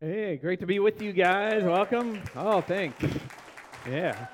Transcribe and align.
Hey, 0.00 0.36
great 0.36 0.60
to 0.60 0.66
be 0.66 0.78
with 0.78 1.02
you 1.02 1.12
guys. 1.12 1.64
Welcome. 1.64 2.22
Oh, 2.36 2.60
thanks. 2.60 3.04
Yeah. 3.90 4.28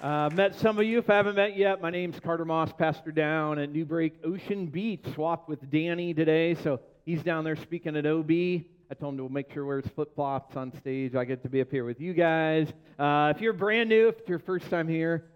Uh, 0.00 0.28
met 0.34 0.56
some 0.56 0.76
of 0.76 0.84
you. 0.84 0.98
If 0.98 1.08
I 1.08 1.14
haven't 1.14 1.36
met 1.36 1.56
yet, 1.56 1.80
my 1.80 1.90
name's 1.90 2.18
Carter 2.18 2.44
Moss, 2.44 2.72
pastor 2.76 3.12
down 3.12 3.60
at 3.60 3.70
New 3.70 3.84
Break 3.84 4.14
Ocean 4.24 4.66
Beach. 4.66 5.04
Swapped 5.14 5.48
with 5.48 5.70
Danny 5.70 6.14
today, 6.14 6.56
so 6.56 6.80
he's 7.06 7.22
down 7.22 7.44
there 7.44 7.54
speaking 7.54 7.94
at 7.94 8.06
OB. 8.06 8.28
I 8.32 8.94
told 8.98 9.14
him 9.14 9.18
to 9.18 9.32
make 9.32 9.52
sure 9.52 9.64
wears 9.64 9.84
flip 9.94 10.12
flops 10.16 10.56
on 10.56 10.76
stage. 10.78 11.14
I 11.14 11.24
get 11.24 11.44
to 11.44 11.48
be 11.48 11.60
up 11.60 11.70
here 11.70 11.84
with 11.84 12.00
you 12.00 12.12
guys. 12.12 12.72
Uh, 12.98 13.32
if 13.36 13.40
you're 13.40 13.52
brand 13.52 13.88
new, 13.88 14.08
if 14.08 14.18
it's 14.18 14.28
your 14.28 14.40
first 14.40 14.68
time 14.68 14.88
here, 14.88 15.26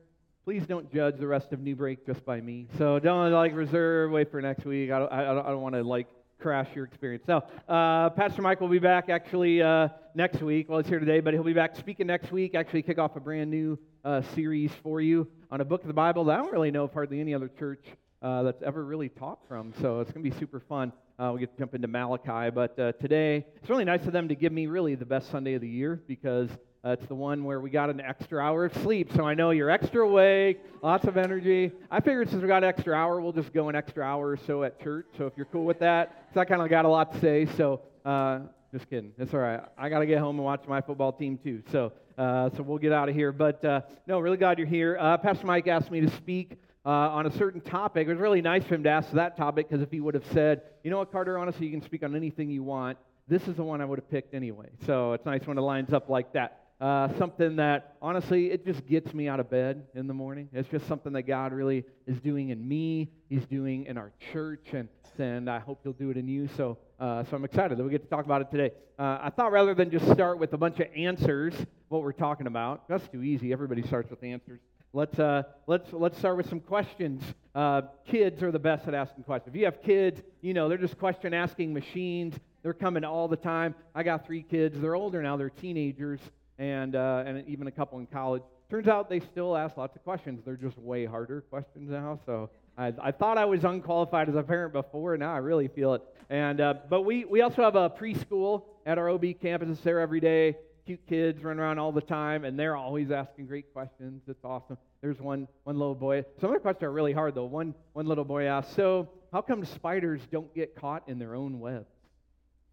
please 0.45 0.67
don't 0.67 0.93
judge 0.93 1.19
the 1.21 1.27
rest 1.29 1.53
of 1.53 1.61
New 1.61 1.77
Break 1.77 2.05
just 2.05 2.25
by 2.25 2.41
me. 2.41 2.67
So 2.79 2.99
don't 2.99 3.31
like 3.31 3.55
reserve, 3.55 4.11
wait 4.11 4.33
for 4.33 4.43
next 4.43 4.65
week. 4.65 4.91
I 4.91 4.99
don't, 4.99 5.13
I 5.13 5.23
don't, 5.23 5.47
I 5.47 5.51
don't 5.51 5.63
want 5.63 5.77
to 5.77 5.85
like 5.85 6.09
crash 6.43 6.67
your 6.75 6.85
experience. 6.85 7.23
So 7.25 7.45
uh, 7.69 8.11
Pastor 8.11 8.43
Mike 8.43 8.61
will 8.61 8.67
be 8.69 8.81
back 8.81 9.09
actually 9.09 9.63
uh, 9.63 9.89
next 10.17 10.43
week. 10.43 10.69
Well, 10.69 10.81
he's 10.81 10.89
here 10.89 10.99
today, 10.99 11.21
but 11.21 11.35
he'll 11.35 11.45
be 11.45 11.53
back 11.53 11.77
speaking 11.77 12.09
next 12.09 12.33
week. 12.33 12.57
Actually, 12.57 12.83
kick 12.83 12.99
off 12.99 13.15
a 13.15 13.21
brand 13.21 13.49
new 13.49 13.79
uh, 14.05 14.23
series 14.35 14.73
for 14.83 15.01
you 15.01 15.29
on 15.53 15.61
a 15.61 15.65
book 15.65 15.83
of 15.83 15.87
the 15.87 15.95
Bible 15.95 16.25
that 16.25 16.41
I 16.41 16.43
don't 16.43 16.53
really 16.53 16.73
know 16.73 16.85
of 16.85 16.93
hardly 16.93 17.21
any 17.21 17.33
other 17.33 17.47
church 17.47 17.85
uh, 18.23 18.43
that's 18.43 18.61
ever 18.65 18.85
really 18.85 19.09
taught 19.09 19.39
from. 19.47 19.73
So 19.81 20.01
it's 20.01 20.11
going 20.11 20.25
to 20.25 20.31
be 20.31 20.37
super 20.37 20.59
fun. 20.59 20.93
Uh, 21.17 21.31
we 21.33 21.41
get 21.41 21.53
to 21.53 21.59
jump 21.61 21.77
into 21.77 21.87
Malachi. 21.87 22.51
But 22.51 22.77
uh, 22.77 22.91
today, 22.93 23.47
it's 23.57 23.71
really 23.71 23.85
nice 23.85 24.05
of 24.07 24.13
them 24.13 24.27
to 24.27 24.35
give 24.35 24.53
me 24.53 24.67
really 24.67 24.97
the 24.97 25.07
best 25.07 25.31
Sunday 25.31 25.55
of 25.55 25.61
the 25.61 25.69
year 25.69 26.03
because 26.09 26.51
uh, 26.85 26.91
it's 26.91 27.07
the 27.07 27.15
one 27.15 27.45
where 27.45 27.61
we 27.61 27.71
got 27.71 27.91
an 27.91 28.01
extra 28.01 28.43
hour 28.43 28.65
of 28.65 28.77
sleep. 28.79 29.13
So 29.15 29.25
I 29.25 29.35
know 29.35 29.51
you're 29.51 29.71
extra 29.71 30.05
awake, 30.05 30.61
lots 30.83 31.05
of 31.05 31.17
energy. 31.17 31.71
I 31.91 32.01
figured 32.01 32.29
since 32.29 32.43
we 32.43 32.49
got 32.49 32.65
an 32.65 32.69
extra 32.69 32.95
hour, 32.95 33.21
we'll 33.21 33.33
just 33.33 33.53
go 33.53 33.69
an 33.69 33.77
extra 33.77 34.05
hour 34.05 34.31
or 34.31 34.37
so 34.37 34.65
at 34.65 34.81
church. 34.81 35.07
So 35.17 35.27
if 35.27 35.35
you're 35.37 35.47
cool 35.47 35.65
with 35.65 35.79
that, 35.79 36.29
because 36.29 36.41
I 36.41 36.45
kind 36.45 36.61
of 36.61 36.69
got 36.69 36.85
a 36.85 36.89
lot 36.89 37.13
to 37.13 37.21
say. 37.21 37.47
So 37.57 37.83
uh, 38.05 38.41
just 38.73 38.91
kidding. 38.91 39.13
It's 39.17 39.33
all 39.33 39.39
right. 39.39 39.61
I 39.79 39.89
got 39.91 40.01
to 40.01 40.07
get 40.07 40.19
home 40.19 40.37
and 40.37 40.45
watch 40.45 40.65
my 40.67 40.81
football 40.81 41.13
team 41.13 41.39
too. 41.39 41.63
So, 41.71 41.93
uh, 42.19 42.51
so 42.57 42.65
we'll 42.65 42.79
get 42.79 42.93
out 42.93 43.09
of 43.09 43.15
here. 43.15 43.31
But 43.31 43.65
uh, 43.65 43.83
no, 44.09 44.19
really 44.19 44.37
glad 44.37 44.59
you're 44.59 44.67
here. 44.67 44.99
Uh, 44.99 45.19
Pastor 45.19 45.47
Mike 45.47 45.69
asked 45.69 45.91
me 45.91 46.01
to 46.01 46.11
speak 46.11 46.59
uh, 46.85 46.89
on 46.89 47.27
a 47.27 47.31
certain 47.31 47.61
topic. 47.61 48.09
It 48.09 48.11
was 48.11 48.19
really 48.19 48.43
nice 48.43 48.65
for 48.65 48.75
him 48.75 48.83
to 48.83 48.91
ask 48.91 49.13
that 49.13 49.37
topic 49.37 49.69
because 49.69 49.83
if 49.83 49.93
he 49.93 50.01
would 50.01 50.15
have 50.15 50.27
said, 50.33 50.63
you 50.83 50.91
know 50.91 50.99
what, 50.99 51.13
Carter, 51.13 51.39
honestly, 51.39 51.67
you 51.67 51.73
can 51.73 51.83
speak 51.83 52.03
on 52.03 52.17
anything 52.17 52.51
you 52.51 52.65
want, 52.65 52.99
this 53.29 53.47
is 53.47 53.55
the 53.55 53.63
one 53.63 53.81
I 53.81 53.85
would 53.85 54.01
have 54.01 54.11
picked 54.11 54.35
anyway. 54.35 54.69
So 54.85 55.13
it's 55.13 55.25
nice 55.25 55.47
when 55.47 55.59
it 55.59 55.61
lines 55.61 55.93
up 55.93 56.09
like 56.09 56.33
that. 56.33 56.62
Uh, 56.83 57.17
something 57.17 57.55
that 57.55 57.95
honestly 58.03 58.51
it 58.51 58.67
just 58.67 58.85
gets 58.89 59.15
me 59.15 59.29
out 59.29 59.39
of 59.39 59.49
bed 59.49 59.87
in 59.95 60.09
the 60.09 60.13
morning 60.13 60.49
it's 60.53 60.69
just 60.69 60.85
something 60.89 61.13
that 61.13 61.23
god 61.23 61.53
really 61.53 61.85
is 62.09 62.19
doing 62.19 62.49
in 62.49 62.67
me 62.67 63.09
he's 63.29 63.47
doing 63.47 63.87
in 63.87 63.97
our 63.97 64.11
church 64.33 64.67
and 64.73 64.89
and 65.17 65.49
i 65.49 65.61
hope 65.61 65.79
he'll 65.85 65.93
do 65.93 66.11
it 66.11 66.17
in 66.17 66.27
you 66.27 66.49
so 66.57 66.77
uh, 66.99 67.23
so 67.23 67.37
i'm 67.37 67.45
excited 67.45 67.79
that 67.79 67.85
we 67.85 67.91
get 67.91 68.03
to 68.03 68.09
talk 68.09 68.25
about 68.25 68.41
it 68.41 68.51
today 68.51 68.75
uh, 68.99 69.19
i 69.23 69.31
thought 69.31 69.53
rather 69.53 69.75
than 69.75 69.93
just 69.93 70.11
start 70.11 70.41
with 70.41 70.55
a 70.55 70.59
bunch 70.59 70.81
of 70.81 70.89
answers 70.97 71.55
what 71.89 72.03
we're 72.03 72.11
talking 72.11 72.49
about 72.49 72.89
that's 72.89 73.07
too 73.11 73.23
easy 73.23 73.53
everybody 73.53 73.87
starts 73.87 74.11
with 74.11 74.21
answers 74.25 74.59
Let's, 74.95 75.19
uh, 75.19 75.45
let's, 75.67 75.91
let's 75.95 76.19
start 76.19 76.37
with 76.37 76.51
some 76.51 76.61
questions. 76.61 77.23
Uh, 77.55 77.81
kids 78.07 78.43
are 78.43 78.53
the 78.53 78.59
best 78.59 78.87
at 78.87 78.93
asking 78.93 79.25
questions. 79.25 79.55
If 79.55 79.59
you 79.59 79.65
have 79.65 79.83
kids, 79.83 80.21
you 80.43 80.53
know, 80.53 80.69
they're 80.69 80.77
just 80.77 80.99
question 80.99 81.33
asking 81.33 81.73
machines. 81.73 82.35
They're 82.63 82.75
coming 82.75 83.03
all 83.03 83.27
the 83.27 83.39
time. 83.39 83.75
I 83.95 84.03
got 84.03 84.27
three 84.27 84.43
kids. 84.43 84.79
They're 84.79 84.95
older 84.95 85.23
now, 85.23 85.39
they're 85.39 85.49
teenagers, 85.49 86.21
and, 86.63 86.95
uh, 86.95 87.25
and 87.27 87.47
even 87.49 87.67
a 87.67 87.73
couple 87.73 87.99
in 87.99 88.07
college. 88.07 88.43
Turns 88.71 88.87
out 88.87 89.11
they 89.11 89.19
still 89.19 89.57
ask 89.57 89.77
lots 89.77 89.97
of 89.97 90.05
questions. 90.05 90.43
They're 90.45 90.55
just 90.57 90.79
way 90.79 91.05
harder 91.05 91.41
questions 91.41 91.91
now. 91.91 92.21
So 92.25 92.51
I, 92.79 92.93
I 93.03 93.11
thought 93.11 93.37
I 93.37 93.45
was 93.45 93.65
unqualified 93.65 94.29
as 94.29 94.37
a 94.37 94.45
parent 94.45 94.73
before. 94.73 95.17
Now 95.17 95.35
I 95.35 95.39
really 95.39 95.67
feel 95.67 95.95
it. 95.95 96.03
And, 96.31 96.61
uh, 96.61 96.75
but 96.89 97.03
we, 97.03 97.25
we 97.25 97.41
also 97.41 97.63
have 97.63 97.75
a 97.75 97.91
preschool 97.91 98.63
at 98.87 98.97
our 98.97 99.11
OB 99.11 99.25
campus. 99.41 99.71
It's 99.71 99.81
there 99.81 99.99
every 99.99 100.21
day 100.21 100.57
cute 100.87 101.01
kids 101.09 101.43
run 101.45 101.61
around 101.61 101.79
all 101.79 101.93
the 101.93 102.01
time, 102.01 102.45
and 102.45 102.59
they're 102.59 102.77
always 102.77 103.11
asking 103.13 103.47
great 103.47 103.73
questions. 103.73 104.23
It's 104.27 104.45
awesome. 104.45 104.77
There's 105.01 105.21
one, 105.21 105.47
one 105.65 105.79
little 105.79 105.95
boy. 105.95 106.25
Some 106.41 106.51
of 106.51 106.55
the 106.55 106.61
questions 106.61 106.83
are 106.85 106.93
really 106.93 107.13
hard, 107.13 107.37
though. 107.37 107.45
One, 107.45 107.75
one 107.93 108.07
little 108.07 108.25
boy 108.25 108.47
asked, 108.47 108.75
So, 108.75 109.09
how 109.33 109.43
come 109.43 109.65
spiders 109.65 110.21
don't 110.31 110.53
get 110.55 110.75
caught 110.75 111.09
in 111.09 111.19
their 111.19 111.35
own 111.35 111.61
webs? 111.61 111.92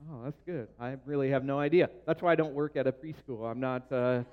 Oh, 0.07 0.21
that's 0.23 0.39
good. 0.45 0.67
I 0.79 0.95
really 1.05 1.29
have 1.31 1.43
no 1.43 1.59
idea. 1.59 1.89
That's 2.05 2.21
why 2.21 2.31
I 2.31 2.35
don't 2.35 2.53
work 2.53 2.77
at 2.77 2.87
a 2.87 2.91
preschool. 2.91 3.49
I'm 3.49 3.59
not 3.59 3.91
uh, 3.91 4.23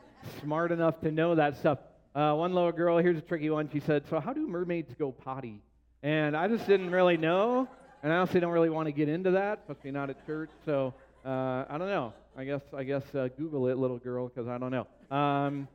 smart 0.40 0.70
enough 0.70 1.00
to 1.00 1.10
know 1.10 1.34
that 1.34 1.56
stuff. 1.56 1.78
Uh, 2.14 2.34
one 2.34 2.54
little 2.54 2.72
girl, 2.72 2.98
here's 2.98 3.18
a 3.18 3.22
tricky 3.22 3.50
one. 3.50 3.68
She 3.72 3.80
said, 3.80 4.04
So, 4.08 4.20
how 4.20 4.32
do 4.32 4.46
mermaids 4.46 4.94
go 4.96 5.10
potty? 5.10 5.60
And 6.02 6.36
I 6.36 6.46
just 6.46 6.66
didn't 6.66 6.90
really 6.90 7.16
know. 7.16 7.68
And 8.02 8.12
I 8.12 8.16
honestly 8.16 8.38
don't 8.38 8.52
really 8.52 8.70
want 8.70 8.86
to 8.86 8.92
get 8.92 9.08
into 9.08 9.32
that, 9.32 9.60
especially 9.68 9.90
not 9.90 10.08
at 10.08 10.24
church. 10.24 10.50
So, 10.64 10.94
uh, 11.24 11.64
I 11.68 11.76
don't 11.78 11.88
know. 11.88 12.12
I 12.36 12.44
guess 12.44 12.62
I 12.74 12.84
guess 12.84 13.02
uh, 13.14 13.28
Google 13.36 13.66
it, 13.66 13.76
little 13.76 13.98
girl, 13.98 14.28
because 14.28 14.46
I 14.46 14.58
don't 14.58 14.70
know. 14.70 14.86
Um, 15.16 15.66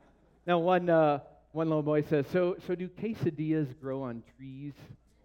now, 0.46 0.58
one 0.58 0.88
uh, 0.88 1.18
one 1.52 1.68
little 1.68 1.82
boy 1.82 2.02
says, 2.02 2.24
"So 2.32 2.56
so 2.66 2.74
do 2.74 2.88
quesadillas 2.88 3.78
grow 3.78 4.02
on 4.02 4.22
trees?" 4.36 4.72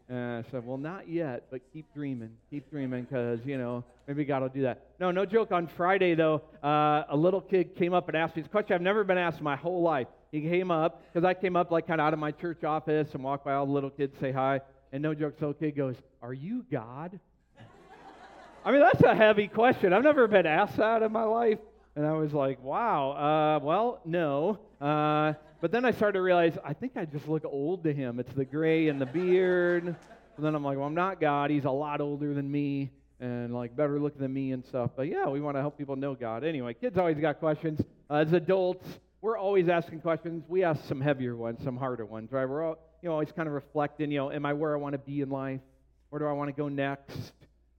Uh, 0.09 0.15
I 0.15 0.43
said, 0.51 0.65
"Well, 0.65 0.77
not 0.77 1.09
yet, 1.09 1.47
but 1.51 1.61
keep 1.73 1.93
dreaming, 1.93 2.29
keep 2.49 2.69
dreaming, 2.69 3.03
because 3.03 3.39
you 3.45 3.57
know 3.57 3.83
maybe 4.07 4.23
God 4.23 4.41
will 4.41 4.49
do 4.49 4.61
that." 4.61 4.81
No, 5.01 5.11
no 5.11 5.25
joke. 5.25 5.51
On 5.51 5.67
Friday 5.67 6.15
though, 6.15 6.41
uh, 6.63 7.03
a 7.09 7.15
little 7.15 7.41
kid 7.41 7.75
came 7.75 7.93
up 7.93 8.07
and 8.07 8.15
asked 8.15 8.35
me 8.37 8.41
this 8.41 8.49
question 8.49 8.73
I've 8.73 8.81
never 8.81 9.03
been 9.03 9.17
asked 9.17 9.41
my 9.41 9.57
whole 9.57 9.81
life. 9.81 10.07
He 10.31 10.41
came 10.41 10.71
up 10.71 11.01
because 11.11 11.25
I 11.25 11.33
came 11.33 11.57
up 11.57 11.71
like 11.71 11.87
kind 11.87 11.99
of 11.99 12.07
out 12.07 12.13
of 12.13 12.19
my 12.19 12.31
church 12.31 12.63
office 12.63 13.09
and 13.13 13.23
walked 13.23 13.43
by 13.43 13.53
all 13.53 13.65
the 13.65 13.71
little 13.73 13.89
kids, 13.89 14.15
say 14.19 14.31
hi, 14.31 14.61
and 14.93 15.03
no 15.03 15.13
joke, 15.13 15.35
so 15.39 15.51
kid 15.51 15.75
goes, 15.75 15.95
"Are 16.21 16.33
you 16.33 16.65
God?" 16.71 17.19
I 18.65 18.71
mean, 18.71 18.79
that's 18.79 19.03
a 19.03 19.13
heavy 19.13 19.49
question. 19.49 19.91
I've 19.91 20.03
never 20.03 20.27
been 20.27 20.45
asked 20.45 20.77
that 20.77 21.01
in 21.03 21.11
my 21.11 21.23
life. 21.23 21.59
And 21.97 22.05
I 22.05 22.13
was 22.13 22.31
like, 22.31 22.63
wow, 22.63 23.11
uh, 23.13 23.65
well, 23.65 24.01
no. 24.05 24.59
Uh, 24.79 25.33
but 25.61 25.71
then 25.71 25.85
I 25.85 25.91
started 25.91 26.13
to 26.13 26.21
realize, 26.21 26.57
I 26.63 26.73
think 26.73 26.97
I 26.97 27.05
just 27.05 27.27
look 27.27 27.43
old 27.45 27.83
to 27.83 27.93
him. 27.93 28.19
It's 28.19 28.33
the 28.33 28.45
gray 28.45 28.89
and 28.89 28.99
the 28.99 29.05
beard. 29.05 29.85
And 29.85 30.45
then 30.45 30.55
I'm 30.55 30.63
like, 30.63 30.77
well, 30.77 30.85
I'm 30.85 30.95
not 30.95 31.19
God. 31.19 31.49
He's 31.49 31.65
a 31.65 31.71
lot 31.71 32.01
older 32.01 32.33
than 32.33 32.49
me 32.49 32.91
and 33.19 33.53
like 33.53 33.75
better 33.75 33.99
looking 33.99 34.21
than 34.21 34.33
me 34.33 34.51
and 34.51 34.63
stuff. 34.65 34.91
But 34.95 35.07
yeah, 35.07 35.27
we 35.27 35.41
want 35.41 35.57
to 35.57 35.61
help 35.61 35.77
people 35.77 35.95
know 35.95 36.13
God. 36.13 36.43
Anyway, 36.43 36.73
kids 36.75 36.97
always 36.97 37.17
got 37.17 37.39
questions. 37.39 37.81
Uh, 38.09 38.15
as 38.15 38.33
adults, 38.33 38.87
we're 39.21 39.37
always 39.37 39.67
asking 39.67 40.01
questions. 40.01 40.43
We 40.47 40.63
ask 40.63 40.83
some 40.85 41.01
heavier 41.01 41.35
ones, 41.35 41.63
some 41.63 41.77
harder 41.77 42.05
ones, 42.05 42.31
right? 42.31 42.45
We're 42.45 42.63
all, 42.63 42.77
you 43.01 43.09
know, 43.09 43.13
always 43.13 43.31
kind 43.31 43.47
of 43.47 43.53
reflecting, 43.53 44.11
you 44.11 44.19
know, 44.19 44.31
am 44.31 44.45
I 44.45 44.53
where 44.53 44.75
I 44.75 44.77
want 44.77 44.93
to 44.93 44.99
be 44.99 45.21
in 45.21 45.29
life? 45.29 45.61
Where 46.09 46.19
do 46.19 46.25
I 46.27 46.33
want 46.33 46.49
to 46.49 46.53
go 46.53 46.69
next? 46.69 47.33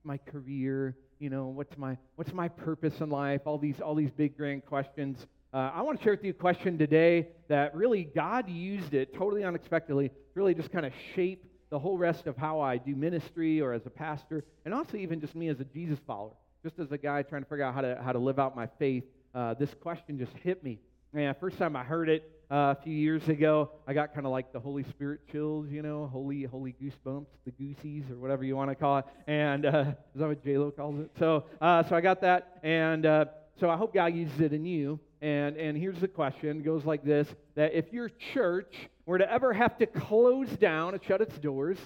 my 0.09 0.17
career? 0.17 0.97
You 1.21 1.31
know, 1.31 1.47
what's 1.47 1.77
my 1.77 1.97
what's 2.17 2.33
my 2.33 2.49
purpose 2.49 3.01
in 3.01 3.11
life? 3.11 3.43
All 3.45 3.59
these 3.59 3.81
all 3.81 3.95
these 3.95 4.11
big 4.11 4.37
grand 4.37 4.65
questions. 4.65 5.27
Uh, 5.51 5.71
I 5.75 5.81
want 5.81 5.99
to 5.99 6.05
share 6.05 6.13
with 6.13 6.23
you 6.25 6.31
a 6.31 6.35
question 6.35 6.77
today 6.77 7.29
that 7.49 7.75
really 7.75 8.05
God 8.05 8.51
used 8.51 8.93
it 8.93 9.15
totally 9.15 9.45
unexpectedly, 9.45 10.11
really 10.35 10.53
just 10.53 10.71
kind 10.71 10.85
of 10.85 10.93
shape 11.15 11.43
the 11.71 11.79
whole 11.79 11.97
rest 11.97 12.27
of 12.27 12.37
how 12.37 12.61
I 12.61 12.77
do 12.77 12.95
ministry 12.95 13.59
or 13.63 13.73
as 13.73 13.87
a 13.87 13.91
pastor, 13.91 14.45
and 14.67 14.75
also 14.75 14.99
even 14.99 15.23
just 15.23 15.35
me 15.35 15.49
as 15.49 15.59
a 15.61 15.65
Jesus 15.65 15.99
follower, 16.07 16.35
just 16.63 16.79
as 16.79 16.93
a 16.93 16.99
guy 16.99 17.23
trying 17.23 17.45
to 17.45 17.49
figure 17.49 17.65
out 17.65 17.75
how 17.75 17.81
to 17.81 17.99
how 18.05 18.13
to 18.13 18.19
live 18.19 18.39
out 18.39 18.55
my 18.55 18.69
faith. 18.79 19.05
Uh, 19.35 19.55
this 19.55 19.73
question 19.81 20.19
just 20.19 20.33
hit 20.43 20.63
me. 20.63 20.81
Man, 21.15 21.35
first 21.41 21.57
time 21.57 21.77
I 21.77 21.83
heard 21.83 22.11
it, 22.11 22.31
uh, 22.51 22.75
a 22.79 22.83
few 22.83 22.95
years 22.95 23.27
ago. 23.31 23.71
I 23.87 23.95
got 23.95 24.13
kind 24.13 24.27
of 24.27 24.33
like 24.33 24.53
the 24.53 24.61
Holy 24.61 24.85
Spirit 24.85 25.21
chills, 25.33 25.71
you 25.71 25.81
know, 25.81 26.11
holy 26.13 26.43
holy 26.43 26.75
goosebumps, 26.75 27.27
the 27.47 27.53
goosies, 27.53 28.05
or 28.11 28.17
whatever 28.17 28.45
you 28.45 28.55
want 28.55 28.71
to 28.71 28.75
call 28.75 28.99
it. 28.99 29.07
And 29.27 29.65
uh, 29.65 29.85
is 30.15 30.21
that 30.21 30.29
what 30.29 30.45
J 30.45 30.59
Lo 30.59 30.71
calls 30.71 31.01
it? 31.01 31.11
So, 31.19 31.45
uh, 31.59 31.85
so 31.85 31.97
I 31.97 32.03
got 32.03 32.21
that, 32.21 32.59
and 32.63 33.07
uh, 33.07 33.25
so 33.59 33.71
I 33.71 33.79
hope 33.79 33.95
God 33.95 34.15
uses 34.15 34.41
it 34.41 34.53
in 34.53 34.67
you. 34.67 35.01
And 35.21 35.57
and 35.57 35.77
here's 35.77 36.01
the 36.01 36.09
question: 36.09 36.63
goes 36.63 36.85
like 36.85 37.05
this: 37.05 37.29
that 37.55 37.75
if 37.75 37.93
your 37.93 38.11
church 38.33 38.75
were 39.07 39.19
to 39.19 39.31
ever 39.31 39.53
have 39.53 39.77
to 39.79 39.87
close 39.87 40.49
down 40.49 40.95
and 40.95 41.03
shut 41.03 41.21
its 41.21 41.37
doors, 41.39 41.79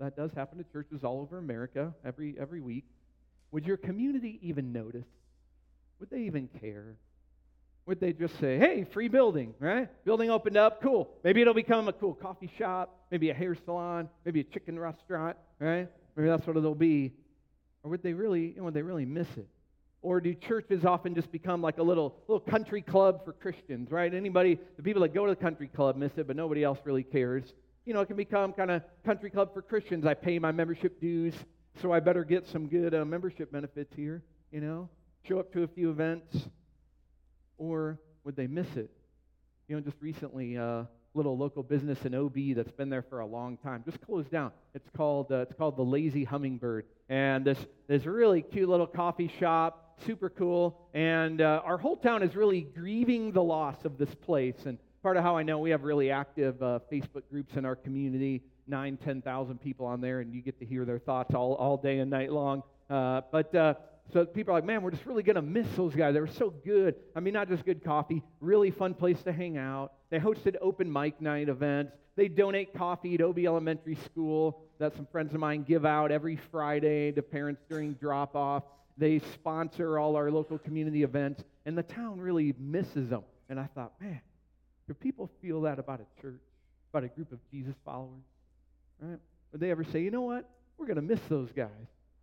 that 0.00 0.16
does 0.16 0.32
happen 0.32 0.58
to 0.58 0.64
churches 0.72 1.04
all 1.04 1.20
over 1.20 1.38
America 1.38 1.94
every 2.04 2.34
every 2.38 2.60
week. 2.60 2.84
Would 3.52 3.66
your 3.66 3.76
community 3.76 4.38
even 4.42 4.72
notice? 4.72 5.06
Would 6.00 6.10
they 6.10 6.22
even 6.22 6.48
care? 6.60 6.96
Would 7.86 8.00
they 8.00 8.14
just 8.14 8.38
say, 8.40 8.58
hey, 8.58 8.84
free 8.92 9.08
building, 9.08 9.54
right? 9.58 9.88
Building 10.04 10.30
opened 10.30 10.56
up, 10.56 10.80
cool. 10.82 11.10
Maybe 11.22 11.42
it'll 11.42 11.52
become 11.52 11.86
a 11.86 11.92
cool 11.92 12.14
coffee 12.14 12.50
shop, 12.58 13.04
maybe 13.10 13.28
a 13.28 13.34
hair 13.34 13.54
salon, 13.64 14.08
maybe 14.24 14.40
a 14.40 14.44
chicken 14.44 14.78
restaurant, 14.78 15.36
right? 15.58 15.88
Maybe 16.16 16.28
that's 16.28 16.46
what 16.46 16.56
it'll 16.56 16.74
be. 16.74 17.12
Or 17.82 17.90
would 17.90 18.02
they 18.02 18.14
really, 18.14 18.54
would 18.56 18.72
they 18.72 18.82
really 18.82 19.04
miss 19.04 19.28
it? 19.36 19.48
Or 20.04 20.20
do 20.20 20.34
churches 20.34 20.84
often 20.84 21.14
just 21.14 21.32
become 21.32 21.62
like 21.62 21.78
a 21.78 21.82
little 21.82 22.14
little 22.28 22.38
country 22.38 22.82
club 22.82 23.24
for 23.24 23.32
Christians, 23.32 23.90
right? 23.90 24.12
Anybody, 24.12 24.58
the 24.76 24.82
people 24.82 25.00
that 25.00 25.14
go 25.14 25.24
to 25.24 25.32
the 25.32 25.40
country 25.40 25.66
club 25.66 25.96
miss 25.96 26.12
it, 26.18 26.26
but 26.26 26.36
nobody 26.36 26.62
else 26.62 26.78
really 26.84 27.02
cares. 27.02 27.54
You 27.86 27.94
know, 27.94 28.02
it 28.02 28.06
can 28.06 28.16
become 28.16 28.52
kind 28.52 28.70
of 28.70 28.82
country 29.06 29.30
club 29.30 29.54
for 29.54 29.62
Christians. 29.62 30.04
I 30.04 30.12
pay 30.12 30.38
my 30.38 30.52
membership 30.52 31.00
dues, 31.00 31.32
so 31.80 31.90
I 31.90 32.00
better 32.00 32.22
get 32.22 32.46
some 32.46 32.66
good 32.66 32.94
uh, 32.94 33.06
membership 33.06 33.50
benefits 33.50 33.94
here. 33.96 34.22
You 34.52 34.60
know, 34.60 34.90
show 35.26 35.38
up 35.38 35.50
to 35.54 35.62
a 35.62 35.68
few 35.68 35.88
events, 35.88 36.36
or 37.56 37.98
would 38.24 38.36
they 38.36 38.46
miss 38.46 38.68
it? 38.76 38.90
You 39.68 39.76
know, 39.76 39.80
just 39.80 39.96
recently, 40.02 40.58
uh, 40.58 40.84
little 41.14 41.38
local 41.38 41.62
business 41.62 41.98
in 42.04 42.14
OB 42.14 42.36
that's 42.56 42.72
been 42.72 42.90
there 42.90 43.02
for 43.08 43.20
a 43.20 43.26
long 43.26 43.56
time. 43.56 43.82
Just 43.86 44.00
closed 44.02 44.30
down. 44.30 44.50
It's 44.74 44.90
called 44.96 45.32
uh, 45.32 45.36
it's 45.36 45.54
called 45.54 45.76
the 45.78 45.82
Lazy 45.82 46.24
Hummingbird, 46.24 46.84
and 47.08 47.44
this 47.44 47.58
this 47.86 48.04
really 48.04 48.42
cute 48.42 48.68
little 48.68 48.86
coffee 48.86 49.32
shop, 49.38 49.83
super 50.06 50.30
cool. 50.30 50.88
And 50.94 51.40
uh, 51.40 51.62
our 51.64 51.78
whole 51.78 51.96
town 51.96 52.22
is 52.22 52.36
really 52.36 52.62
grieving 52.62 53.32
the 53.32 53.42
loss 53.42 53.84
of 53.84 53.98
this 53.98 54.14
place. 54.14 54.66
And 54.66 54.78
part 55.02 55.16
of 55.16 55.22
how 55.22 55.36
I 55.36 55.42
know 55.42 55.58
we 55.58 55.70
have 55.70 55.84
really 55.84 56.10
active 56.10 56.62
uh, 56.62 56.80
Facebook 56.90 57.22
groups 57.30 57.56
in 57.56 57.64
our 57.64 57.76
community, 57.76 58.42
nine, 58.66 58.84
nine, 58.84 58.96
ten 58.96 59.22
thousand 59.22 59.60
people 59.60 59.86
on 59.86 60.00
there, 60.00 60.20
and 60.20 60.34
you 60.34 60.42
get 60.42 60.58
to 60.60 60.66
hear 60.66 60.84
their 60.84 60.98
thoughts 60.98 61.34
all 61.34 61.54
all 61.54 61.76
day 61.76 61.98
and 61.98 62.10
night 62.10 62.32
long. 62.32 62.62
Uh, 62.88 63.22
but 63.30 63.54
uh, 63.54 63.74
so 64.12 64.24
people 64.24 64.52
are 64.52 64.58
like, 64.58 64.64
man, 64.64 64.82
we're 64.82 64.90
just 64.90 65.06
really 65.06 65.22
going 65.22 65.36
to 65.36 65.42
miss 65.42 65.66
those 65.76 65.94
guys. 65.94 66.14
They 66.14 66.20
were 66.20 66.26
so 66.26 66.50
good. 66.50 66.94
I 67.16 67.20
mean, 67.20 67.34
not 67.34 67.48
just 67.48 67.64
good 67.64 67.82
coffee, 67.82 68.22
really 68.40 68.70
fun 68.70 68.94
place 68.94 69.22
to 69.22 69.32
hang 69.32 69.56
out. 69.56 69.92
They 70.10 70.18
hosted 70.18 70.56
open 70.60 70.92
mic 70.92 71.20
night 71.20 71.48
events. 71.48 71.92
They 72.16 72.28
donate 72.28 72.74
coffee 72.74 73.14
at 73.14 73.22
OB 73.22 73.38
Elementary 73.40 73.96
School 73.96 74.62
that 74.78 74.94
some 74.94 75.06
friends 75.06 75.34
of 75.34 75.40
mine 75.40 75.64
give 75.64 75.84
out 75.84 76.12
every 76.12 76.36
Friday 76.50 77.10
to 77.12 77.22
parents 77.22 77.62
during 77.68 77.94
drop 77.94 78.36
off. 78.36 78.62
They 78.96 79.20
sponsor 79.34 79.98
all 79.98 80.16
our 80.16 80.30
local 80.30 80.58
community 80.58 81.02
events, 81.02 81.42
and 81.66 81.76
the 81.76 81.82
town 81.82 82.20
really 82.20 82.54
misses 82.58 83.08
them. 83.08 83.24
And 83.48 83.58
I 83.58 83.66
thought, 83.74 83.92
man, 84.00 84.20
do 84.86 84.94
people 84.94 85.30
feel 85.42 85.62
that 85.62 85.78
about 85.78 86.00
a 86.00 86.20
church, 86.20 86.40
about 86.92 87.04
a 87.04 87.08
group 87.08 87.32
of 87.32 87.38
Jesus 87.50 87.74
followers? 87.84 88.22
Right? 89.00 89.18
Would 89.52 89.60
they 89.60 89.70
ever 89.70 89.84
say, 89.84 90.00
you 90.02 90.10
know 90.10 90.22
what? 90.22 90.48
We're 90.78 90.86
going 90.86 90.96
to 90.96 91.02
miss 91.02 91.20
those 91.28 91.50
guys. 91.52 91.68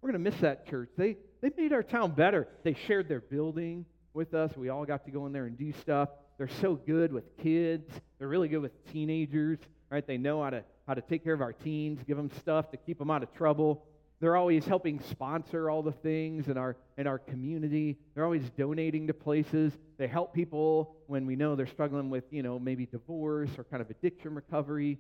We're 0.02 0.12
going 0.12 0.24
to 0.24 0.32
miss 0.32 0.40
that 0.42 0.68
church. 0.68 0.90
They, 0.98 1.18
they 1.42 1.52
made 1.58 1.74
our 1.74 1.84
town 1.84 2.12
better. 2.12 2.48
They 2.64 2.76
shared 2.88 3.08
their 3.08 3.22
building 3.22 3.86
with 4.14 4.34
us. 4.34 4.56
We 4.58 4.70
all 4.70 4.86
got 4.86 5.06
to 5.06 5.12
go 5.12 5.26
in 5.26 5.34
there 5.34 5.46
and 5.46 5.58
do 5.58 5.74
stuff. 5.82 6.10
They're 6.38 6.50
so 6.62 6.76
good 6.76 7.14
with 7.14 7.38
kids. 7.38 7.92
They're 8.18 8.28
really 8.28 8.48
good 8.48 8.62
with 8.62 8.92
teenagers, 8.92 9.60
right? 9.90 10.06
They 10.06 10.18
know 10.18 10.44
how 10.44 10.50
to, 10.50 10.64
how 10.88 10.96
to 10.96 11.02
take 11.02 11.24
care 11.24 11.34
of 11.34 11.42
our 11.42 11.54
teens, 11.54 12.00
give 12.08 12.18
them 12.18 12.32
stuff 12.40 12.72
to 12.72 12.78
keep 12.78 12.98
them 12.98 13.12
out 13.12 13.24
of 13.24 13.34
trouble. 13.34 13.86
They're 14.22 14.36
always 14.36 14.66
helping 14.66 15.00
sponsor 15.10 15.72
all 15.72 15.82
the 15.82 15.92
things 15.92 16.48
in 16.48 16.56
our, 16.56 16.78
in 16.96 17.08
our 17.08 17.18
community. 17.18 17.98
They're 18.14 18.24
always 18.24 18.48
donating 18.52 19.08
to 19.08 19.16
places. 19.16 19.74
They 19.98 20.06
help 20.06 20.32
people 20.32 20.96
when 21.08 21.26
we 21.26 21.36
know 21.36 21.56
they're 21.56 21.66
struggling 21.66 22.12
with, 22.12 22.26
you 22.30 22.44
know, 22.44 22.60
maybe 22.60 22.86
divorce 22.86 23.50
or 23.58 23.64
kind 23.64 23.82
of 23.82 23.90
addiction 23.90 24.36
recovery. 24.36 25.00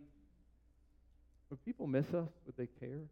Would 1.52 1.64
people 1.64 1.86
miss 1.86 2.08
us? 2.08 2.30
Would 2.48 2.58
they 2.58 2.68
care? 2.80 3.04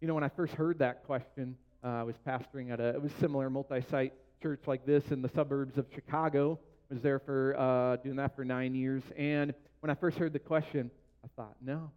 You 0.00 0.06
know, 0.06 0.14
when 0.14 0.22
I 0.22 0.28
first 0.28 0.54
heard 0.54 0.78
that 0.78 1.04
question, 1.04 1.56
uh, 1.82 1.88
I 1.88 2.02
was 2.04 2.14
pastoring 2.24 2.70
at 2.70 2.78
a 2.78 2.90
it 2.90 3.02
was 3.02 3.10
similar 3.18 3.50
multi-site 3.50 4.12
church 4.40 4.62
like 4.66 4.86
this 4.86 5.10
in 5.10 5.22
the 5.22 5.30
suburbs 5.30 5.76
of 5.76 5.86
Chicago. 5.92 6.60
I 6.88 6.94
was 6.94 7.02
there 7.02 7.18
for 7.18 7.56
uh, 7.58 7.96
doing 7.96 8.16
that 8.16 8.36
for 8.36 8.44
nine 8.44 8.76
years, 8.76 9.02
and 9.16 9.52
when 9.80 9.90
I 9.90 9.94
first 9.94 10.18
heard 10.18 10.32
the 10.32 10.38
question, 10.38 10.90
I 11.24 11.28
thought, 11.34 11.56
no, 11.60 11.90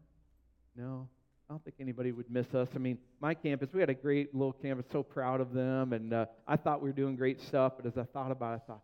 no, 0.76 1.08
I 1.50 1.54
don't 1.54 1.63
think 1.63 1.78
anybody 1.80 2.12
would 2.12 2.30
miss 2.30 2.54
us. 2.54 2.68
I 2.75 2.78
mean, 2.78 3.00
my 3.19 3.34
campus, 3.34 3.69
we 3.74 3.80
had 3.80 3.90
a 3.90 3.96
great 3.96 4.36
little 4.36 4.54
campus, 4.54 4.86
so 4.92 5.01
proud 5.01 5.42
of 5.42 5.51
them, 5.51 5.94
and 5.94 6.13
uh, 6.13 6.28
I 6.48 6.56
thought 6.57 6.80
we 6.80 6.90
were 6.90 6.96
doing 6.96 7.16
great 7.16 7.42
stuff. 7.42 7.74
But 7.75 7.88
as 7.88 7.98
I 7.98 8.04
thought 8.04 8.30
about 8.30 8.54
it, 8.54 8.62
I 8.63 8.68
thought, 8.68 8.81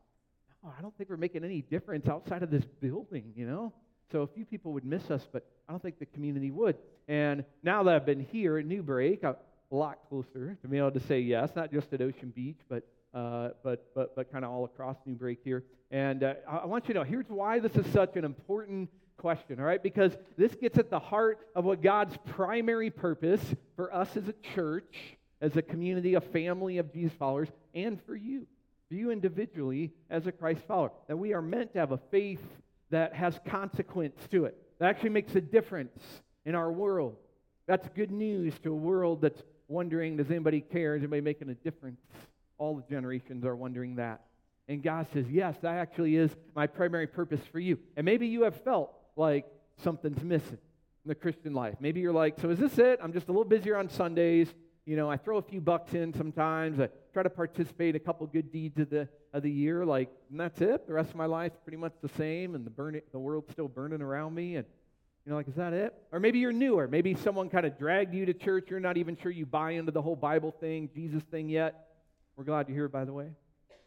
no, 0.63 0.73
I 0.75 0.81
don't 0.81 0.97
think 0.97 1.11
we're 1.11 1.17
making 1.17 1.43
any 1.43 1.61
difference 1.61 2.07
outside 2.07 2.41
of 2.41 2.49
this 2.49 2.65
building, 2.81 3.33
you 3.35 3.45
know. 3.45 3.71
So 4.11 4.23
a 4.23 4.27
few 4.27 4.45
people 4.45 4.73
would 4.73 4.83
miss 4.83 5.11
us, 5.11 5.27
but 5.31 5.45
I 5.69 5.73
don't 5.73 5.81
think 5.83 5.99
the 5.99 6.07
community 6.07 6.49
would. 6.49 6.75
And 7.07 7.45
now 7.61 7.83
that 7.83 7.93
I've 7.93 8.05
been 8.05 8.25
here 8.31 8.57
at 8.57 8.65
New 8.65 8.81
Break, 8.81 9.23
I'm 9.23 9.35
a 9.71 9.75
lot 9.75 9.99
closer 10.09 10.57
to 10.59 10.67
being 10.67 10.81
able 10.81 10.99
to 10.99 11.05
say 11.05 11.19
yes, 11.19 11.51
not 11.55 11.71
just 11.71 11.93
at 11.93 12.01
Ocean 12.01 12.33
Beach, 12.35 12.61
but 12.67 12.81
uh, 13.13 13.49
but 13.63 13.93
but 13.93 14.15
but 14.15 14.31
kind 14.31 14.43
of 14.43 14.49
all 14.49 14.65
across 14.65 14.97
New 15.05 15.13
Break 15.13 15.37
here. 15.43 15.63
And 15.91 16.23
uh, 16.23 16.33
I 16.49 16.65
want 16.65 16.87
you 16.87 16.95
to 16.95 17.01
know 17.01 17.03
here's 17.03 17.29
why 17.29 17.59
this 17.59 17.75
is 17.75 17.85
such 17.93 18.15
an 18.15 18.25
important 18.25 18.89
question, 19.17 19.59
all 19.59 19.65
right? 19.65 19.81
Because 19.81 20.17
this 20.37 20.53
gets 20.55 20.77
at 20.77 20.89
the 20.89 20.99
heart 20.99 21.39
of 21.55 21.65
what 21.65 21.81
God's 21.81 22.15
primary 22.25 22.89
purpose 22.89 23.41
for 23.75 23.93
us 23.93 24.15
as 24.15 24.27
a 24.27 24.33
church, 24.53 25.17
as 25.41 25.55
a 25.55 25.61
community, 25.61 26.13
a 26.13 26.21
family 26.21 26.77
of 26.77 26.93
Jesus 26.93 27.15
followers, 27.17 27.49
and 27.73 28.01
for 28.03 28.15
you, 28.15 28.45
for 28.87 28.95
you 28.95 29.11
individually 29.11 29.91
as 30.09 30.27
a 30.27 30.31
Christ 30.31 30.61
follower. 30.67 30.91
That 31.07 31.17
we 31.17 31.33
are 31.33 31.41
meant 31.41 31.73
to 31.73 31.79
have 31.79 31.91
a 31.91 31.99
faith 32.11 32.41
that 32.91 33.13
has 33.13 33.39
consequence 33.47 34.15
to 34.31 34.45
it, 34.45 34.57
that 34.79 34.89
actually 34.89 35.09
makes 35.09 35.35
a 35.35 35.41
difference 35.41 35.99
in 36.45 36.55
our 36.55 36.71
world. 36.71 37.15
That's 37.67 37.87
good 37.89 38.11
news 38.11 38.53
to 38.63 38.71
a 38.71 38.75
world 38.75 39.21
that's 39.21 39.41
wondering 39.67 40.17
does 40.17 40.29
anybody 40.29 40.61
care? 40.61 40.95
Is 40.95 41.01
anybody 41.01 41.21
making 41.21 41.49
a 41.49 41.55
difference? 41.55 41.99
All 42.57 42.75
the 42.75 42.83
generations 42.89 43.43
are 43.43 43.55
wondering 43.55 43.95
that. 43.95 44.21
And 44.67 44.81
God 44.81 45.07
says, 45.13 45.25
yes, 45.29 45.55
that 45.61 45.75
actually 45.75 46.15
is 46.15 46.31
my 46.55 46.67
primary 46.67 47.07
purpose 47.07 47.41
for 47.51 47.59
you. 47.59 47.77
And 47.95 48.05
maybe 48.05 48.27
you 48.27 48.43
have 48.43 48.55
felt 48.63 48.93
like 49.15 49.45
something's 49.83 50.23
missing 50.23 50.57
in 51.05 51.09
the 51.09 51.15
Christian 51.15 51.53
life. 51.53 51.75
Maybe 51.79 51.99
you're 51.99 52.13
like, 52.13 52.39
so 52.39 52.49
is 52.49 52.59
this 52.59 52.77
it? 52.77 52.99
I'm 53.01 53.13
just 53.13 53.27
a 53.27 53.31
little 53.31 53.45
busier 53.45 53.77
on 53.77 53.89
Sundays. 53.89 54.53
You 54.85 54.95
know, 54.95 55.09
I 55.09 55.17
throw 55.17 55.37
a 55.37 55.41
few 55.41 55.61
bucks 55.61 55.93
in 55.93 56.13
sometimes. 56.13 56.79
I 56.79 56.89
try 57.13 57.23
to 57.23 57.29
participate 57.29 57.95
a 57.95 57.99
couple 57.99 58.27
good 58.27 58.51
deeds 58.51 58.79
of 58.79 58.89
the 58.89 59.07
of 59.33 59.43
the 59.43 59.51
year, 59.51 59.85
like, 59.85 60.09
and 60.31 60.39
that's 60.39 60.61
it. 60.61 60.87
The 60.87 60.93
rest 60.93 61.09
of 61.09 61.17
my 61.17 61.25
life's 61.25 61.57
pretty 61.61 61.77
much 61.77 61.91
the 62.01 62.07
same, 62.09 62.55
and 62.55 62.65
the 62.65 62.69
burn 62.69 63.01
the 63.11 63.19
world's 63.19 63.51
still 63.51 63.67
burning 63.67 64.01
around 64.01 64.33
me. 64.33 64.55
And 64.55 64.65
you 65.25 65.31
know, 65.31 65.35
like, 65.35 65.47
is 65.47 65.55
that 65.55 65.73
it? 65.73 65.93
Or 66.11 66.19
maybe 66.19 66.39
you're 66.39 66.53
newer. 66.53 66.87
Maybe 66.87 67.15
someone 67.15 67.49
kind 67.49 67.65
of 67.65 67.77
dragged 67.77 68.13
you 68.13 68.25
to 68.27 68.33
church. 68.33 68.67
You're 68.69 68.79
not 68.79 68.97
even 68.97 69.17
sure 69.17 69.31
you 69.31 69.45
buy 69.45 69.71
into 69.71 69.91
the 69.91 70.01
whole 70.01 70.15
Bible 70.15 70.51
thing, 70.51 70.89
Jesus 70.93 71.23
thing 71.23 71.49
yet. 71.49 71.87
We're 72.37 72.43
glad 72.45 72.69
you're 72.69 72.77
here, 72.77 72.87
by 72.87 73.05
the 73.05 73.13
way. 73.13 73.31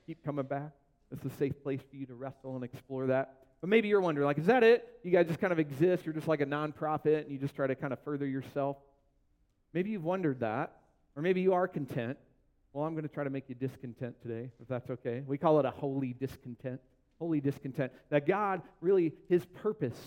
Keep 0.06 0.24
coming 0.24 0.44
back. 0.44 0.72
It's 1.10 1.24
a 1.24 1.30
safe 1.36 1.62
place 1.62 1.80
for 1.88 1.96
you 1.96 2.06
to 2.06 2.14
wrestle 2.14 2.56
and 2.56 2.64
explore 2.64 3.06
that. 3.06 3.37
But 3.60 3.70
maybe 3.70 3.88
you're 3.88 4.00
wondering, 4.00 4.26
like, 4.26 4.38
is 4.38 4.46
that 4.46 4.62
it? 4.62 4.86
You 5.02 5.10
guys 5.10 5.26
just 5.26 5.40
kind 5.40 5.52
of 5.52 5.58
exist. 5.58 6.04
You're 6.04 6.14
just 6.14 6.28
like 6.28 6.40
a 6.40 6.46
nonprofit, 6.46 7.22
and 7.22 7.32
you 7.32 7.38
just 7.38 7.56
try 7.56 7.66
to 7.66 7.74
kind 7.74 7.92
of 7.92 7.98
further 8.00 8.26
yourself. 8.26 8.76
Maybe 9.72 9.90
you've 9.90 10.04
wondered 10.04 10.40
that. 10.40 10.72
Or 11.16 11.22
maybe 11.22 11.40
you 11.40 11.54
are 11.54 11.66
content. 11.66 12.16
Well, 12.72 12.84
I'm 12.84 12.94
going 12.94 13.08
to 13.08 13.12
try 13.12 13.24
to 13.24 13.30
make 13.30 13.48
you 13.48 13.56
discontent 13.56 14.14
today, 14.22 14.50
if 14.62 14.68
that's 14.68 14.88
okay. 14.88 15.24
We 15.26 15.36
call 15.36 15.58
it 15.58 15.64
a 15.64 15.70
holy 15.70 16.12
discontent. 16.12 16.80
Holy 17.18 17.40
discontent. 17.40 17.92
That 18.10 18.26
God 18.26 18.62
really, 18.80 19.12
His 19.28 19.44
purpose 19.44 19.98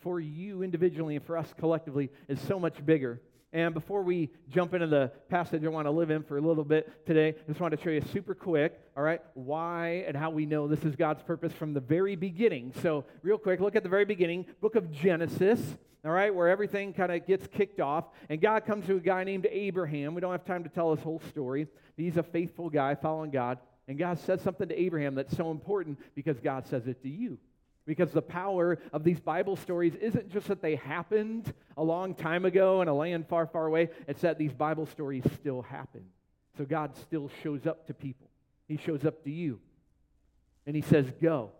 for 0.00 0.18
you 0.18 0.64
individually 0.64 1.14
and 1.14 1.24
for 1.24 1.36
us 1.36 1.54
collectively 1.58 2.10
is 2.26 2.40
so 2.40 2.58
much 2.58 2.84
bigger. 2.84 3.20
And 3.52 3.72
before 3.72 4.02
we 4.02 4.30
jump 4.50 4.74
into 4.74 4.86
the 4.86 5.10
passage 5.30 5.64
I 5.64 5.68
want 5.68 5.86
to 5.86 5.90
live 5.90 6.10
in 6.10 6.22
for 6.22 6.36
a 6.36 6.40
little 6.40 6.64
bit 6.64 7.06
today, 7.06 7.28
I 7.28 7.48
just 7.48 7.60
want 7.60 7.76
to 7.76 7.82
show 7.82 7.90
you 7.90 8.02
super 8.12 8.34
quick, 8.34 8.78
all 8.96 9.02
right, 9.02 9.22
why 9.34 10.04
and 10.06 10.16
how 10.16 10.30
we 10.30 10.44
know 10.44 10.68
this 10.68 10.84
is 10.84 10.96
God's 10.96 11.22
purpose 11.22 11.52
from 11.52 11.72
the 11.72 11.80
very 11.80 12.14
beginning. 12.14 12.74
So, 12.82 13.04
real 13.22 13.38
quick, 13.38 13.60
look 13.60 13.74
at 13.74 13.82
the 13.82 13.88
very 13.88 14.04
beginning, 14.04 14.46
book 14.60 14.74
of 14.74 14.92
Genesis 14.92 15.60
all 16.04 16.12
right, 16.12 16.32
where 16.32 16.48
everything 16.48 16.92
kind 16.92 17.10
of 17.10 17.26
gets 17.26 17.46
kicked 17.48 17.80
off. 17.80 18.04
And 18.28 18.40
God 18.40 18.64
comes 18.64 18.86
to 18.86 18.96
a 18.96 19.00
guy 19.00 19.24
named 19.24 19.46
Abraham. 19.50 20.14
We 20.14 20.20
don't 20.20 20.30
have 20.32 20.44
time 20.44 20.62
to 20.62 20.70
tell 20.70 20.94
his 20.94 21.02
whole 21.02 21.20
story. 21.28 21.66
He's 21.96 22.16
a 22.16 22.22
faithful 22.22 22.70
guy 22.70 22.94
following 22.94 23.30
God. 23.30 23.58
And 23.88 23.98
God 23.98 24.18
says 24.20 24.40
something 24.42 24.68
to 24.68 24.80
Abraham 24.80 25.14
that's 25.14 25.36
so 25.36 25.50
important 25.50 25.98
because 26.14 26.38
God 26.38 26.66
says 26.66 26.86
it 26.86 27.02
to 27.02 27.08
you. 27.08 27.38
Because 27.88 28.12
the 28.12 28.20
power 28.20 28.78
of 28.92 29.02
these 29.02 29.18
Bible 29.18 29.56
stories 29.56 29.94
isn't 29.94 30.30
just 30.30 30.48
that 30.48 30.60
they 30.60 30.74
happened 30.74 31.54
a 31.74 31.82
long 31.82 32.14
time 32.14 32.44
ago 32.44 32.82
in 32.82 32.88
a 32.88 32.92
land 32.92 33.26
far, 33.26 33.46
far 33.46 33.66
away, 33.66 33.88
it's 34.06 34.20
that 34.20 34.36
these 34.36 34.52
Bible 34.52 34.84
stories 34.84 35.24
still 35.40 35.62
happen. 35.62 36.04
So 36.58 36.66
God 36.66 36.94
still 36.96 37.30
shows 37.42 37.66
up 37.66 37.86
to 37.86 37.94
people, 37.94 38.28
He 38.68 38.76
shows 38.76 39.06
up 39.06 39.24
to 39.24 39.30
you. 39.30 39.58
And 40.66 40.76
He 40.76 40.82
says, 40.82 41.10
Go. 41.22 41.52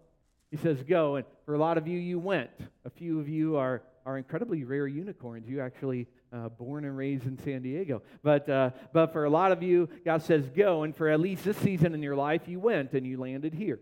He 0.51 0.59
says, 0.59 0.83
Go. 0.83 1.17
And 1.17 1.25
for 1.47 1.55
a 1.55 1.59
lot 1.59 1.79
of 1.79 1.89
you, 1.89 1.99
you 1.99 2.19
went. 2.19 2.51
A 2.85 2.91
few 2.91 3.21
of 3.21 3.29
you 3.31 3.57
are 3.57 3.81
are 4.05 4.17
incredibly 4.19 4.65
rare 4.65 4.87
unicorns. 4.87 5.49
You 5.49 5.61
actually 5.61 6.07
uh, 6.33 6.49
born 6.51 6.85
and 6.85 6.97
raised 6.97 7.27
in 7.27 7.39
San 7.43 7.61
Diego. 7.61 8.03
But, 8.23 8.49
uh, 8.49 8.71
but 8.93 9.13
for 9.13 9.25
a 9.25 9.31
lot 9.31 9.53
of 9.53 9.63
you, 9.63 9.89
God 10.03 10.23
says 10.23 10.49
go. 10.49 10.83
And 10.83 10.97
for 10.97 11.09
at 11.09 11.21
least 11.21 11.45
this 11.45 11.59
season 11.59 11.95
in 11.95 12.03
your 12.03 12.17
life, 12.17 12.49
you 12.49 12.59
went 12.59 12.95
and 12.95 13.07
you 13.07 13.19
landed 13.19 13.53
here. 13.53 13.81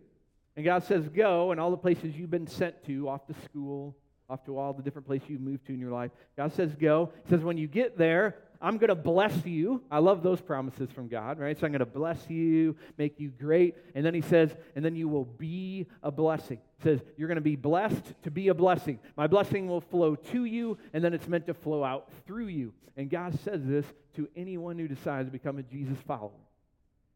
And 0.57 0.65
God 0.65 0.85
says 0.85 1.09
go, 1.09 1.51
and 1.53 1.61
all 1.61 1.71
the 1.71 1.77
places 1.77 2.17
you've 2.17 2.31
been 2.31 2.47
sent 2.47 2.85
to, 2.87 3.09
off 3.09 3.27
to 3.27 3.35
school, 3.45 3.97
off 4.29 4.45
to 4.47 4.59
all 4.59 4.73
the 4.73 4.83
different 4.83 5.07
places 5.07 5.29
you've 5.29 5.41
moved 5.41 5.67
to 5.67 5.75
in 5.75 5.81
your 5.81 5.93
life. 5.93 6.11
God 6.37 6.53
says 6.53 6.75
go. 6.75 7.13
He 7.25 7.31
says 7.31 7.43
when 7.45 7.59
you 7.59 7.69
get 7.69 7.99
there, 7.99 8.37
I'm 8.61 8.79
going 8.79 8.89
to 8.89 8.95
bless 8.95 9.45
you. 9.45 9.83
I 9.91 9.99
love 9.99 10.23
those 10.23 10.41
promises 10.41 10.91
from 10.91 11.09
God, 11.09 11.39
right? 11.39 11.59
So 11.59 11.67
I'm 11.67 11.73
going 11.73 11.81
to 11.81 11.87
bless 11.87 12.31
you, 12.31 12.75
make 12.97 13.21
you 13.21 13.29
great. 13.29 13.77
And 13.95 14.05
then 14.05 14.15
he 14.15 14.23
says, 14.23 14.57
and 14.75 14.83
then 14.83 14.97
you 14.97 15.09
will 15.09 15.27
be 15.27 15.87
a 16.03 16.11
blessing. 16.11 16.59
He 16.79 16.85
says, 16.85 17.01
you're 17.19 17.29
going 17.29 17.37
to 17.37 17.43
be 17.43 17.57
blessed 17.57 18.03
to 18.23 18.31
be 18.31 18.49
a 18.49 18.55
blessing. 18.55 18.99
My 19.15 19.27
blessing 19.27 19.69
will 19.69 19.83
flow 19.83 20.15
to 20.17 20.45
you, 20.47 20.79
and 20.95 21.05
then 21.05 21.13
it's 21.13 21.29
meant 21.29 21.47
to 21.49 21.55
flow 21.55 21.85
out 21.85 22.09
through 22.27 22.47
you. 22.47 22.73
And 22.97 23.11
God 23.11 23.39
says 23.41 23.61
this 23.63 23.85
to 24.15 24.27
anyone 24.35 24.79
who 24.79 24.89
decides 24.89 25.29
to 25.29 25.33
become 25.33 25.59
a 25.59 25.63
Jesus 25.63 25.99
follower. 26.07 26.31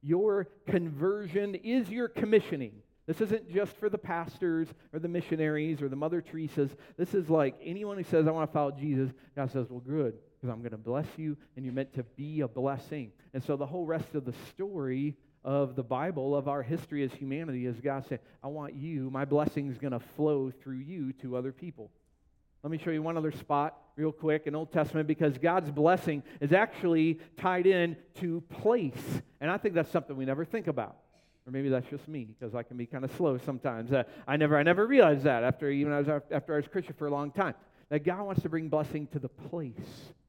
Your 0.03 0.47
conversion 0.67 1.55
is 1.55 1.89
your 1.89 2.09
commissioning. 2.09 2.73
This 3.11 3.23
isn't 3.23 3.53
just 3.53 3.77
for 3.79 3.89
the 3.89 3.99
pastors 3.99 4.69
or 4.93 5.01
the 5.01 5.09
missionaries 5.09 5.83
or 5.83 5.89
the 5.89 5.97
Mother 5.97 6.21
Teresa's. 6.21 6.71
This 6.97 7.13
is 7.13 7.29
like 7.29 7.57
anyone 7.61 7.97
who 7.97 8.05
says, 8.05 8.29
I 8.29 8.31
want 8.31 8.49
to 8.49 8.55
follow 8.55 8.71
Jesus. 8.71 9.11
God 9.35 9.51
says, 9.51 9.67
Well, 9.69 9.81
good 9.81 10.15
because 10.37 10.55
I'm 10.55 10.61
going 10.61 10.71
to 10.71 10.79
bless 10.79 11.09
you, 11.17 11.37
and 11.57 11.65
you're 11.65 11.75
meant 11.75 11.93
to 11.95 12.05
be 12.05 12.43
a 12.43 12.47
blessing. 12.47 13.11
And 13.35 13.43
so 13.43 13.57
the 13.57 13.67
whole 13.67 13.85
rest 13.85 14.15
of 14.15 14.25
the 14.25 14.33
story 14.51 15.17
of 15.45 15.75
the 15.75 15.83
Bible, 15.83 16.37
of 16.37 16.47
our 16.47 16.63
history 16.63 17.03
as 17.03 17.13
humanity, 17.13 17.67
is 17.67 17.81
God 17.81 18.07
saying, 18.09 18.21
I 18.45 18.47
want 18.47 18.75
you, 18.75 19.11
my 19.11 19.25
blessing 19.25 19.69
is 19.73 19.79
going 19.79 19.93
to 19.93 20.01
flow 20.15 20.53
through 20.63 20.79
you 20.79 21.13
to 21.15 21.37
other 21.37 21.51
people. 21.51 21.91
Let 22.63 22.71
me 22.71 22.79
show 22.79 22.91
you 22.91 23.03
one 23.03 23.17
other 23.17 23.33
spot 23.33 23.77
real 23.97 24.13
quick 24.13 24.47
in 24.47 24.55
Old 24.55 24.71
Testament 24.71 25.09
because 25.09 25.37
God's 25.37 25.73
blessing 25.73 26.23
is 26.41 26.53
actually 26.53 27.19
tied 27.39 27.67
in 27.67 27.97
to 28.21 28.41
place. 28.43 29.21
And 29.41 29.51
I 29.51 29.57
think 29.57 29.75
that's 29.75 29.91
something 29.91 30.17
we 30.17 30.27
never 30.27 30.45
think 30.45 30.69
about. 30.69 30.97
Or 31.51 31.53
maybe 31.53 31.69
that's 31.69 31.91
just 31.91 32.07
me 32.07 32.29
because 32.39 32.55
I 32.55 32.63
can 32.63 32.77
be 32.77 32.87
kind 32.87 33.05
of 33.05 33.11
slow 33.17 33.37
sometimes. 33.45 33.93
Uh, 33.93 34.05
I 34.29 34.37
never 34.37 34.57
I 34.57 34.63
never 34.63 34.87
realized 34.87 35.25
that 35.25 35.43
after 35.43 35.69
even 35.69 35.93
I 35.93 35.99
was 35.99 36.23
after 36.31 36.55
I 36.55 36.59
was 36.59 36.69
Christian 36.69 36.95
for 36.97 37.09
a 37.09 37.11
long 37.11 37.33
time. 37.33 37.55
That 37.89 38.05
God 38.05 38.23
wants 38.23 38.43
to 38.43 38.49
bring 38.49 38.69
blessing 38.69 39.09
to 39.09 39.19
the 39.19 39.29
place 39.29 39.75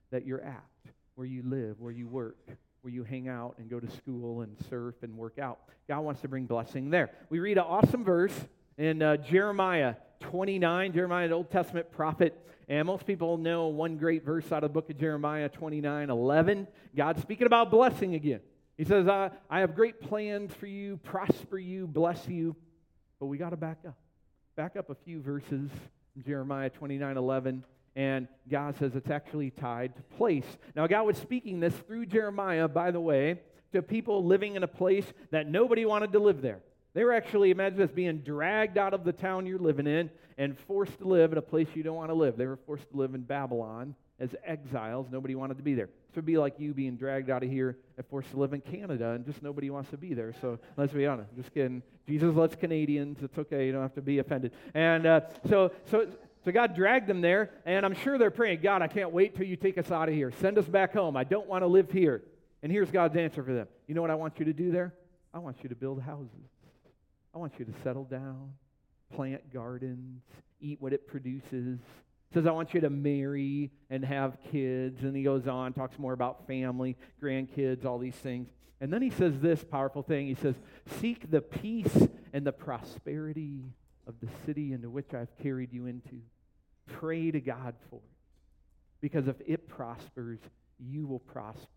that 0.09 0.25
you're 0.25 0.41
at, 0.41 0.65
where 1.13 1.27
you 1.27 1.43
live, 1.45 1.79
where 1.79 1.91
you 1.91 2.07
work, 2.07 2.39
where 2.81 2.91
you 2.91 3.03
hang 3.03 3.27
out 3.27 3.53
and 3.59 3.69
go 3.69 3.79
to 3.79 3.87
school 3.91 4.41
and 4.41 4.57
surf 4.67 4.95
and 5.03 5.15
work 5.15 5.37
out. 5.37 5.59
God 5.87 5.99
wants 5.99 6.21
to 6.21 6.27
bring 6.27 6.47
blessing 6.47 6.89
there. 6.89 7.11
We 7.29 7.39
read 7.39 7.59
an 7.59 7.65
awesome 7.67 8.03
verse 8.03 8.33
in 8.79 9.03
uh, 9.03 9.17
Jeremiah 9.17 9.93
29, 10.21 10.91
Jeremiah, 10.91 11.27
the 11.27 11.35
Old 11.35 11.51
Testament 11.51 11.91
prophet. 11.91 12.35
And 12.67 12.87
most 12.87 13.05
people 13.05 13.37
know 13.37 13.67
one 13.67 13.97
great 13.97 14.25
verse 14.25 14.51
out 14.51 14.63
of 14.63 14.71
the 14.71 14.73
book 14.73 14.89
of 14.89 14.97
Jeremiah 14.97 15.49
29 15.49 16.09
11. 16.09 16.67
God's 16.95 17.21
speaking 17.21 17.45
about 17.45 17.69
blessing 17.69 18.15
again. 18.15 18.39
He 18.81 18.85
says, 18.85 19.07
I, 19.07 19.29
I 19.47 19.59
have 19.59 19.75
great 19.75 20.01
plans 20.01 20.51
for 20.55 20.65
you, 20.65 20.97
prosper 21.03 21.59
you, 21.59 21.85
bless 21.85 22.27
you. 22.27 22.55
But 23.19 23.27
we 23.27 23.37
got 23.37 23.51
to 23.51 23.55
back 23.55 23.77
up. 23.87 23.95
Back 24.55 24.75
up 24.75 24.89
a 24.89 24.95
few 24.95 25.21
verses 25.21 25.69
Jeremiah 26.25 26.71
29 26.71 27.15
11. 27.15 27.63
And 27.95 28.27
God 28.49 28.75
says 28.79 28.95
it's 28.95 29.11
actually 29.11 29.51
tied 29.51 29.95
to 29.97 30.01
place. 30.17 30.47
Now, 30.75 30.87
God 30.87 31.03
was 31.03 31.17
speaking 31.17 31.59
this 31.59 31.75
through 31.85 32.07
Jeremiah, 32.07 32.67
by 32.67 32.89
the 32.89 32.99
way, 32.99 33.41
to 33.71 33.83
people 33.83 34.25
living 34.25 34.55
in 34.55 34.63
a 34.63 34.67
place 34.67 35.05
that 35.29 35.47
nobody 35.47 35.85
wanted 35.85 36.11
to 36.13 36.19
live 36.19 36.41
there. 36.41 36.61
They 36.95 37.03
were 37.03 37.13
actually, 37.13 37.51
imagine 37.51 37.77
this, 37.77 37.91
being 37.91 38.21
dragged 38.21 38.79
out 38.79 38.95
of 38.95 39.03
the 39.03 39.13
town 39.13 39.45
you're 39.45 39.59
living 39.59 39.85
in 39.85 40.09
and 40.39 40.57
forced 40.57 40.97
to 40.97 41.07
live 41.07 41.31
in 41.31 41.37
a 41.37 41.43
place 41.43 41.67
you 41.75 41.83
don't 41.83 41.97
want 41.97 42.09
to 42.09 42.15
live. 42.15 42.35
They 42.35 42.47
were 42.47 42.57
forced 42.65 42.89
to 42.89 42.97
live 42.97 43.13
in 43.13 43.21
Babylon 43.21 43.93
as 44.21 44.35
exiles. 44.45 45.07
Nobody 45.11 45.35
wanted 45.35 45.57
to 45.57 45.63
be 45.63 45.73
there. 45.73 45.87
This 45.87 46.15
would 46.15 46.25
be 46.25 46.37
like 46.37 46.59
you 46.59 46.73
being 46.73 46.95
dragged 46.95 47.29
out 47.29 47.43
of 47.43 47.49
here 47.49 47.77
and 47.97 48.05
forced 48.05 48.29
to 48.31 48.37
live 48.37 48.53
in 48.53 48.61
Canada, 48.61 49.11
and 49.11 49.25
just 49.25 49.41
nobody 49.41 49.69
wants 49.69 49.89
to 49.89 49.97
be 49.97 50.13
there. 50.13 50.33
So 50.39 50.59
let's 50.77 50.93
be 50.93 51.07
honest. 51.07 51.35
Just 51.35 51.53
kidding. 51.53 51.81
Jesus 52.07 52.33
loves 52.35 52.55
Canadians. 52.55 53.17
It's 53.21 53.37
okay. 53.37 53.65
You 53.65 53.71
don't 53.71 53.81
have 53.81 53.95
to 53.95 54.01
be 54.01 54.19
offended. 54.19 54.51
And 54.75 55.05
uh, 55.05 55.21
so, 55.49 55.71
so, 55.89 56.07
so 56.45 56.51
God 56.51 56.75
dragged 56.75 57.07
them 57.07 57.21
there, 57.21 57.49
and 57.65 57.85
I'm 57.85 57.95
sure 57.95 58.17
they're 58.17 58.31
praying, 58.31 58.61
God, 58.61 58.81
I 58.81 58.87
can't 58.87 59.11
wait 59.11 59.35
till 59.35 59.47
you 59.47 59.55
take 59.55 59.77
us 59.77 59.91
out 59.91 60.07
of 60.07 60.13
here. 60.15 60.31
Send 60.39 60.57
us 60.57 60.65
back 60.65 60.93
home. 60.93 61.17
I 61.17 61.23
don't 61.23 61.47
want 61.47 61.63
to 61.63 61.67
live 61.67 61.91
here. 61.91 62.21
And 62.61 62.71
here's 62.71 62.91
God's 62.91 63.17
answer 63.17 63.43
for 63.43 63.53
them. 63.53 63.67
You 63.87 63.95
know 63.95 64.01
what 64.01 64.11
I 64.11 64.15
want 64.15 64.37
you 64.37 64.45
to 64.45 64.53
do 64.53 64.71
there? 64.71 64.93
I 65.33 65.39
want 65.39 65.57
you 65.63 65.69
to 65.69 65.75
build 65.75 66.01
houses. 66.01 66.29
I 67.33 67.37
want 67.39 67.53
you 67.57 67.65
to 67.65 67.73
settle 67.83 68.03
down, 68.03 68.53
plant 69.15 69.51
gardens, 69.51 70.21
eat 70.59 70.79
what 70.79 70.93
it 70.93 71.07
produces, 71.07 71.79
says, 72.33 72.45
I 72.45 72.51
want 72.51 72.73
you 72.73 72.81
to 72.81 72.89
marry 72.89 73.71
and 73.89 74.05
have 74.05 74.37
kids. 74.51 75.03
And 75.03 75.15
he 75.15 75.23
goes 75.23 75.47
on, 75.47 75.73
talks 75.73 75.99
more 75.99 76.13
about 76.13 76.47
family, 76.47 76.97
grandkids, 77.21 77.85
all 77.85 77.97
these 77.97 78.15
things. 78.15 78.47
And 78.79 78.91
then 78.91 79.01
he 79.01 79.09
says 79.11 79.39
this 79.39 79.63
powerful 79.63 80.01
thing. 80.01 80.27
He 80.27 80.35
says, 80.35 80.55
Seek 80.99 81.29
the 81.29 81.41
peace 81.41 82.07
and 82.33 82.45
the 82.45 82.51
prosperity 82.51 83.63
of 84.07 84.15
the 84.21 84.27
city 84.45 84.73
into 84.73 84.89
which 84.89 85.13
I've 85.13 85.35
carried 85.41 85.71
you 85.71 85.85
into. 85.85 86.21
Pray 86.87 87.31
to 87.31 87.39
God 87.39 87.75
for 87.89 87.97
it. 87.97 88.01
Because 89.01 89.27
if 89.27 89.35
it 89.45 89.67
prospers, 89.67 90.39
you 90.79 91.05
will 91.05 91.19
prosper. 91.19 91.67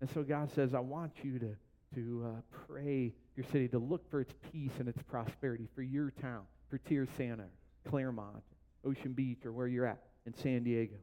And 0.00 0.10
so 0.10 0.22
God 0.22 0.50
says, 0.52 0.74
I 0.74 0.80
want 0.80 1.12
you 1.22 1.38
to, 1.38 1.56
to 1.94 2.26
uh, 2.26 2.40
pray 2.66 3.14
your 3.36 3.46
city, 3.52 3.68
to 3.68 3.78
look 3.78 4.08
for 4.10 4.20
its 4.20 4.34
peace 4.52 4.72
and 4.78 4.88
its 4.88 5.02
prosperity 5.02 5.68
for 5.74 5.82
your 5.82 6.10
town, 6.10 6.42
for 6.68 6.78
Tierrasanta, 6.78 7.46
Clairemont, 7.88 8.42
Ocean 8.84 9.12
Beach 9.12 9.44
or 9.44 9.52
where 9.52 9.66
you're 9.66 9.86
at 9.86 10.00
in 10.26 10.34
San 10.34 10.62
Diego? 10.62 10.94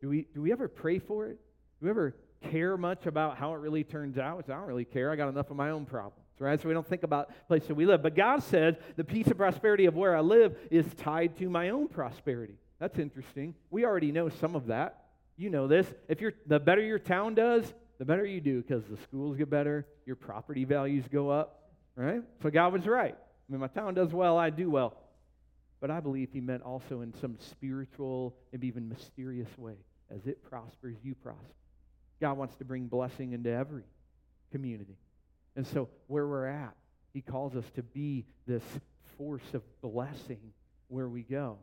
Do 0.00 0.08
we, 0.08 0.26
do 0.34 0.42
we 0.42 0.52
ever 0.52 0.68
pray 0.68 0.98
for 0.98 1.26
it? 1.26 1.38
Do 1.80 1.86
we 1.86 1.90
ever 1.90 2.14
care 2.50 2.76
much 2.76 3.06
about 3.06 3.36
how 3.38 3.54
it 3.54 3.58
really 3.58 3.84
turns 3.84 4.18
out? 4.18 4.44
I 4.48 4.52
don't 4.52 4.66
really 4.66 4.84
care. 4.84 5.10
I 5.10 5.16
got 5.16 5.28
enough 5.28 5.50
of 5.50 5.56
my 5.56 5.70
own 5.70 5.84
problems, 5.84 6.26
right? 6.38 6.60
So 6.60 6.68
we 6.68 6.74
don't 6.74 6.86
think 6.86 7.04
about 7.04 7.28
the 7.28 7.34
place 7.46 7.66
that 7.66 7.74
we 7.74 7.86
live. 7.86 8.02
But 8.02 8.16
God 8.16 8.42
says 8.42 8.74
the 8.96 9.04
peace 9.04 9.26
and 9.26 9.36
prosperity 9.36 9.86
of 9.86 9.94
where 9.94 10.16
I 10.16 10.20
live 10.20 10.56
is 10.70 10.86
tied 10.94 11.36
to 11.38 11.48
my 11.48 11.70
own 11.70 11.88
prosperity. 11.88 12.54
That's 12.80 12.98
interesting. 12.98 13.54
We 13.70 13.84
already 13.84 14.10
know 14.10 14.28
some 14.28 14.56
of 14.56 14.66
that. 14.66 15.04
You 15.36 15.50
know 15.50 15.68
this. 15.68 15.86
If 16.08 16.20
you're 16.20 16.34
the 16.46 16.58
better 16.58 16.82
your 16.82 16.98
town 16.98 17.34
does, 17.34 17.72
the 17.98 18.04
better 18.04 18.26
you 18.26 18.40
do 18.40 18.60
because 18.60 18.84
the 18.84 18.96
schools 19.04 19.36
get 19.36 19.48
better, 19.48 19.86
your 20.04 20.16
property 20.16 20.64
values 20.64 21.04
go 21.10 21.30
up, 21.30 21.70
right? 21.94 22.22
So 22.42 22.50
God 22.50 22.72
was 22.72 22.86
right. 22.86 23.14
I 23.16 23.52
mean, 23.52 23.60
my 23.60 23.68
town 23.68 23.94
does 23.94 24.12
well, 24.12 24.36
I 24.36 24.50
do 24.50 24.68
well 24.68 24.96
but 25.82 25.90
I 25.90 25.98
believe 25.98 26.28
he 26.32 26.40
meant 26.40 26.62
also 26.62 27.00
in 27.00 27.12
some 27.20 27.36
spiritual 27.40 28.36
maybe 28.52 28.68
even 28.68 28.88
mysterious 28.88 29.48
way. 29.58 29.74
As 30.14 30.24
it 30.28 30.40
prospers, 30.48 30.96
you 31.02 31.16
prosper. 31.16 31.42
God 32.20 32.38
wants 32.38 32.54
to 32.56 32.64
bring 32.64 32.86
blessing 32.86 33.32
into 33.32 33.50
every 33.50 33.82
community. 34.52 34.96
And 35.56 35.66
so, 35.66 35.88
where 36.06 36.26
we're 36.26 36.46
at, 36.46 36.74
he 37.12 37.20
calls 37.20 37.56
us 37.56 37.64
to 37.74 37.82
be 37.82 38.24
this 38.46 38.62
force 39.18 39.54
of 39.54 39.62
blessing 39.80 40.52
where 40.86 41.08
we 41.08 41.22
go. 41.22 41.58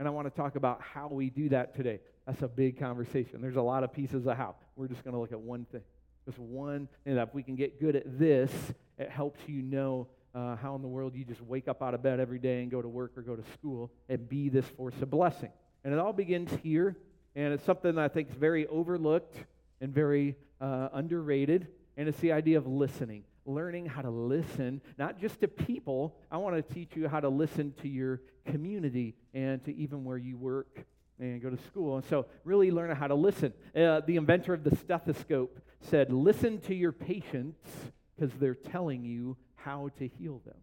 And 0.00 0.08
I 0.08 0.10
want 0.10 0.26
to 0.26 0.34
talk 0.36 0.56
about 0.56 0.82
how 0.82 1.06
we 1.06 1.30
do 1.30 1.50
that 1.50 1.76
today. 1.76 2.00
That's 2.26 2.42
a 2.42 2.48
big 2.48 2.80
conversation. 2.80 3.40
There's 3.40 3.56
a 3.56 3.62
lot 3.62 3.84
of 3.84 3.92
pieces 3.92 4.26
of 4.26 4.36
how. 4.36 4.56
We're 4.74 4.88
just 4.88 5.04
going 5.04 5.14
to 5.14 5.20
look 5.20 5.32
at 5.32 5.40
one 5.40 5.64
thing. 5.70 5.82
Just 6.26 6.38
one, 6.38 6.88
and 7.06 7.18
if 7.18 7.32
we 7.32 7.44
can 7.44 7.54
get 7.54 7.80
good 7.80 7.94
at 7.94 8.18
this, 8.18 8.50
it 8.98 9.10
helps 9.10 9.40
you 9.46 9.62
know 9.62 10.08
uh, 10.34 10.56
how 10.56 10.74
in 10.74 10.82
the 10.82 10.88
world 10.88 11.14
you 11.14 11.24
just 11.24 11.40
wake 11.42 11.68
up 11.68 11.82
out 11.82 11.94
of 11.94 12.02
bed 12.02 12.20
every 12.20 12.38
day 12.38 12.62
and 12.62 12.70
go 12.70 12.80
to 12.80 12.88
work 12.88 13.12
or 13.16 13.22
go 13.22 13.36
to 13.36 13.42
school 13.52 13.90
and 14.08 14.28
be 14.28 14.48
this 14.48 14.66
force 14.76 14.94
of 15.00 15.10
blessing. 15.10 15.50
And 15.84 15.92
it 15.92 15.98
all 15.98 16.12
begins 16.12 16.50
here, 16.62 16.96
and 17.34 17.52
it's 17.52 17.64
something 17.64 17.94
that 17.94 18.04
I 18.04 18.08
think 18.08 18.30
is 18.30 18.34
very 18.34 18.66
overlooked 18.66 19.36
and 19.80 19.92
very 19.92 20.36
uh, 20.60 20.88
underrated, 20.92 21.68
and 21.96 22.08
it's 22.08 22.18
the 22.20 22.32
idea 22.32 22.58
of 22.58 22.66
listening. 22.66 23.24
Learning 23.46 23.86
how 23.86 24.02
to 24.02 24.10
listen, 24.10 24.82
not 24.98 25.18
just 25.18 25.40
to 25.40 25.48
people. 25.48 26.14
I 26.30 26.36
want 26.36 26.56
to 26.56 26.74
teach 26.74 26.94
you 26.94 27.08
how 27.08 27.20
to 27.20 27.28
listen 27.30 27.72
to 27.80 27.88
your 27.88 28.20
community 28.44 29.14
and 29.32 29.64
to 29.64 29.74
even 29.74 30.04
where 30.04 30.18
you 30.18 30.36
work 30.36 30.84
and 31.18 31.40
go 31.40 31.50
to 31.50 31.56
school. 31.64 31.96
And 31.96 32.04
so, 32.04 32.26
really 32.44 32.70
learn 32.70 32.94
how 32.94 33.06
to 33.06 33.14
listen. 33.14 33.52
Uh, 33.74 34.00
the 34.00 34.16
inventor 34.16 34.52
of 34.52 34.62
the 34.62 34.76
stethoscope 34.76 35.58
said, 35.80 36.12
Listen 36.12 36.60
to 36.62 36.74
your 36.74 36.92
patients 36.92 37.68
because 38.14 38.32
they're 38.38 38.54
telling 38.54 39.04
you 39.04 39.36
how 39.64 39.90
to 39.98 40.08
heal 40.08 40.40
them. 40.44 40.56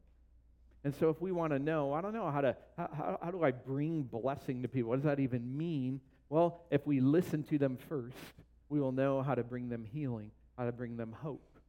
And 0.84 0.96
so, 0.96 1.10
if 1.10 1.20
we 1.22 1.32
want 1.32 1.54
to 1.54 1.60
know, 1.60 1.94
I 1.94 2.02
don't 2.02 2.14
know 2.14 2.30
how 2.32 2.42
to, 2.42 2.56
how, 2.78 3.18
how, 3.22 3.32
do 3.32 3.44
I 3.44 3.52
bring 3.52 4.04
blessing 4.04 4.62
to 4.62 4.68
people? 4.68 4.90
What 4.90 4.98
does 4.98 5.06
that 5.06 5.20
even 5.20 5.58
mean? 5.58 6.00
Well, 6.30 6.62
if 6.72 6.86
we 6.86 7.00
listen 7.00 7.44
to 7.44 7.58
them 7.58 7.78
first, 7.90 8.16
we 8.70 8.80
will 8.80 8.92
know 8.92 9.22
how 9.22 9.36
to 9.36 9.44
bring 9.44 9.70
them 9.70 9.86
healing, 9.86 10.32
how 10.58 10.66
to 10.66 10.72
bring 10.72 10.98
them 10.98 11.14
hope. 11.22 11.60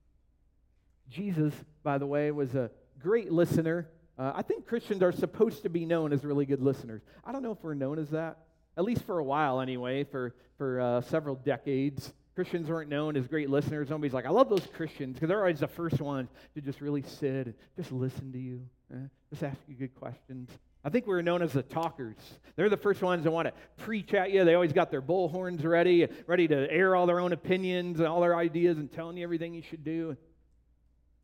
Jesus, 1.08 1.54
by 1.82 1.98
the 1.98 2.06
way, 2.06 2.30
was 2.30 2.54
a 2.54 2.70
great 3.00 3.32
listener. 3.32 3.88
Uh, 4.18 4.32
I 4.34 4.42
think 4.42 4.66
Christians 4.66 5.02
are 5.02 5.12
supposed 5.12 5.62
to 5.62 5.68
be 5.68 5.84
known 5.84 6.12
as 6.12 6.24
really 6.24 6.44
good 6.44 6.60
listeners. 6.60 7.02
I 7.24 7.32
don't 7.32 7.42
know 7.42 7.52
if 7.52 7.58
we're 7.62 7.74
known 7.74 7.98
as 7.98 8.10
that, 8.10 8.38
at 8.76 8.84
least 8.84 9.02
for 9.04 9.18
a 9.18 9.24
while 9.24 9.60
anyway, 9.60 10.04
for, 10.04 10.34
for 10.58 10.80
uh, 10.80 11.00
several 11.02 11.36
decades. 11.36 12.12
Christians 12.38 12.68
weren't 12.68 12.88
known 12.88 13.16
as 13.16 13.26
great 13.26 13.50
listeners. 13.50 13.90
Nobody's 13.90 14.14
like, 14.14 14.24
I 14.24 14.30
love 14.30 14.48
those 14.48 14.64
Christians 14.76 15.14
because 15.14 15.28
they're 15.28 15.40
always 15.40 15.58
the 15.58 15.66
first 15.66 16.00
ones 16.00 16.28
to 16.54 16.60
just 16.60 16.80
really 16.80 17.02
sit 17.02 17.46
and 17.46 17.54
just 17.76 17.90
listen 17.90 18.30
to 18.30 18.38
you, 18.38 18.60
eh? 18.94 19.08
just 19.30 19.42
ask 19.42 19.56
you 19.66 19.74
good 19.74 19.92
questions. 19.96 20.48
I 20.84 20.90
think 20.90 21.08
we 21.08 21.14
are 21.14 21.22
known 21.22 21.42
as 21.42 21.52
the 21.52 21.64
talkers. 21.64 22.14
They're 22.54 22.68
the 22.68 22.76
first 22.76 23.02
ones 23.02 23.24
that 23.24 23.32
want 23.32 23.48
to 23.48 23.54
preach 23.82 24.14
at 24.14 24.30
you. 24.30 24.44
They 24.44 24.54
always 24.54 24.72
got 24.72 24.92
their 24.92 25.02
bullhorns 25.02 25.64
ready, 25.64 26.06
ready 26.28 26.46
to 26.46 26.70
air 26.70 26.94
all 26.94 27.06
their 27.06 27.18
own 27.18 27.32
opinions 27.32 27.98
and 27.98 28.06
all 28.06 28.20
their 28.20 28.36
ideas 28.36 28.78
and 28.78 28.88
telling 28.92 29.16
you 29.16 29.24
everything 29.24 29.52
you 29.52 29.62
should 29.62 29.82
do. 29.82 30.16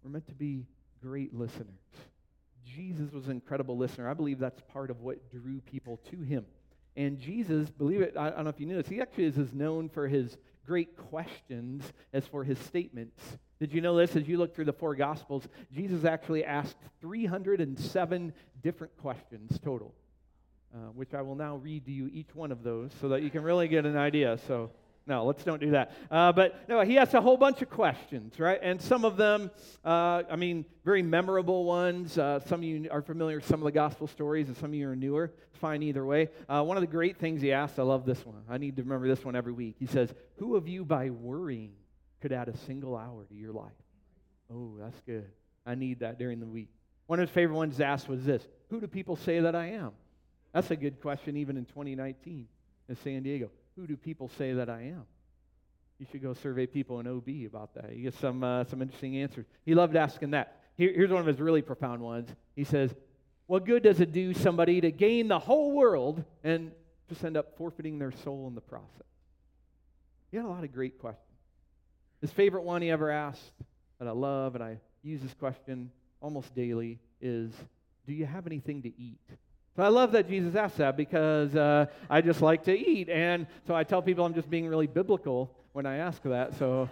We're 0.02 0.10
meant 0.10 0.26
to 0.26 0.34
be 0.34 0.66
great 1.00 1.32
listeners. 1.32 1.68
Jesus 2.74 3.12
was 3.12 3.26
an 3.26 3.30
incredible 3.30 3.78
listener. 3.78 4.10
I 4.10 4.14
believe 4.14 4.40
that's 4.40 4.60
part 4.62 4.90
of 4.90 5.00
what 5.00 5.30
drew 5.30 5.60
people 5.60 6.00
to 6.10 6.22
him. 6.22 6.44
And 6.96 7.20
Jesus, 7.20 7.70
believe 7.70 8.00
it, 8.00 8.16
I 8.16 8.30
don't 8.30 8.42
know 8.42 8.50
if 8.50 8.58
you 8.58 8.66
knew 8.66 8.76
this, 8.76 8.88
he 8.88 9.00
actually 9.00 9.26
is 9.26 9.52
known 9.52 9.88
for 9.88 10.08
his 10.08 10.36
great 10.66 10.96
questions 10.96 11.84
as 12.12 12.26
for 12.26 12.44
his 12.44 12.58
statements. 12.58 13.22
Did 13.60 13.72
you 13.72 13.80
know 13.80 13.96
this? 13.96 14.16
As 14.16 14.26
you 14.28 14.38
look 14.38 14.54
through 14.54 14.64
the 14.64 14.72
four 14.72 14.94
Gospels, 14.94 15.46
Jesus 15.72 16.04
actually 16.04 16.44
asked 16.44 16.76
307 17.00 18.32
different 18.62 18.96
questions 18.98 19.58
total, 19.62 19.94
uh, 20.74 20.78
which 20.94 21.14
I 21.14 21.22
will 21.22 21.36
now 21.36 21.56
read 21.56 21.86
to 21.86 21.92
you 21.92 22.10
each 22.12 22.34
one 22.34 22.52
of 22.52 22.62
those 22.62 22.90
so 23.00 23.08
that 23.10 23.22
you 23.22 23.30
can 23.30 23.42
really 23.42 23.68
get 23.68 23.86
an 23.86 23.96
idea. 23.96 24.38
So 24.46 24.70
no, 25.06 25.26
let's 25.26 25.44
don't 25.44 25.60
do 25.60 25.72
that. 25.72 25.92
Uh, 26.10 26.32
but 26.32 26.66
no, 26.68 26.80
he 26.80 26.96
asked 26.96 27.12
a 27.12 27.20
whole 27.20 27.36
bunch 27.36 27.60
of 27.60 27.68
questions, 27.68 28.38
right? 28.38 28.58
And 28.62 28.80
some 28.80 29.04
of 29.04 29.18
them, 29.18 29.50
uh, 29.84 30.22
I 30.30 30.36
mean, 30.36 30.64
very 30.82 31.02
memorable 31.02 31.64
ones. 31.64 32.16
Uh, 32.16 32.40
some 32.40 32.60
of 32.60 32.64
you 32.64 32.88
are 32.90 33.02
familiar 33.02 33.36
with 33.36 33.46
some 33.46 33.60
of 33.60 33.64
the 33.64 33.72
gospel 33.72 34.06
stories, 34.06 34.48
and 34.48 34.56
some 34.56 34.70
of 34.70 34.74
you 34.74 34.88
are 34.88 34.96
newer. 34.96 35.32
It's 35.50 35.58
fine 35.58 35.82
either 35.82 36.06
way. 36.06 36.30
Uh, 36.48 36.62
one 36.62 36.78
of 36.78 36.80
the 36.80 36.86
great 36.86 37.18
things 37.18 37.42
he 37.42 37.52
asked, 37.52 37.78
I 37.78 37.82
love 37.82 38.06
this 38.06 38.24
one. 38.24 38.42
I 38.48 38.56
need 38.56 38.76
to 38.76 38.82
remember 38.82 39.06
this 39.06 39.24
one 39.24 39.36
every 39.36 39.52
week. 39.52 39.76
He 39.78 39.86
says, 39.86 40.14
Who 40.36 40.56
of 40.56 40.68
you 40.68 40.86
by 40.86 41.10
worrying 41.10 41.72
could 42.22 42.32
add 42.32 42.48
a 42.48 42.56
single 42.56 42.96
hour 42.96 43.26
to 43.28 43.34
your 43.34 43.52
life? 43.52 43.72
Oh, 44.50 44.76
that's 44.80 45.00
good. 45.00 45.26
I 45.66 45.74
need 45.74 46.00
that 46.00 46.18
during 46.18 46.40
the 46.40 46.46
week. 46.46 46.68
One 47.06 47.20
of 47.20 47.28
his 47.28 47.34
favorite 47.34 47.56
ones 47.56 47.78
asked 47.78 48.08
was 48.08 48.24
this 48.24 48.46
Who 48.70 48.80
do 48.80 48.86
people 48.86 49.16
say 49.16 49.40
that 49.40 49.54
I 49.54 49.66
am? 49.72 49.92
That's 50.54 50.70
a 50.70 50.76
good 50.76 51.02
question 51.02 51.36
even 51.36 51.58
in 51.58 51.66
2019 51.66 52.46
in 52.88 52.96
San 52.96 53.22
Diego. 53.22 53.50
Who 53.76 53.86
do 53.86 53.96
people 53.96 54.30
say 54.38 54.52
that 54.52 54.70
I 54.70 54.82
am? 54.82 55.04
You 55.98 56.06
should 56.10 56.22
go 56.22 56.34
survey 56.34 56.66
people 56.66 57.00
in 57.00 57.06
OB 57.06 57.28
about 57.46 57.74
that. 57.74 57.94
You 57.94 58.02
get 58.02 58.14
some, 58.14 58.42
uh, 58.42 58.64
some 58.64 58.82
interesting 58.82 59.16
answers. 59.18 59.46
He 59.64 59.74
loved 59.74 59.96
asking 59.96 60.30
that. 60.32 60.60
Here, 60.76 60.92
here's 60.92 61.10
one 61.10 61.20
of 61.20 61.26
his 61.26 61.40
really 61.40 61.62
profound 61.62 62.02
ones. 62.02 62.28
He 62.56 62.64
says, 62.64 62.94
What 63.46 63.64
good 63.64 63.82
does 63.82 64.00
it 64.00 64.12
do 64.12 64.34
somebody 64.34 64.80
to 64.80 64.90
gain 64.90 65.28
the 65.28 65.38
whole 65.38 65.72
world 65.72 66.24
and 66.42 66.72
just 67.08 67.24
end 67.24 67.36
up 67.36 67.56
forfeiting 67.56 67.98
their 67.98 68.12
soul 68.12 68.48
in 68.48 68.54
the 68.54 68.60
process? 68.60 68.88
He 70.30 70.36
had 70.36 70.46
a 70.46 70.48
lot 70.48 70.64
of 70.64 70.72
great 70.72 70.98
questions. 70.98 71.24
His 72.20 72.30
favorite 72.30 72.64
one 72.64 72.82
he 72.82 72.90
ever 72.90 73.10
asked 73.10 73.52
that 73.98 74.08
I 74.08 74.12
love, 74.12 74.56
and 74.56 74.64
I 74.64 74.78
use 75.02 75.20
this 75.20 75.34
question 75.34 75.90
almost 76.20 76.54
daily, 76.54 76.98
is 77.20 77.52
Do 78.06 78.12
you 78.12 78.26
have 78.26 78.46
anything 78.46 78.82
to 78.82 78.88
eat? 79.00 79.20
So 79.76 79.82
I 79.82 79.88
love 79.88 80.12
that 80.12 80.28
Jesus 80.28 80.54
asked 80.54 80.76
that 80.78 80.96
because 80.96 81.56
uh, 81.56 81.86
I 82.08 82.20
just 82.20 82.40
like 82.40 82.62
to 82.64 82.78
eat. 82.78 83.08
And 83.08 83.46
so 83.66 83.74
I 83.74 83.82
tell 83.82 84.02
people 84.02 84.24
I'm 84.24 84.34
just 84.34 84.48
being 84.48 84.68
really 84.68 84.86
biblical 84.86 85.50
when 85.72 85.84
I 85.84 85.96
ask 85.96 86.22
that. 86.22 86.56
So 86.58 86.88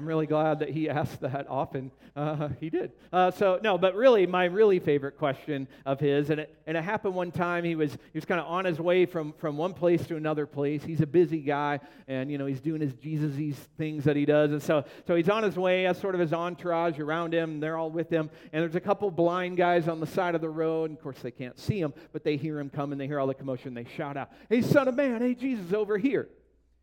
I'm 0.00 0.06
really 0.06 0.26
glad 0.26 0.60
that 0.60 0.70
he 0.70 0.88
asked 0.88 1.20
that 1.20 1.46
often. 1.50 1.90
Uh, 2.16 2.48
he 2.58 2.70
did. 2.70 2.92
Uh, 3.12 3.30
so 3.30 3.60
no, 3.62 3.76
but 3.76 3.94
really, 3.94 4.26
my 4.26 4.46
really 4.46 4.78
favorite 4.78 5.18
question 5.18 5.68
of 5.84 6.00
his, 6.00 6.30
and 6.30 6.40
it, 6.40 6.56
and 6.66 6.74
it 6.74 6.82
happened 6.82 7.14
one 7.14 7.30
time. 7.30 7.64
He 7.64 7.74
was 7.74 7.92
he 7.92 8.14
was 8.14 8.24
kind 8.24 8.40
of 8.40 8.46
on 8.46 8.64
his 8.64 8.80
way 8.80 9.04
from 9.04 9.34
from 9.34 9.58
one 9.58 9.74
place 9.74 10.06
to 10.06 10.16
another 10.16 10.46
place. 10.46 10.82
He's 10.82 11.02
a 11.02 11.06
busy 11.06 11.40
guy, 11.40 11.80
and 12.08 12.30
you 12.30 12.38
know 12.38 12.46
he's 12.46 12.62
doing 12.62 12.80
his 12.80 12.94
Jesus 12.94 13.56
things 13.76 14.04
that 14.04 14.16
he 14.16 14.24
does, 14.24 14.52
and 14.52 14.62
so 14.62 14.84
so 15.06 15.14
he's 15.16 15.28
on 15.28 15.42
his 15.42 15.58
way. 15.58 15.84
As 15.84 16.00
sort 16.00 16.14
of 16.14 16.20
his 16.22 16.32
entourage 16.32 16.98
around 16.98 17.34
him. 17.34 17.60
They're 17.60 17.76
all 17.76 17.90
with 17.90 18.08
him, 18.08 18.30
and 18.54 18.62
there's 18.62 18.76
a 18.76 18.80
couple 18.80 19.10
blind 19.10 19.58
guys 19.58 19.86
on 19.86 20.00
the 20.00 20.06
side 20.06 20.34
of 20.34 20.40
the 20.40 20.48
road. 20.48 20.88
And 20.88 20.96
of 20.96 21.02
course, 21.02 21.18
they 21.20 21.30
can't 21.30 21.58
see 21.58 21.78
him, 21.78 21.92
but 22.14 22.24
they 22.24 22.38
hear 22.38 22.58
him 22.58 22.70
come, 22.70 22.92
and 22.92 22.98
they 22.98 23.06
hear 23.06 23.20
all 23.20 23.26
the 23.26 23.34
commotion. 23.34 23.74
They 23.74 23.84
shout 23.98 24.16
out, 24.16 24.30
"Hey, 24.48 24.62
son 24.62 24.88
of 24.88 24.94
man! 24.94 25.20
Hey, 25.20 25.34
Jesus, 25.34 25.74
over 25.74 25.98
here!" 25.98 26.26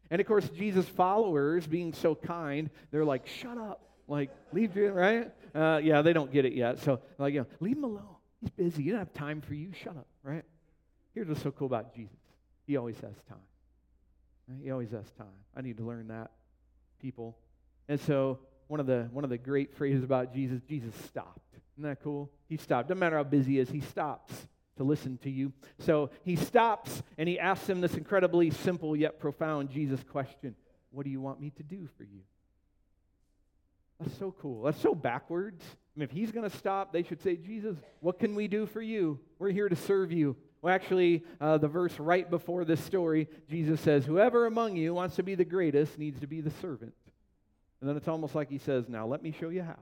And 0.10 0.22
of 0.22 0.28
course, 0.28 0.48
Jesus' 0.50 0.88
followers, 0.88 1.68
being 1.68 1.94
so 1.94 2.16
kind, 2.16 2.70
they're 2.92 3.06
like, 3.06 3.28
shut 3.28 3.58
up. 3.58 3.84
Like, 4.08 4.32
leave 4.54 4.76
you, 4.78 4.90
right? 4.92 5.32
Uh, 5.54 5.82
yeah, 5.84 6.02
they 6.02 6.14
don't 6.14 6.32
get 6.32 6.46
it 6.46 6.54
yet. 6.54 6.80
So, 6.80 7.02
like, 7.18 7.34
you 7.34 7.42
know, 7.42 7.48
leave 7.60 7.78
him 7.78 7.84
alone. 7.84 8.16
He's 8.40 8.52
busy. 8.52 8.84
He 8.84 8.90
don't 8.92 9.00
have 9.00 9.14
time 9.14 9.42
for 9.42 9.54
you. 9.54 9.72
Shut 9.84 9.98
up, 9.98 10.08
right? 10.24 10.44
Here's 11.14 11.28
what's 11.28 11.42
so 11.42 11.52
cool 11.52 11.68
about 11.68 11.94
Jesus 11.94 12.16
He 12.66 12.78
always 12.78 12.96
has 12.98 13.16
time. 13.28 14.60
He 14.64 14.72
always 14.72 14.92
has 14.92 15.12
time. 15.18 15.28
I 15.56 15.62
need 15.62 15.78
to 15.78 15.84
learn 15.84 16.08
that, 16.08 16.32
people. 17.02 17.38
And 17.90 18.00
so, 18.00 18.40
one 18.68 18.80
of 18.80 18.86
the, 18.86 19.10
one 19.12 19.24
of 19.26 19.30
the 19.30 19.38
great 19.38 19.76
phrases 19.76 20.04
about 20.04 20.34
Jesus, 20.34 20.62
Jesus 20.70 20.94
stopped. 21.06 21.56
Isn't 21.78 21.90
that 21.90 22.02
cool? 22.02 22.32
He 22.48 22.58
stopped. 22.58 22.88
Doesn't 22.88 23.00
matter 23.00 23.18
how 23.18 23.24
busy 23.24 23.54
he 23.54 23.60
is, 23.60 23.70
he 23.70 23.82
stops 23.82 24.34
to 24.78 24.84
listen 24.84 25.18
to 25.20 25.30
you. 25.30 25.52
So 25.80 26.10
he 26.24 26.36
stops 26.36 27.04
and 27.18 27.28
he 27.28 27.40
asks 27.40 27.70
him 27.70 27.82
this 27.82 27.96
incredibly 27.96 28.50
simple 28.52 28.96
yet 28.96 29.20
profound 29.20 29.70
Jesus 29.70 30.04
question 30.04 30.56
What 30.92 31.04
do 31.04 31.10
you 31.10 31.22
want 31.22 31.40
me 31.40 31.52
to 31.58 31.64
do 31.64 31.88
for 31.98 32.04
you? 32.04 32.22
That's 34.00 34.18
so 34.18 34.34
cool. 34.42 34.64
That's 34.64 34.80
so 34.80 34.94
backwards. 34.94 35.64
I 35.64 36.00
mean, 36.00 36.04
if 36.04 36.12
he's 36.12 36.32
going 36.32 36.48
to 36.50 36.56
stop, 36.56 36.94
they 36.94 37.02
should 37.02 37.22
say, 37.22 37.36
Jesus, 37.36 37.76
what 38.00 38.20
can 38.20 38.36
we 38.36 38.48
do 38.48 38.68
for 38.68 38.82
you? 38.82 39.20
We're 39.40 39.50
here 39.50 39.68
to 39.68 39.76
serve 39.76 40.12
you. 40.12 40.36
Well, 40.62 40.74
actually, 40.74 41.24
uh, 41.42 41.58
the 41.58 41.68
verse 41.68 41.98
right 42.00 42.30
before 42.30 42.66
this 42.66 42.84
story, 42.84 43.28
Jesus 43.50 43.82
says, 43.82 44.06
Whoever 44.06 44.46
among 44.46 44.76
you 44.76 44.94
wants 44.94 45.16
to 45.16 45.24
be 45.24 45.36
the 45.36 45.46
greatest 45.46 45.98
needs 45.98 46.20
to 46.20 46.28
be 46.28 46.42
the 46.42 46.52
servant. 46.62 46.94
And 47.80 47.90
then 47.90 47.98
it's 47.98 48.08
almost 48.08 48.36
like 48.36 48.50
he 48.50 48.58
says, 48.58 48.86
Now 48.88 49.08
let 49.08 49.24
me 49.24 49.32
show 49.32 49.50
you 49.50 49.64
how. 49.64 49.80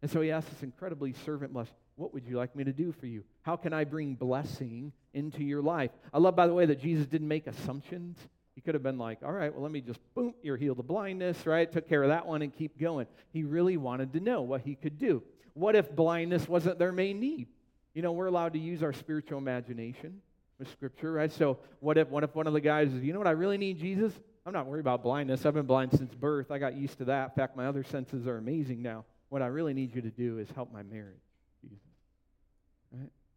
And 0.00 0.10
so 0.10 0.20
he 0.20 0.30
asks 0.30 0.50
this 0.50 0.62
incredibly 0.62 1.12
servant 1.24 1.52
blessed 1.52 1.72
what 2.02 2.12
would 2.12 2.26
you 2.26 2.36
like 2.36 2.56
me 2.56 2.64
to 2.64 2.72
do 2.72 2.90
for 2.90 3.06
you? 3.06 3.22
How 3.42 3.54
can 3.54 3.72
I 3.72 3.84
bring 3.84 4.16
blessing 4.16 4.92
into 5.14 5.44
your 5.44 5.62
life? 5.62 5.92
I 6.12 6.18
love, 6.18 6.34
by 6.34 6.48
the 6.48 6.52
way, 6.52 6.66
that 6.66 6.80
Jesus 6.80 7.06
didn't 7.06 7.28
make 7.28 7.46
assumptions. 7.46 8.18
He 8.56 8.60
could 8.60 8.74
have 8.74 8.82
been 8.82 8.98
like, 8.98 9.18
all 9.24 9.30
right, 9.30 9.54
well, 9.54 9.62
let 9.62 9.70
me 9.70 9.80
just, 9.80 10.00
boom, 10.12 10.34
you're 10.42 10.56
healed 10.56 10.80
of 10.80 10.88
blindness, 10.88 11.46
right? 11.46 11.70
Took 11.70 11.88
care 11.88 12.02
of 12.02 12.08
that 12.08 12.26
one 12.26 12.42
and 12.42 12.52
keep 12.52 12.76
going. 12.76 13.06
He 13.32 13.44
really 13.44 13.76
wanted 13.76 14.12
to 14.14 14.20
know 14.20 14.42
what 14.42 14.62
he 14.62 14.74
could 14.74 14.98
do. 14.98 15.22
What 15.54 15.76
if 15.76 15.94
blindness 15.94 16.48
wasn't 16.48 16.80
their 16.80 16.90
main 16.90 17.20
need? 17.20 17.46
You 17.94 18.02
know, 18.02 18.10
we're 18.10 18.26
allowed 18.26 18.54
to 18.54 18.58
use 18.58 18.82
our 18.82 18.92
spiritual 18.92 19.38
imagination 19.38 20.20
with 20.58 20.68
Scripture, 20.72 21.12
right? 21.12 21.30
So 21.30 21.58
what 21.78 21.98
if, 21.98 22.08
what 22.08 22.24
if 22.24 22.34
one 22.34 22.48
of 22.48 22.52
the 22.52 22.60
guys 22.60 22.92
is, 22.92 23.04
you 23.04 23.12
know 23.12 23.20
what, 23.20 23.28
I 23.28 23.32
really 23.32 23.58
need 23.58 23.78
Jesus? 23.78 24.12
I'm 24.44 24.52
not 24.52 24.66
worried 24.66 24.80
about 24.80 25.04
blindness. 25.04 25.46
I've 25.46 25.54
been 25.54 25.66
blind 25.66 25.92
since 25.96 26.12
birth. 26.16 26.50
I 26.50 26.58
got 26.58 26.74
used 26.74 26.98
to 26.98 27.04
that. 27.04 27.30
In 27.30 27.34
fact, 27.36 27.56
my 27.56 27.66
other 27.66 27.84
senses 27.84 28.26
are 28.26 28.38
amazing 28.38 28.82
now. 28.82 29.04
What 29.28 29.40
I 29.40 29.46
really 29.46 29.72
need 29.72 29.94
you 29.94 30.02
to 30.02 30.10
do 30.10 30.38
is 30.38 30.50
help 30.50 30.72
my 30.72 30.82
marriage. 30.82 31.14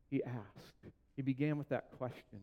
He 0.09 0.23
asked. 0.23 0.93
He 1.15 1.21
began 1.21 1.57
with 1.57 1.69
that 1.69 1.91
question. 1.97 2.39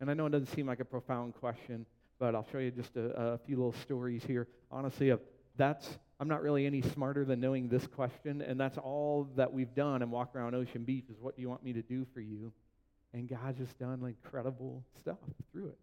And 0.00 0.10
I 0.10 0.14
know 0.14 0.26
it 0.26 0.30
doesn't 0.30 0.54
seem 0.54 0.66
like 0.66 0.80
a 0.80 0.84
profound 0.84 1.34
question, 1.34 1.86
but 2.18 2.34
I'll 2.34 2.46
show 2.50 2.58
you 2.58 2.70
just 2.70 2.96
a, 2.96 3.10
a 3.34 3.38
few 3.38 3.56
little 3.56 3.74
stories 3.82 4.24
here. 4.24 4.48
Honestly, 4.70 5.10
of 5.10 5.20
that's 5.56 5.86
I'm 6.22 6.28
not 6.28 6.42
really 6.42 6.66
any 6.66 6.82
smarter 6.82 7.24
than 7.24 7.40
knowing 7.40 7.68
this 7.68 7.84
question, 7.86 8.42
and 8.42 8.58
that's 8.58 8.78
all 8.78 9.28
that 9.34 9.52
we've 9.52 9.74
done 9.74 10.02
and 10.02 10.12
walk 10.12 10.36
around 10.36 10.54
Ocean 10.54 10.84
Beach 10.84 11.06
is 11.10 11.16
what 11.20 11.34
do 11.34 11.42
you 11.42 11.48
want 11.48 11.64
me 11.64 11.72
to 11.72 11.82
do 11.82 12.06
for 12.14 12.20
you? 12.20 12.52
And 13.12 13.28
God's 13.28 13.58
just 13.58 13.76
done 13.78 14.00
incredible 14.06 14.84
stuff 15.00 15.18
through 15.50 15.68
it. 15.68 15.78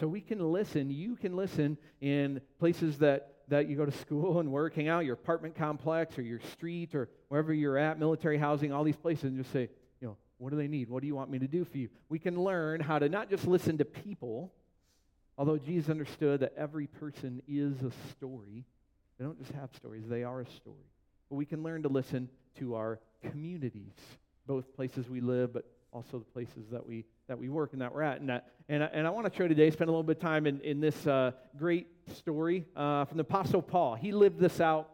So 0.00 0.08
we 0.08 0.20
can 0.20 0.40
listen. 0.52 0.90
You 0.90 1.14
can 1.14 1.36
listen 1.36 1.78
in 2.00 2.40
places 2.58 2.98
that, 2.98 3.34
that 3.48 3.68
you 3.68 3.76
go 3.76 3.86
to 3.86 3.92
school 3.92 4.40
and 4.40 4.50
work, 4.50 4.74
hang 4.74 4.88
out, 4.88 5.04
your 5.04 5.14
apartment 5.14 5.54
complex 5.54 6.18
or 6.18 6.22
your 6.22 6.40
street 6.52 6.94
or 6.94 7.08
wherever 7.28 7.54
you're 7.54 7.78
at, 7.78 8.00
military 8.00 8.38
housing, 8.38 8.72
all 8.72 8.82
these 8.82 8.96
places, 8.96 9.24
and 9.24 9.38
just 9.38 9.52
say, 9.52 9.68
what 10.42 10.50
do 10.50 10.56
they 10.56 10.66
need? 10.66 10.88
What 10.88 11.02
do 11.02 11.06
you 11.06 11.14
want 11.14 11.30
me 11.30 11.38
to 11.38 11.46
do 11.46 11.64
for 11.64 11.78
you? 11.78 11.88
We 12.08 12.18
can 12.18 12.42
learn 12.42 12.80
how 12.80 12.98
to 12.98 13.08
not 13.08 13.30
just 13.30 13.46
listen 13.46 13.78
to 13.78 13.84
people, 13.84 14.52
although 15.38 15.56
Jesus 15.56 15.88
understood 15.88 16.40
that 16.40 16.52
every 16.56 16.88
person 16.88 17.40
is 17.46 17.80
a 17.82 17.92
story. 18.10 18.64
They 19.18 19.24
don't 19.24 19.38
just 19.38 19.52
have 19.52 19.70
stories, 19.76 20.02
they 20.08 20.24
are 20.24 20.40
a 20.40 20.46
story. 20.46 20.90
But 21.30 21.36
we 21.36 21.46
can 21.46 21.62
learn 21.62 21.84
to 21.84 21.88
listen 21.88 22.28
to 22.58 22.74
our 22.74 22.98
communities, 23.22 23.92
both 24.46 24.74
places 24.74 25.08
we 25.08 25.20
live, 25.20 25.52
but 25.52 25.64
also 25.92 26.18
the 26.18 26.24
places 26.24 26.64
that 26.72 26.84
we 26.84 27.04
that 27.28 27.38
we 27.38 27.48
work 27.48 27.72
and 27.72 27.80
that 27.80 27.94
we're 27.94 28.02
at. 28.02 28.20
And, 28.20 28.28
that, 28.28 28.48
and, 28.68 28.82
I, 28.82 28.86
and 28.86 29.06
I 29.06 29.10
want 29.10 29.32
to 29.32 29.36
show 29.36 29.46
today, 29.46 29.70
spend 29.70 29.88
a 29.88 29.92
little 29.92 30.02
bit 30.02 30.16
of 30.16 30.22
time 30.22 30.46
in, 30.46 30.60
in 30.62 30.80
this 30.80 31.06
uh, 31.06 31.30
great 31.56 31.86
story 32.16 32.66
uh, 32.74 33.04
from 33.04 33.16
the 33.16 33.22
Apostle 33.22 33.62
Paul. 33.62 33.94
He 33.94 34.10
lived 34.10 34.40
this 34.40 34.60
out 34.60 34.90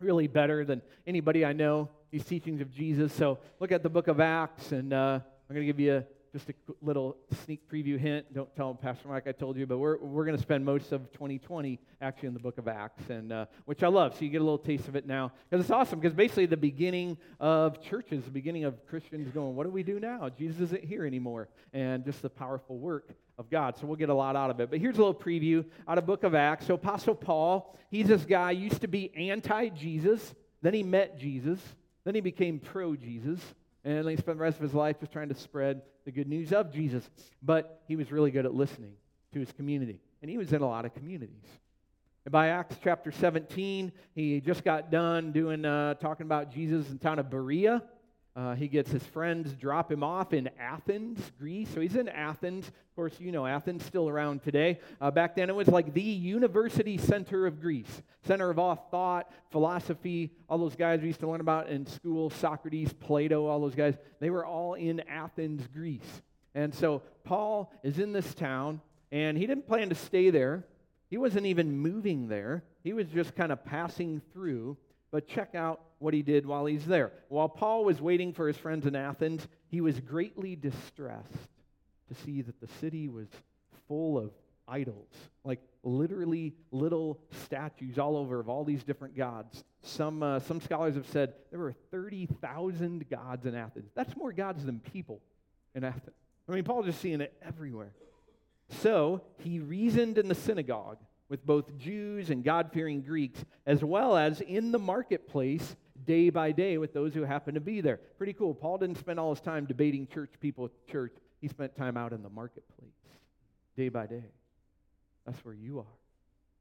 really 0.00 0.26
better 0.26 0.64
than 0.64 0.80
anybody 1.06 1.44
I 1.44 1.52
know, 1.52 1.90
these 2.10 2.24
teachings 2.24 2.60
of 2.60 2.72
Jesus. 2.72 3.12
So 3.12 3.38
look 3.60 3.72
at 3.72 3.82
the 3.82 3.90
book 3.90 4.08
of 4.08 4.20
Acts, 4.20 4.72
and 4.72 4.92
uh, 4.92 5.20
I'm 5.48 5.54
going 5.54 5.66
to 5.66 5.72
give 5.72 5.80
you 5.80 6.04
just 6.32 6.50
a 6.50 6.54
little 6.82 7.16
sneak 7.44 7.68
preview 7.70 7.98
hint. 7.98 8.32
Don't 8.34 8.54
tell 8.54 8.74
Pastor 8.74 9.08
Mike 9.08 9.26
I 9.26 9.32
told 9.32 9.56
you, 9.56 9.66
but 9.66 9.78
we're, 9.78 9.98
we're 9.98 10.24
going 10.24 10.36
to 10.36 10.42
spend 10.42 10.64
most 10.64 10.92
of 10.92 11.10
2020 11.12 11.78
actually 12.00 12.28
in 12.28 12.34
the 12.34 12.40
book 12.40 12.58
of 12.58 12.68
Acts, 12.68 13.08
and 13.10 13.32
uh, 13.32 13.46
which 13.64 13.82
I 13.82 13.88
love. 13.88 14.14
So 14.14 14.24
you 14.24 14.30
get 14.30 14.40
a 14.40 14.44
little 14.44 14.58
taste 14.58 14.88
of 14.88 14.96
it 14.96 15.06
now. 15.06 15.32
Because 15.48 15.64
it's 15.64 15.70
awesome, 15.70 16.00
because 16.00 16.14
basically 16.14 16.46
the 16.46 16.56
beginning 16.56 17.16
of 17.40 17.82
churches, 17.82 18.24
the 18.24 18.30
beginning 18.30 18.64
of 18.64 18.86
Christians 18.86 19.32
going, 19.32 19.54
what 19.54 19.64
do 19.64 19.70
we 19.70 19.82
do 19.82 20.00
now? 20.00 20.28
Jesus 20.28 20.60
isn't 20.60 20.84
here 20.84 21.06
anymore. 21.06 21.48
And 21.72 22.04
just 22.04 22.22
the 22.22 22.30
powerful 22.30 22.78
work 22.78 23.10
of 23.38 23.50
God. 23.50 23.78
So 23.78 23.86
we'll 23.86 23.96
get 23.96 24.08
a 24.08 24.14
lot 24.14 24.36
out 24.36 24.50
of 24.50 24.60
it. 24.60 24.70
But 24.70 24.80
here's 24.80 24.96
a 24.96 24.98
little 24.98 25.14
preview 25.14 25.64
out 25.86 25.98
of 25.98 26.06
book 26.06 26.24
of 26.24 26.34
Acts. 26.34 26.66
So 26.66 26.74
Apostle 26.74 27.14
Paul, 27.14 27.76
he's 27.90 28.08
this 28.08 28.24
guy, 28.24 28.50
used 28.50 28.80
to 28.80 28.88
be 28.88 29.14
anti-Jesus. 29.16 30.34
Then 30.60 30.74
he 30.74 30.82
met 30.82 31.18
Jesus. 31.18 31.60
Then 32.08 32.14
he 32.14 32.22
became 32.22 32.58
pro-Jesus. 32.58 33.38
And 33.84 33.98
then 33.98 34.08
he 34.08 34.16
spent 34.16 34.38
the 34.38 34.42
rest 34.42 34.56
of 34.56 34.62
his 34.62 34.72
life 34.72 34.98
just 34.98 35.12
trying 35.12 35.28
to 35.28 35.34
spread 35.34 35.82
the 36.06 36.10
good 36.10 36.26
news 36.26 36.54
of 36.54 36.72
Jesus. 36.72 37.06
But 37.42 37.82
he 37.86 37.96
was 37.96 38.10
really 38.10 38.30
good 38.30 38.46
at 38.46 38.54
listening 38.54 38.94
to 39.34 39.40
his 39.40 39.52
community. 39.52 40.00
And 40.22 40.30
he 40.30 40.38
was 40.38 40.54
in 40.54 40.62
a 40.62 40.66
lot 40.66 40.86
of 40.86 40.94
communities. 40.94 41.44
And 42.24 42.32
by 42.32 42.48
Acts 42.48 42.76
chapter 42.82 43.12
17, 43.12 43.92
he 44.14 44.40
just 44.40 44.64
got 44.64 44.90
done 44.90 45.32
doing 45.32 45.66
uh, 45.66 45.96
talking 45.96 46.24
about 46.24 46.50
Jesus 46.50 46.88
in 46.88 46.96
town 46.96 47.18
of 47.18 47.28
Berea. 47.28 47.82
Uh, 48.38 48.54
he 48.54 48.68
gets 48.68 48.88
his 48.88 49.02
friends 49.02 49.52
drop 49.54 49.90
him 49.90 50.04
off 50.04 50.32
in 50.32 50.48
Athens, 50.60 51.18
Greece. 51.40 51.68
So 51.74 51.80
he's 51.80 51.96
in 51.96 52.08
Athens. 52.08 52.68
Of 52.68 52.94
course, 52.94 53.14
you 53.18 53.32
know 53.32 53.44
Athens 53.44 53.84
still 53.84 54.08
around 54.08 54.44
today. 54.44 54.78
Uh, 55.00 55.10
back 55.10 55.34
then, 55.34 55.50
it 55.50 55.56
was 55.56 55.66
like 55.66 55.92
the 55.92 56.00
university 56.00 56.98
center 56.98 57.48
of 57.48 57.60
Greece, 57.60 58.00
center 58.22 58.48
of 58.48 58.56
all 58.56 58.76
thought, 58.92 59.32
philosophy. 59.50 60.30
All 60.48 60.56
those 60.56 60.76
guys 60.76 61.00
we 61.00 61.08
used 61.08 61.18
to 61.18 61.28
learn 61.28 61.40
about 61.40 61.68
in 61.68 61.84
school, 61.84 62.30
Socrates, 62.30 62.92
Plato, 62.92 63.46
all 63.46 63.58
those 63.58 63.74
guys. 63.74 63.94
They 64.20 64.30
were 64.30 64.46
all 64.46 64.74
in 64.74 65.00
Athens, 65.08 65.66
Greece. 65.74 66.22
And 66.54 66.72
so 66.72 67.02
Paul 67.24 67.72
is 67.82 67.98
in 67.98 68.12
this 68.12 68.34
town, 68.34 68.80
and 69.10 69.36
he 69.36 69.48
didn't 69.48 69.66
plan 69.66 69.88
to 69.88 69.96
stay 69.96 70.30
there. 70.30 70.64
He 71.10 71.16
wasn't 71.16 71.46
even 71.46 71.76
moving 71.76 72.28
there. 72.28 72.62
He 72.84 72.92
was 72.92 73.08
just 73.08 73.34
kind 73.34 73.50
of 73.50 73.64
passing 73.64 74.22
through. 74.32 74.76
But 75.10 75.26
check 75.26 75.54
out 75.54 75.80
what 75.98 76.14
he 76.14 76.22
did 76.22 76.46
while 76.46 76.66
he's 76.66 76.84
there. 76.84 77.12
While 77.28 77.48
Paul 77.48 77.84
was 77.84 78.00
waiting 78.00 78.32
for 78.32 78.46
his 78.46 78.56
friends 78.56 78.86
in 78.86 78.94
Athens, 78.94 79.46
he 79.68 79.80
was 79.80 79.98
greatly 80.00 80.54
distressed 80.54 81.48
to 82.08 82.14
see 82.24 82.42
that 82.42 82.60
the 82.60 82.68
city 82.80 83.08
was 83.08 83.28
full 83.86 84.18
of 84.18 84.30
idols, 84.66 85.08
like 85.44 85.60
literally 85.82 86.54
little 86.70 87.18
statues 87.44 87.98
all 87.98 88.16
over 88.16 88.38
of 88.38 88.48
all 88.48 88.64
these 88.64 88.84
different 88.84 89.16
gods. 89.16 89.64
Some, 89.82 90.22
uh, 90.22 90.40
some 90.40 90.60
scholars 90.60 90.94
have 90.94 91.06
said 91.08 91.34
there 91.50 91.60
were 91.60 91.74
30,000 91.90 93.08
gods 93.08 93.46
in 93.46 93.54
Athens. 93.54 93.90
That's 93.94 94.14
more 94.16 94.32
gods 94.32 94.64
than 94.64 94.80
people 94.80 95.20
in 95.74 95.84
Athens. 95.84 96.16
I 96.48 96.52
mean, 96.52 96.64
Paul's 96.64 96.86
just 96.86 97.00
seeing 97.00 97.20
it 97.20 97.34
everywhere. 97.42 97.92
So 98.82 99.22
he 99.38 99.60
reasoned 99.60 100.18
in 100.18 100.28
the 100.28 100.34
synagogue 100.34 100.98
with 101.28 101.44
both 101.44 101.76
Jews 101.78 102.30
and 102.30 102.42
God 102.42 102.70
fearing 102.72 103.02
Greeks, 103.02 103.44
as 103.66 103.84
well 103.84 104.16
as 104.16 104.40
in 104.40 104.72
the 104.72 104.78
marketplace 104.78 105.76
day 106.06 106.30
by 106.30 106.52
day 106.52 106.78
with 106.78 106.94
those 106.94 107.12
who 107.12 107.22
happened 107.22 107.56
to 107.56 107.60
be 107.60 107.80
there. 107.80 107.98
Pretty 108.16 108.32
cool. 108.32 108.54
Paul 108.54 108.78
didn't 108.78 108.98
spend 108.98 109.20
all 109.20 109.34
his 109.34 109.40
time 109.40 109.66
debating 109.66 110.06
church 110.06 110.30
people 110.40 110.66
at 110.66 110.90
church, 110.90 111.12
he 111.40 111.48
spent 111.48 111.76
time 111.76 111.96
out 111.96 112.12
in 112.12 112.22
the 112.22 112.30
marketplace 112.30 112.90
day 113.76 113.88
by 113.88 114.06
day. 114.06 114.24
That's 115.24 115.44
where 115.44 115.54
you 115.54 115.80
are. 115.80 115.96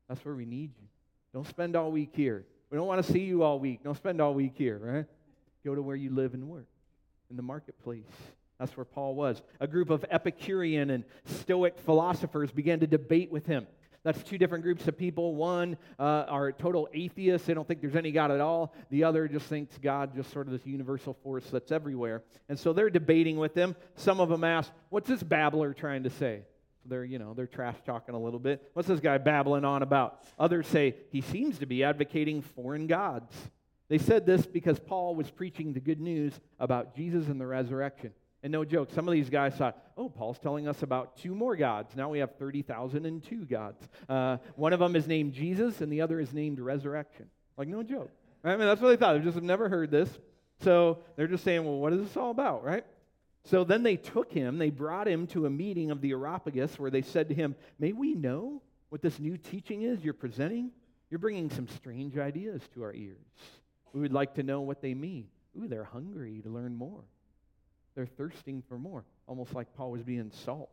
That's 0.08 0.23
where 0.23 0.36
we 0.36 0.45
need 0.45 0.71
you. 0.77 0.88
Don't 1.34 1.47
spend 1.47 1.75
all 1.75 1.91
week 1.91 2.12
here. 2.13 2.45
We 2.69 2.77
don't 2.77 2.88
want 2.88 3.06
to 3.06 3.12
see 3.12 3.21
you 3.21 3.43
all 3.43 3.60
week. 3.60 3.84
Don't 3.84 3.95
spend 3.95 4.21
all 4.21 4.34
week 4.34 4.53
here, 4.56 4.77
right? 4.77 5.06
Go 5.65 5.73
to 5.75 5.82
where 5.82 5.95
you 5.95 6.13
live 6.13 6.34
and 6.34 6.47
work 6.49 6.67
in 7.30 7.38
the 7.38 7.43
marketplace. 7.43 8.03
That's 8.60 8.75
where 8.75 8.86
Paul 8.86 9.15
was. 9.15 9.41
A 9.60 9.67
group 9.67 9.89
of 9.89 10.03
Epicurean 10.10 10.89
and 10.89 11.03
Stoic 11.25 11.77
philosophers 11.80 12.51
began 12.51 12.80
to 12.80 12.88
debate 12.88 13.32
with 13.32 13.45
him. 13.45 13.67
That's 14.08 14.24
two 14.24 14.38
different 14.38 14.63
groups 14.63 14.88
of 14.88 14.98
people. 14.98 15.36
One 15.36 15.76
uh, 16.00 16.24
are 16.30 16.54
total 16.54 16.88
atheists. 16.93 17.46
They 17.46 17.54
don't 17.54 17.67
think 17.67 17.82
there's 17.82 17.98
any 17.98 18.13
God 18.13 18.32
at 18.32 18.39
all. 18.39 18.74
The 18.89 19.04
other 19.04 19.28
just 19.28 19.48
thinks 19.48 19.78
God 19.78 20.15
just 20.15 20.32
sort 20.32 20.48
of 20.48 20.54
this 20.54 20.65
universal 20.65 21.13
force 21.24 21.43
that's 21.52 21.74
everywhere. 21.74 22.24
And 22.48 22.58
so 22.58 22.72
they're 22.72 22.89
debating 22.89 23.36
with 23.36 23.54
them. 23.54 23.76
Some 23.96 24.22
of 24.22 24.30
them 24.30 24.46
ask, 24.46 24.72
What's 24.88 25.10
this 25.10 25.22
babbler 25.22 25.74
trying 25.74 26.04
to 26.04 26.10
say? 26.10 26.43
They're, 26.86 27.04
you 27.04 27.20
know, 27.20 27.34
they're 27.34 27.48
trash 27.48 27.76
talking 27.86 28.15
a 28.15 28.17
little 28.17 28.39
bit. 28.39 28.72
What's 28.72 28.88
this 28.88 29.02
guy 29.02 29.17
babbling 29.17 29.65
on 29.65 29.84
about? 29.84 30.24
Others 30.39 30.67
say, 30.67 30.96
He 31.12 31.20
seems 31.20 31.58
to 31.58 31.65
be 31.65 31.84
advocating 31.84 32.43
foreign 32.43 32.88
gods. 32.88 33.36
They 33.89 33.98
said 33.98 34.26
this 34.26 34.46
because 34.46 34.80
Paul 34.80 35.15
was 35.15 35.30
preaching 35.30 35.74
the 35.74 35.82
good 35.82 36.00
news 36.00 36.32
about 36.62 36.96
Jesus 36.96 37.28
and 37.28 37.41
the 37.41 37.48
resurrection. 37.48 38.13
And 38.43 38.52
no 38.52 38.63
joke, 38.63 38.89
some 38.93 39.08
of 39.08 39.13
these 39.13 39.30
guys 39.30 39.56
thought, 39.56 39.78
oh, 39.97 40.10
Paul's 40.10 40.38
telling 40.39 40.67
us 40.67 40.84
about 40.84 41.17
two 41.17 41.34
more 41.34 41.56
gods. 41.56 41.95
Now 41.95 42.10
we 42.10 42.19
have 42.19 42.36
30,002 42.36 43.45
gods. 43.45 43.88
Uh, 44.08 44.38
one 44.56 44.73
of 44.73 44.80
them 44.80 44.95
is 44.95 45.08
named 45.08 45.34
Jesus, 45.34 45.82
and 45.82 45.91
the 45.91 46.02
other 46.02 46.19
is 46.19 46.34
named 46.34 46.60
resurrection. 46.60 47.28
Like, 47.58 47.67
no 47.67 47.82
joke. 47.82 48.12
I 48.43 48.52
mean, 48.56 48.67
that's 48.67 48.80
what 48.80 48.89
they 48.89 48.95
thought. 48.95 49.13
They 49.13 49.19
just 49.19 49.36
have 49.36 49.43
never 49.43 49.69
heard 49.69 49.89
this. 49.89 50.10
So 50.62 51.00
they're 51.15 51.28
just 51.28 51.43
saying, 51.43 51.65
well, 51.65 51.78
what 51.78 51.93
is 51.93 52.02
this 52.02 52.15
all 52.15 52.32
about, 52.32 52.63
right? 52.63 52.86
So 53.43 53.63
then 53.63 53.84
they 53.84 53.95
took 53.95 54.32
him, 54.32 54.58
they 54.58 54.69
brought 54.69 55.08
him 55.08 55.26
to 55.28 55.45
a 55.45 55.50
meeting 55.50 55.89
of 55.89 56.02
the 56.02 56.12
Areopagus 56.12 56.78
where 56.78 56.91
they 56.91 57.02
said 57.02 57.30
to 57.30 57.36
him, 57.36 57.56
May 57.80 57.93
we 57.93 58.13
know 58.13 58.62
what 58.89 59.02
this 59.02 59.19
new 59.19 59.38
teaching 59.38 59.84
is 59.84 60.04
you're 60.04 60.13
presenting? 60.13 60.71
You're 61.10 61.19
bringing 61.19 61.50
some 61.50 61.67
strange 61.67 62.17
ideas 62.17 62.62
to 62.73 62.84
our 62.84 62.93
ears. 62.93 63.17
We 63.93 64.02
would 64.02 64.12
like 64.12 64.36
to 64.36 64.43
know 64.43 64.62
what 64.62 64.82
they 64.82 64.93
mean. 64.93 65.28
Ooh, 65.58 65.67
they're 65.67 65.86
hungry 65.86 66.41
to 66.43 66.50
learn 66.50 66.76
more. 66.76 67.04
They're 67.97 68.05
thirsting 68.05 68.62
for 68.69 68.77
more, 68.77 69.03
almost 69.25 69.55
like 69.55 69.73
Paul 69.73 69.89
was 69.89 70.03
being 70.03 70.29
salt, 70.45 70.69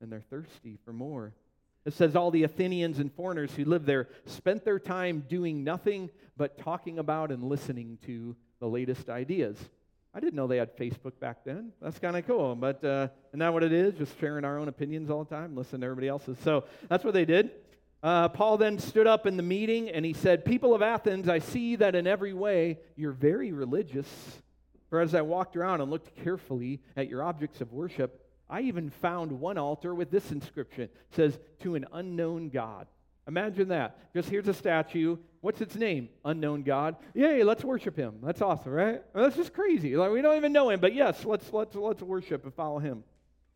and 0.00 0.10
they're 0.10 0.22
thirsty 0.30 0.78
for 0.84 0.92
more. 0.92 1.32
It 1.84 1.94
says 1.94 2.14
all 2.14 2.30
the 2.30 2.44
Athenians 2.44 3.00
and 3.00 3.12
foreigners 3.12 3.50
who 3.56 3.64
lived 3.64 3.86
there 3.86 4.08
spent 4.26 4.64
their 4.64 4.78
time 4.78 5.24
doing 5.28 5.64
nothing 5.64 6.10
but 6.36 6.58
talking 6.58 7.00
about 7.00 7.32
and 7.32 7.42
listening 7.42 7.98
to 8.06 8.36
the 8.60 8.68
latest 8.68 9.10
ideas. 9.10 9.58
I 10.14 10.20
didn't 10.20 10.34
know 10.34 10.46
they 10.46 10.58
had 10.58 10.76
Facebook 10.76 11.18
back 11.18 11.38
then. 11.44 11.72
That's 11.82 11.98
kind 11.98 12.16
of 12.16 12.24
cool. 12.24 12.54
But 12.54 12.84
uh, 12.84 13.08
isn't 13.30 13.40
that 13.40 13.52
what 13.52 13.64
it 13.64 13.72
is? 13.72 13.94
Just 13.94 14.16
sharing 14.20 14.44
our 14.44 14.60
own 14.60 14.68
opinions 14.68 15.10
all 15.10 15.24
the 15.24 15.34
time, 15.34 15.56
listen 15.56 15.80
to 15.80 15.86
everybody 15.86 16.06
else's. 16.06 16.38
So 16.44 16.66
that's 16.88 17.02
what 17.02 17.14
they 17.14 17.24
did. 17.24 17.50
Uh, 18.00 18.28
Paul 18.28 18.58
then 18.58 18.78
stood 18.78 19.08
up 19.08 19.26
in 19.26 19.36
the 19.36 19.42
meeting 19.42 19.90
and 19.90 20.04
he 20.04 20.12
said, 20.12 20.44
People 20.44 20.72
of 20.72 20.82
Athens, 20.82 21.28
I 21.28 21.40
see 21.40 21.74
that 21.76 21.96
in 21.96 22.06
every 22.06 22.32
way 22.32 22.78
you're 22.94 23.10
very 23.10 23.50
religious. 23.50 24.06
For 24.92 25.00
as 25.00 25.14
I 25.14 25.22
walked 25.22 25.56
around 25.56 25.80
and 25.80 25.90
looked 25.90 26.14
carefully 26.22 26.82
at 26.98 27.08
your 27.08 27.22
objects 27.22 27.62
of 27.62 27.72
worship, 27.72 28.26
I 28.50 28.60
even 28.60 28.90
found 28.90 29.32
one 29.32 29.56
altar 29.56 29.94
with 29.94 30.10
this 30.10 30.30
inscription. 30.30 30.82
It 30.82 30.92
says, 31.12 31.38
To 31.60 31.76
an 31.76 31.86
unknown 31.94 32.50
God. 32.50 32.88
Imagine 33.26 33.68
that. 33.68 34.12
Just 34.12 34.28
here's 34.28 34.48
a 34.48 34.52
statue. 34.52 35.16
What's 35.40 35.62
its 35.62 35.76
name? 35.76 36.10
Unknown 36.26 36.62
God. 36.62 36.96
Yay, 37.14 37.42
let's 37.42 37.64
worship 37.64 37.96
him. 37.96 38.16
That's 38.22 38.42
awesome, 38.42 38.72
right? 38.72 39.00
That's 39.14 39.34
just 39.34 39.54
crazy. 39.54 39.96
Like 39.96 40.10
we 40.10 40.20
don't 40.20 40.36
even 40.36 40.52
know 40.52 40.68
him, 40.68 40.78
but 40.78 40.94
yes, 40.94 41.24
let's 41.24 41.50
let's 41.54 41.74
let's 41.74 42.02
worship 42.02 42.44
and 42.44 42.52
follow 42.52 42.78
him. 42.78 43.02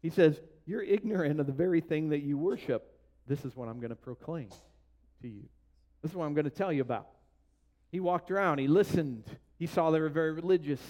He 0.01 0.09
says, 0.09 0.40
You're 0.64 0.85
ignorant 0.85 1.38
of 1.38 1.46
the 1.46 1.53
very 1.53 1.83
thing 1.83 2.09
that 2.09 2.22
you 2.22 2.38
worship. 2.38 2.96
This 3.27 3.44
is 3.44 3.55
what 3.55 3.68
I'm 3.68 3.79
going 3.79 3.90
to 3.90 3.94
proclaim 3.94 4.49
to 5.20 5.29
you. 5.29 5.42
This 6.01 6.12
is 6.12 6.16
what 6.16 6.25
I'm 6.25 6.33
going 6.33 6.44
to 6.44 6.51
tell 6.51 6.72
you 6.72 6.81
about. 6.81 7.09
He 7.92 8.01
walked 8.01 8.31
around, 8.31 8.59
he 8.59 8.68
listened, 8.68 9.25
he 9.59 9.66
saw 9.66 9.90
they 9.90 10.01
were 10.01 10.09
very 10.09 10.33
religious. 10.33 10.81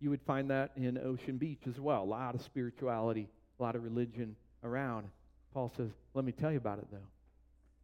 You 0.00 0.10
would 0.10 0.22
find 0.22 0.50
that 0.50 0.72
in 0.76 0.98
Ocean 0.98 1.38
Beach 1.38 1.62
as 1.68 1.80
well. 1.80 2.02
A 2.02 2.04
lot 2.04 2.34
of 2.34 2.42
spirituality, 2.42 3.28
a 3.58 3.62
lot 3.62 3.76
of 3.76 3.82
religion 3.82 4.36
around. 4.62 5.08
Paul 5.54 5.72
says, 5.76 5.90
Let 6.14 6.24
me 6.24 6.32
tell 6.32 6.50
you 6.50 6.58
about 6.58 6.78
it, 6.78 6.86
though. 6.90 6.98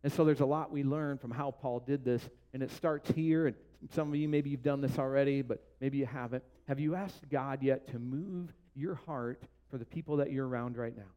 And 0.05 0.13
so 0.13 0.25
there's 0.25 0.41
a 0.41 0.47
lot 0.47 0.71
we 0.71 0.83
learn 0.83 1.19
from 1.19 1.31
how 1.31 1.53
Paul 1.53 1.81
did 1.81 2.05
this. 2.05 2.23
And 2.53 2.63
it 2.63 2.71
starts 2.73 3.11
here. 3.13 3.47
And 3.47 3.57
some 3.95 4.09
of 4.09 4.17
you, 4.17 4.29
maybe 4.29 4.51
you've 4.51 4.63
done 4.63 4.81
this 4.81 4.99
already, 4.99 5.43
but 5.43 5.63
maybe 5.81 5.99
you 5.99 6.07
haven't. 6.07 6.43
Have 6.69 6.81
you 6.81 6.95
asked 6.95 7.29
God 7.31 7.63
yet 7.63 7.89
to 7.93 7.99
move 7.99 8.53
your 8.75 8.97
heart 9.07 9.43
for 9.71 9.79
the 9.79 9.85
people 9.85 10.17
that 10.17 10.31
you're 10.31 10.47
around 10.47 10.77
right 10.77 10.97
now? 10.97 11.11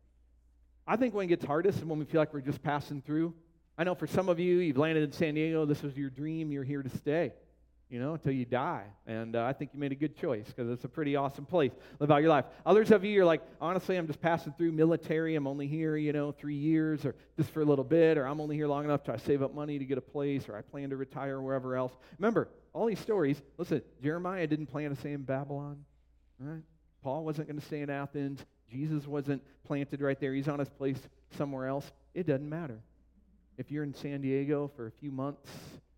I 0.87 0.97
think 0.97 1.13
when 1.13 1.25
it 1.25 1.29
gets 1.29 1.43
hardest 1.43 1.79
and 1.79 1.89
when 1.89 1.99
we 1.99 2.05
feel 2.05 2.21
like 2.21 2.33
we're 2.33 2.41
just 2.41 2.61
passing 2.61 3.01
through. 3.01 3.33
I 3.77 3.83
know 3.83 3.95
for 3.95 4.07
some 4.07 4.29
of 4.29 4.39
you, 4.39 4.59
you've 4.59 4.77
landed 4.77 5.03
in 5.03 5.11
San 5.11 5.33
Diego. 5.33 5.65
This 5.65 5.81
was 5.81 5.97
your 5.97 6.09
dream. 6.09 6.51
You're 6.51 6.63
here 6.63 6.83
to 6.83 6.97
stay 6.97 7.33
you 7.89 7.99
know, 7.99 8.13
until 8.13 8.31
you 8.31 8.45
die. 8.45 8.83
And 9.05 9.35
uh, 9.35 9.43
I 9.43 9.53
think 9.53 9.71
you 9.73 9.79
made 9.79 9.91
a 9.91 9.95
good 9.95 10.17
choice 10.17 10.47
because 10.47 10.69
it's 10.71 10.85
a 10.85 10.89
pretty 10.89 11.15
awesome 11.15 11.45
place. 11.45 11.71
Live 11.99 12.11
out 12.11 12.21
your 12.21 12.29
life. 12.29 12.45
Others 12.65 12.91
of 12.91 13.03
you 13.03 13.21
are 13.21 13.25
like, 13.25 13.41
honestly, 13.61 13.95
I'm 13.95 14.07
just 14.07 14.21
passing 14.21 14.53
through 14.53 14.71
military. 14.71 15.35
I'm 15.35 15.45
only 15.47 15.67
here, 15.67 15.95
you 15.95 16.11
know, 16.11 16.31
three 16.31 16.55
years 16.55 17.05
or 17.05 17.15
just 17.37 17.51
for 17.51 17.61
a 17.61 17.65
little 17.65 17.83
bit, 17.83 18.17
or 18.17 18.25
I'm 18.25 18.41
only 18.41 18.55
here 18.55 18.67
long 18.67 18.85
enough 18.85 19.03
to 19.03 19.19
save 19.19 19.43
up 19.43 19.53
money 19.53 19.77
to 19.77 19.85
get 19.85 19.97
a 19.97 20.01
place, 20.01 20.49
or 20.49 20.57
I 20.57 20.61
plan 20.61 20.89
to 20.89 20.97
retire 20.97 21.39
wherever 21.41 21.75
else. 21.75 21.93
Remember, 22.17 22.49
all 22.73 22.87
these 22.87 22.99
stories, 22.99 23.41
listen, 23.57 23.81
Jeremiah 24.01 24.47
didn't 24.47 24.67
plan 24.67 24.89
to 24.89 24.95
stay 24.95 25.13
in 25.13 25.21
Babylon, 25.21 25.85
right? 26.39 26.63
Paul 27.03 27.23
wasn't 27.23 27.47
going 27.47 27.59
to 27.59 27.65
stay 27.65 27.81
in 27.81 27.89
Athens. 27.89 28.43
Jesus 28.69 29.05
wasn't 29.05 29.43
planted 29.63 30.01
right 30.01 30.19
there. 30.19 30.33
He's 30.33 30.47
on 30.47 30.59
his 30.59 30.69
place 30.69 30.97
somewhere 31.37 31.67
else. 31.67 31.91
It 32.15 32.25
doesn't 32.25 32.49
matter. 32.49 32.79
If 33.57 33.71
you're 33.71 33.83
in 33.83 33.93
San 33.93 34.21
Diego 34.21 34.71
for 34.75 34.87
a 34.87 34.91
few 34.91 35.11
months 35.11 35.49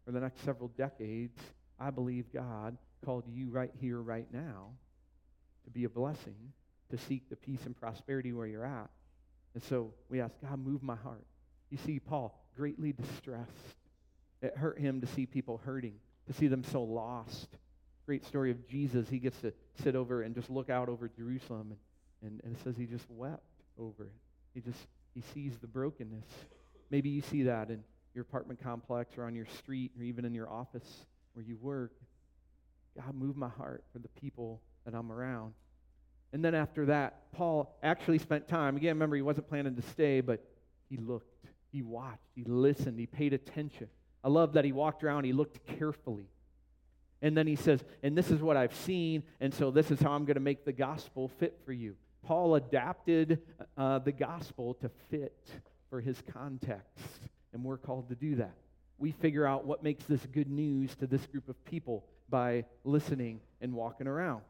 or 0.06 0.12
the 0.12 0.19
next 0.19 0.43
several 0.43 0.67
decades, 0.78 1.39
I 1.80 1.90
believe 1.90 2.32
God 2.34 2.78
called 3.06 3.26
you 3.28 3.50
right 3.50 3.72
here, 3.80 4.02
right 4.02 4.28
now, 4.32 4.70
to 5.66 5.70
be 5.70 5.84
a 5.84 5.90
blessing, 5.90 6.36
to 6.90 6.98
seek 6.98 7.30
the 7.30 7.36
peace 7.36 7.66
and 7.66 7.76
prosperity 7.76 8.34
where 8.34 8.48
you're 8.48 8.66
at. 8.66 8.90
And 9.54 9.63
so 9.63 9.94
we 10.10 10.22
ask, 10.22 10.34
God, 10.42 10.60
move 10.60 10.84
my 10.84 10.96
heart. 10.96 11.26
You 11.70 11.78
see, 11.78 12.00
Paul, 12.00 12.40
greatly 12.56 12.94
distressed. 12.94 13.52
It 14.42 14.56
hurt 14.56 14.80
him 14.80 15.02
to 15.02 15.08
see 15.08 15.26
people 15.26 15.62
hurting, 15.63 15.96
to 16.28 16.34
see 16.34 16.48
them 16.48 16.63
so 16.63 16.84
lost. 16.84 17.48
Great 18.06 18.26
story 18.26 18.52
of 18.52 18.68
Jesus. 18.68 19.10
He 19.10 19.20
gets 19.20 19.40
to 19.42 19.54
sit 19.84 19.96
over 19.96 20.22
and 20.22 20.34
just 20.34 20.50
look 20.50 20.70
out 20.70 20.90
over 20.90 21.10
Jerusalem, 21.10 21.76
and, 22.22 22.32
and, 22.32 22.42
and 22.44 22.56
it 22.56 22.63
says 22.63 22.76
he 22.78 22.86
just 22.86 23.10
wept 23.10 23.42
over 23.78 24.06
it. 24.06 24.12
He 24.54 24.62
just 24.62 24.88
he 25.13 25.22
sees 25.34 25.58
the 25.58 25.68
brokenness. 25.68 26.26
Maybe 26.90 27.10
you 27.10 27.22
see 27.22 27.44
that 27.44 27.70
in 27.70 27.84
your 28.13 28.22
apartment 28.22 28.62
complex 28.62 29.18
or 29.18 29.26
on 29.26 29.36
your 29.36 29.48
street 29.58 29.92
or 29.98 30.04
even 30.04 30.26
in 30.26 30.34
your 30.34 30.50
office 30.50 31.06
where 31.38 31.45
you 31.45 31.56
work. 31.62 31.91
God, 32.95 33.13
move 33.13 33.38
my 33.38 33.47
heart 33.47 33.84
for 33.93 34.00
the 34.00 34.08
people 34.08 34.60
that 34.86 34.95
I'm 34.95 35.12
around. 35.12 35.54
And 36.34 36.43
then 36.43 36.56
after 36.56 36.88
that, 36.88 37.32
Paul 37.32 37.78
actually 37.84 38.17
spent 38.17 38.47
time. 38.47 38.76
Again, 38.76 38.95
remember, 38.95 39.15
he 39.15 39.21
wasn't 39.21 39.47
planning 39.47 39.76
to 39.76 39.84
stay, 39.84 40.19
but 40.19 40.43
he 40.89 40.97
looked, 40.97 41.45
he 41.71 41.84
watched, 41.84 42.17
he 42.34 42.43
listened, 42.43 42.97
he 43.00 43.06
paid 43.06 43.34
attention. 43.34 43.88
I 44.23 44.30
love 44.30 44.54
that 44.54 44.65
he 44.65 44.71
walked 44.71 45.04
around, 45.04 45.26
he 45.26 45.32
looked 45.32 45.63
carefully. 45.78 46.26
And 47.21 47.38
then 47.38 47.45
he 47.45 47.56
says, 47.56 47.84
And 48.02 48.17
this 48.17 48.32
is 48.32 48.41
what 48.41 48.58
I've 48.58 48.76
seen, 48.76 49.21
and 49.39 49.54
so 49.54 49.69
this 49.69 49.91
is 49.91 50.00
how 50.00 50.13
I'm 50.13 50.26
going 50.26 50.36
to 50.36 50.41
make 50.41 50.65
the 50.65 50.73
gospel 50.73 51.28
fit 51.39 51.60
for 51.65 51.71
you. 51.71 51.95
Paul 52.23 52.56
adapted 52.56 53.43
uh, 53.78 54.00
the 54.00 54.12
gospel 54.12 54.73
to 54.82 54.89
fit 55.12 55.52
for 55.91 56.02
his 56.02 56.19
context, 56.34 57.30
and 57.54 57.63
we're 57.63 57.78
called 57.78 58.10
to 58.10 58.15
do 58.15 58.38
that 58.38 58.56
we 58.99 59.12
figure 59.12 59.45
out 59.45 59.65
what 59.65 59.83
makes 59.83 60.03
this 60.05 60.25
good 60.31 60.49
news 60.49 60.95
to 60.95 61.07
this 61.07 61.25
group 61.27 61.49
of 61.49 61.65
people 61.65 62.03
by 62.29 62.65
listening 62.83 63.39
and 63.62 63.73
walking 63.73 64.07
around. 64.07 64.41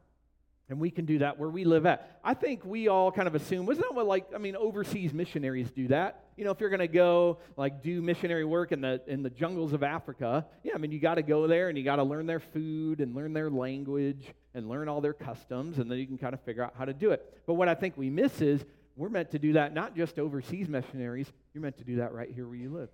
And 0.69 0.81
we 0.81 0.91
can 0.91 1.05
do 1.05 1.19
that 1.19 1.39
where 1.39 1.49
we 1.49 1.63
live 1.63 1.85
at. 1.85 2.19
I 2.25 2.33
think 2.33 2.65
we 2.65 2.89
all 2.89 3.09
kind 3.09 3.27
of 3.27 3.35
assume, 3.35 3.65
wasn't 3.65 3.87
that 3.87 3.95
what, 3.95 4.05
like, 4.05 4.27
I 4.35 4.37
mean, 4.37 4.57
overseas 4.57 5.13
missionaries 5.13 5.71
do 5.71 5.87
that? 5.87 6.25
You 6.35 6.43
know, 6.43 6.51
if 6.51 6.59
you're 6.59 6.69
going 6.69 6.81
to 6.81 6.89
go, 6.89 7.37
like, 7.55 7.81
do 7.81 8.01
missionary 8.01 8.43
work 8.43 8.73
in 8.73 8.81
the, 8.81 9.01
in 9.07 9.23
the 9.23 9.29
jungles 9.29 9.71
of 9.71 9.81
Africa, 9.81 10.45
yeah, 10.63 10.73
I 10.75 10.77
mean, 10.77 10.91
you 10.91 10.99
got 10.99 11.15
to 11.15 11.21
go 11.21 11.47
there 11.47 11.69
and 11.69 11.77
you 11.77 11.85
got 11.85 11.95
to 11.97 12.03
learn 12.03 12.25
their 12.25 12.41
food 12.41 12.99
and 12.99 13.15
learn 13.15 13.31
their 13.31 13.49
language 13.49 14.25
and 14.53 14.67
learn 14.67 14.89
all 14.89 14.99
their 14.99 15.13
customs, 15.13 15.77
and 15.77 15.89
then 15.89 15.99
you 15.99 16.05
can 16.05 16.17
kind 16.17 16.33
of 16.33 16.41
figure 16.41 16.63
out 16.63 16.73
how 16.77 16.83
to 16.83 16.93
do 16.93 17.11
it. 17.11 17.41
But 17.45 17.53
what 17.53 17.69
I 17.69 17.73
think 17.73 17.95
we 17.95 18.09
miss 18.09 18.41
is 18.41 18.65
we're 18.97 19.09
meant 19.09 19.31
to 19.31 19.39
do 19.39 19.53
that 19.53 19.73
not 19.73 19.95
just 19.95 20.19
overseas 20.19 20.67
missionaries, 20.67 21.31
you're 21.53 21.61
meant 21.61 21.77
to 21.77 21.85
do 21.85 21.97
that 21.97 22.13
right 22.13 22.29
here 22.29 22.45
where 22.45 22.57
you 22.57 22.73
live. 22.73 22.89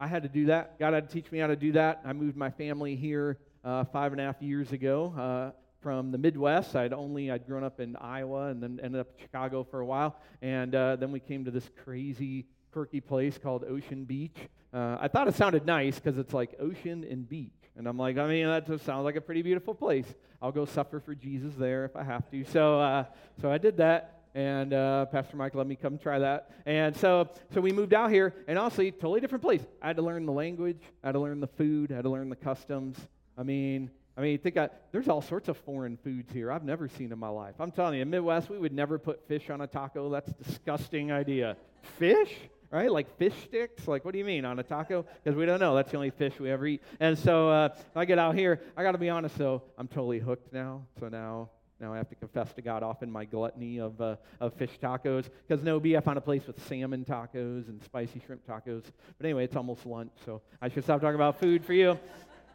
I 0.00 0.06
had 0.06 0.22
to 0.22 0.28
do 0.28 0.46
that. 0.46 0.78
God 0.78 0.94
had 0.94 1.08
to 1.08 1.12
teach 1.12 1.30
me 1.32 1.38
how 1.38 1.48
to 1.48 1.56
do 1.56 1.72
that. 1.72 2.02
I 2.04 2.12
moved 2.12 2.36
my 2.36 2.50
family 2.50 2.96
here 2.96 3.38
uh, 3.64 3.84
five 3.84 4.12
and 4.12 4.20
a 4.20 4.24
half 4.24 4.40
years 4.40 4.72
ago. 4.72 5.14
Uh, 5.18 5.50
from 5.80 6.10
the 6.10 6.18
Midwest. 6.18 6.74
I'd 6.74 6.92
only 6.92 7.30
I'd 7.30 7.46
grown 7.46 7.64
up 7.64 7.80
in 7.80 7.96
Iowa 7.96 8.48
and 8.48 8.62
then 8.62 8.80
ended 8.82 9.00
up 9.00 9.08
in 9.16 9.22
Chicago 9.22 9.64
for 9.64 9.80
a 9.80 9.86
while, 9.86 10.16
and 10.42 10.74
uh, 10.74 10.96
then 10.96 11.12
we 11.12 11.20
came 11.20 11.44
to 11.44 11.50
this 11.50 11.68
crazy, 11.84 12.46
quirky 12.72 13.00
place 13.00 13.38
called 13.38 13.64
Ocean 13.64 14.04
Beach. 14.04 14.36
Uh, 14.72 14.98
I 15.00 15.08
thought 15.08 15.28
it 15.28 15.34
sounded 15.34 15.64
nice 15.66 15.98
because 15.98 16.18
it's 16.18 16.34
like 16.34 16.54
ocean 16.60 17.06
and 17.08 17.28
beach, 17.28 17.52
and 17.76 17.86
I'm 17.86 17.96
like, 17.96 18.18
I 18.18 18.26
mean, 18.26 18.46
that 18.46 18.66
just 18.66 18.84
sounds 18.84 19.04
like 19.04 19.16
a 19.16 19.20
pretty 19.20 19.42
beautiful 19.42 19.74
place. 19.74 20.06
I'll 20.42 20.52
go 20.52 20.64
suffer 20.64 21.00
for 21.00 21.14
Jesus 21.14 21.54
there 21.54 21.84
if 21.84 21.96
I 21.96 22.02
have 22.02 22.28
to. 22.30 22.44
So, 22.44 22.80
uh, 22.80 23.04
so 23.40 23.50
I 23.50 23.58
did 23.58 23.78
that 23.78 24.17
and 24.38 24.72
uh, 24.72 25.04
Pastor 25.06 25.36
Mike 25.36 25.56
let 25.56 25.66
me 25.66 25.74
come 25.74 25.98
try 25.98 26.20
that. 26.20 26.52
And 26.64 26.96
so, 26.96 27.28
so 27.52 27.60
we 27.60 27.72
moved 27.72 27.92
out 27.92 28.12
here, 28.12 28.32
and 28.46 28.56
honestly, 28.56 28.92
totally 28.92 29.20
different 29.20 29.42
place. 29.42 29.62
I 29.82 29.88
had 29.88 29.96
to 29.96 30.02
learn 30.02 30.26
the 30.26 30.32
language, 30.32 30.80
I 31.02 31.08
had 31.08 31.12
to 31.14 31.18
learn 31.18 31.40
the 31.40 31.48
food, 31.48 31.90
I 31.90 31.96
had 31.96 32.04
to 32.04 32.10
learn 32.10 32.28
the 32.28 32.36
customs. 32.36 32.96
I 33.36 33.42
mean, 33.42 33.90
I 34.16 34.20
mean, 34.20 34.38
think 34.38 34.56
I, 34.56 34.68
there's 34.92 35.08
all 35.08 35.22
sorts 35.22 35.48
of 35.48 35.56
foreign 35.56 35.96
foods 35.96 36.32
here 36.32 36.52
I've 36.52 36.62
never 36.62 36.86
seen 36.86 37.10
in 37.10 37.18
my 37.18 37.28
life. 37.28 37.56
I'm 37.58 37.72
telling 37.72 37.96
you, 37.96 38.02
in 38.02 38.10
Midwest, 38.10 38.48
we 38.48 38.58
would 38.58 38.72
never 38.72 38.96
put 38.96 39.26
fish 39.26 39.50
on 39.50 39.60
a 39.60 39.66
taco. 39.66 40.08
That's 40.08 40.30
a 40.30 40.34
disgusting 40.34 41.10
idea. 41.10 41.56
Fish? 41.98 42.32
Right? 42.70 42.92
Like 42.92 43.18
fish 43.18 43.34
sticks? 43.42 43.88
Like, 43.88 44.04
what 44.04 44.12
do 44.12 44.18
you 44.18 44.24
mean 44.24 44.44
on 44.44 44.60
a 44.60 44.62
taco? 44.62 45.04
Because 45.24 45.36
we 45.36 45.46
don't 45.46 45.58
know. 45.58 45.74
That's 45.74 45.90
the 45.90 45.96
only 45.96 46.10
fish 46.10 46.38
we 46.38 46.48
ever 46.48 46.64
eat. 46.64 46.82
And 47.00 47.18
so 47.18 47.50
uh, 47.50 47.70
I 47.96 48.04
get 48.04 48.20
out 48.20 48.36
here. 48.36 48.60
I 48.76 48.84
got 48.84 48.92
to 48.92 48.98
be 48.98 49.08
honest, 49.08 49.36
though, 49.36 49.62
I'm 49.76 49.88
totally 49.88 50.20
hooked 50.20 50.52
now. 50.52 50.84
So 51.00 51.08
now 51.08 51.48
now 51.80 51.92
I 51.92 51.96
have 51.96 52.08
to 52.08 52.16
confess 52.16 52.52
to 52.54 52.62
God 52.62 52.82
often 52.82 53.10
my 53.10 53.24
gluttony 53.24 53.78
of, 53.78 54.00
uh, 54.00 54.16
of 54.40 54.52
fish 54.54 54.78
tacos. 54.82 55.28
Because 55.46 55.62
no 55.62 55.78
B, 55.78 55.96
I 55.96 56.00
found 56.00 56.18
a 56.18 56.20
place 56.20 56.46
with 56.46 56.60
salmon 56.66 57.04
tacos 57.04 57.68
and 57.68 57.82
spicy 57.84 58.20
shrimp 58.26 58.46
tacos. 58.46 58.82
But 59.16 59.24
anyway, 59.24 59.44
it's 59.44 59.54
almost 59.54 59.86
lunch, 59.86 60.10
so 60.24 60.42
I 60.60 60.68
should 60.68 60.84
stop 60.84 61.00
talking 61.00 61.14
about 61.14 61.38
food 61.38 61.64
for 61.64 61.74
you. 61.74 61.98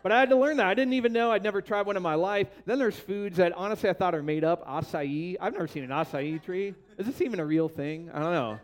But 0.04 0.12
I 0.12 0.20
had 0.20 0.32
to 0.32 0.36
learn 0.36 0.58
that. 0.58 0.68
I 0.68 0.74
didn't 0.74 0.96
even 0.96 1.14
know. 1.14 1.32
I'd 1.32 1.44
never 1.44 1.62
tried 1.62 1.86
one 1.86 1.96
in 1.96 2.04
my 2.04 2.16
life. 2.16 2.50
Then 2.66 2.78
there's 2.78 3.00
foods 3.00 3.38
that 3.38 3.54
honestly 3.54 3.90
I 3.90 3.94
thought 3.94 4.14
are 4.14 4.22
made 4.22 4.44
up. 4.44 4.68
Acai. 4.68 5.38
I've 5.40 5.54
never 5.54 5.66
seen 5.66 5.86
an 5.86 5.92
acai 5.92 6.44
tree. 6.44 6.76
Is 6.98 7.06
this 7.06 7.22
even 7.22 7.40
a 7.40 7.46
real 7.46 7.70
thing? 7.70 8.12
I 8.14 8.20
don't 8.20 8.34
know. 8.34 8.60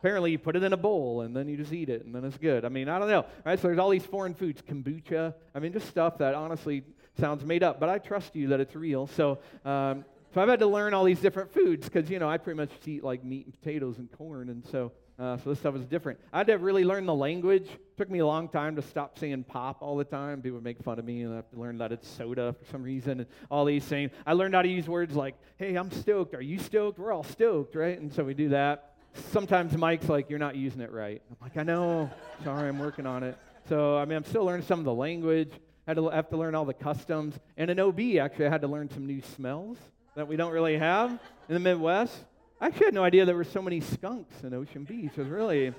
Apparently, 0.00 0.32
you 0.32 0.38
put 0.38 0.56
it 0.56 0.64
in 0.64 0.72
a 0.72 0.76
bowl 0.76 1.20
and 1.20 1.36
then 1.36 1.46
you 1.46 1.56
just 1.56 1.72
eat 1.72 1.90
it 1.90 2.04
and 2.04 2.12
then 2.12 2.24
it's 2.24 2.38
good. 2.38 2.64
I 2.64 2.70
mean, 2.70 2.88
I 2.88 2.98
don't 2.98 3.08
know. 3.08 3.24
Right? 3.44 3.56
So 3.56 3.68
there's 3.68 3.78
all 3.78 3.90
these 3.90 4.04
foreign 4.04 4.34
foods, 4.34 4.62
kombucha. 4.62 5.32
I 5.54 5.60
mean, 5.60 5.72
just 5.72 5.86
stuff 5.86 6.18
that 6.18 6.34
honestly 6.34 6.82
sounds 7.20 7.44
made 7.44 7.62
up, 7.62 7.78
but 7.78 7.88
I 7.88 7.98
trust 7.98 8.34
you 8.34 8.48
that 8.48 8.60
it's 8.60 8.74
real. 8.74 9.06
So, 9.06 9.38
um, 9.64 10.04
so 10.34 10.40
I've 10.40 10.48
had 10.48 10.60
to 10.60 10.66
learn 10.66 10.94
all 10.94 11.04
these 11.04 11.20
different 11.20 11.52
foods 11.52 11.88
because 11.88 12.08
you 12.10 12.18
know 12.18 12.28
I 12.28 12.38
pretty 12.38 12.56
much 12.56 12.70
eat 12.86 13.04
like 13.04 13.22
meat 13.24 13.46
and 13.46 13.60
potatoes 13.60 13.98
and 13.98 14.10
corn, 14.12 14.48
and 14.48 14.66
so 14.66 14.92
uh, 15.18 15.36
so 15.38 15.50
this 15.50 15.58
stuff 15.58 15.76
is 15.76 15.84
different. 15.84 16.18
I 16.32 16.38
had 16.38 16.46
to 16.46 16.56
really 16.56 16.84
learn 16.84 17.04
the 17.04 17.14
language. 17.14 17.64
It 17.64 17.96
took 17.98 18.08
me 18.08 18.20
a 18.20 18.26
long 18.26 18.48
time 18.48 18.74
to 18.76 18.82
stop 18.82 19.18
saying 19.18 19.44
pop 19.44 19.82
all 19.82 19.96
the 19.96 20.04
time. 20.04 20.40
People 20.40 20.56
would 20.56 20.64
make 20.64 20.82
fun 20.82 20.98
of 20.98 21.04
me, 21.04 21.22
and 21.22 21.32
I 21.32 21.36
have 21.36 21.50
to 21.50 21.60
learn 21.60 21.76
that 21.78 21.92
it's 21.92 22.08
soda 22.08 22.54
for 22.58 22.64
some 22.70 22.82
reason, 22.82 23.20
and 23.20 23.26
all 23.50 23.66
these 23.66 23.84
things. 23.84 24.12
I 24.26 24.32
learned 24.32 24.54
how 24.54 24.62
to 24.62 24.68
use 24.68 24.88
words 24.88 25.14
like, 25.14 25.34
"Hey, 25.58 25.74
I'm 25.74 25.90
stoked. 25.90 26.34
Are 26.34 26.40
you 26.40 26.58
stoked? 26.58 26.98
We're 26.98 27.12
all 27.12 27.24
stoked, 27.24 27.74
right?" 27.74 28.00
And 28.00 28.12
so 28.12 28.24
we 28.24 28.34
do 28.34 28.48
that. 28.50 28.94
Sometimes 29.32 29.76
Mike's 29.76 30.08
like, 30.08 30.30
"You're 30.30 30.38
not 30.38 30.56
using 30.56 30.80
it 30.80 30.90
right." 30.90 31.20
I'm 31.28 31.36
like, 31.42 31.56
"I 31.56 31.64
know. 31.64 32.08
Sorry, 32.44 32.68
I'm 32.68 32.78
working 32.78 33.06
on 33.06 33.22
it." 33.22 33.36
So 33.68 33.98
I 33.98 34.04
mean, 34.04 34.16
I'm 34.16 34.24
still 34.24 34.44
learning 34.44 34.66
some 34.66 34.78
of 34.78 34.84
the 34.84 34.94
language. 34.94 35.52
I 35.90 35.94
had 35.94 35.96
to 35.96 36.08
have 36.10 36.28
to 36.28 36.36
learn 36.36 36.54
all 36.54 36.64
the 36.64 36.72
customs, 36.72 37.34
and 37.56 37.68
in 37.68 37.80
OB 37.80 37.98
actually, 38.20 38.46
I 38.46 38.48
had 38.48 38.60
to 38.60 38.68
learn 38.68 38.88
some 38.90 39.08
new 39.08 39.20
smells 39.34 39.76
that 40.14 40.28
we 40.28 40.36
don't 40.36 40.52
really 40.52 40.78
have 40.78 41.10
in 41.48 41.54
the 41.54 41.58
Midwest. 41.58 42.16
I 42.60 42.66
actually 42.66 42.84
had 42.84 42.94
no 42.94 43.02
idea 43.02 43.24
there 43.24 43.34
were 43.34 43.42
so 43.42 43.60
many 43.60 43.80
skunks 43.80 44.44
in 44.44 44.54
Ocean 44.54 44.84
Beach. 44.84 45.10
It 45.16 45.18
was 45.18 45.26
really 45.26 45.74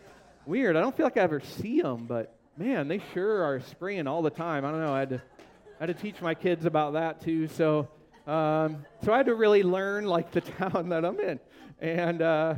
weird. 0.45 0.75
I 0.75 0.81
don't 0.81 0.97
feel 0.97 1.05
like 1.05 1.15
I 1.15 1.21
ever 1.21 1.39
see 1.39 1.79
them, 1.79 2.07
but 2.07 2.35
man, 2.57 2.89
they 2.89 2.99
sure 3.13 3.41
are 3.41 3.61
spraying 3.61 4.05
all 4.05 4.21
the 4.21 4.29
time. 4.29 4.65
I 4.65 4.71
don't 4.71 4.81
know. 4.81 4.93
I 4.93 4.99
had 4.99 5.09
to, 5.11 5.21
I 5.79 5.85
had 5.85 5.97
to 5.97 6.01
teach 6.01 6.19
my 6.19 6.33
kids 6.33 6.65
about 6.65 6.91
that 6.91 7.21
too. 7.21 7.47
So, 7.47 7.87
um, 8.27 8.85
so 9.05 9.13
I 9.13 9.15
had 9.15 9.27
to 9.27 9.33
really 9.33 9.63
learn 9.63 10.03
like 10.03 10.31
the 10.31 10.41
town 10.59 10.89
that 10.89 11.05
I'm 11.05 11.21
in, 11.21 11.39
and 11.79 12.21
uh, 12.21 12.55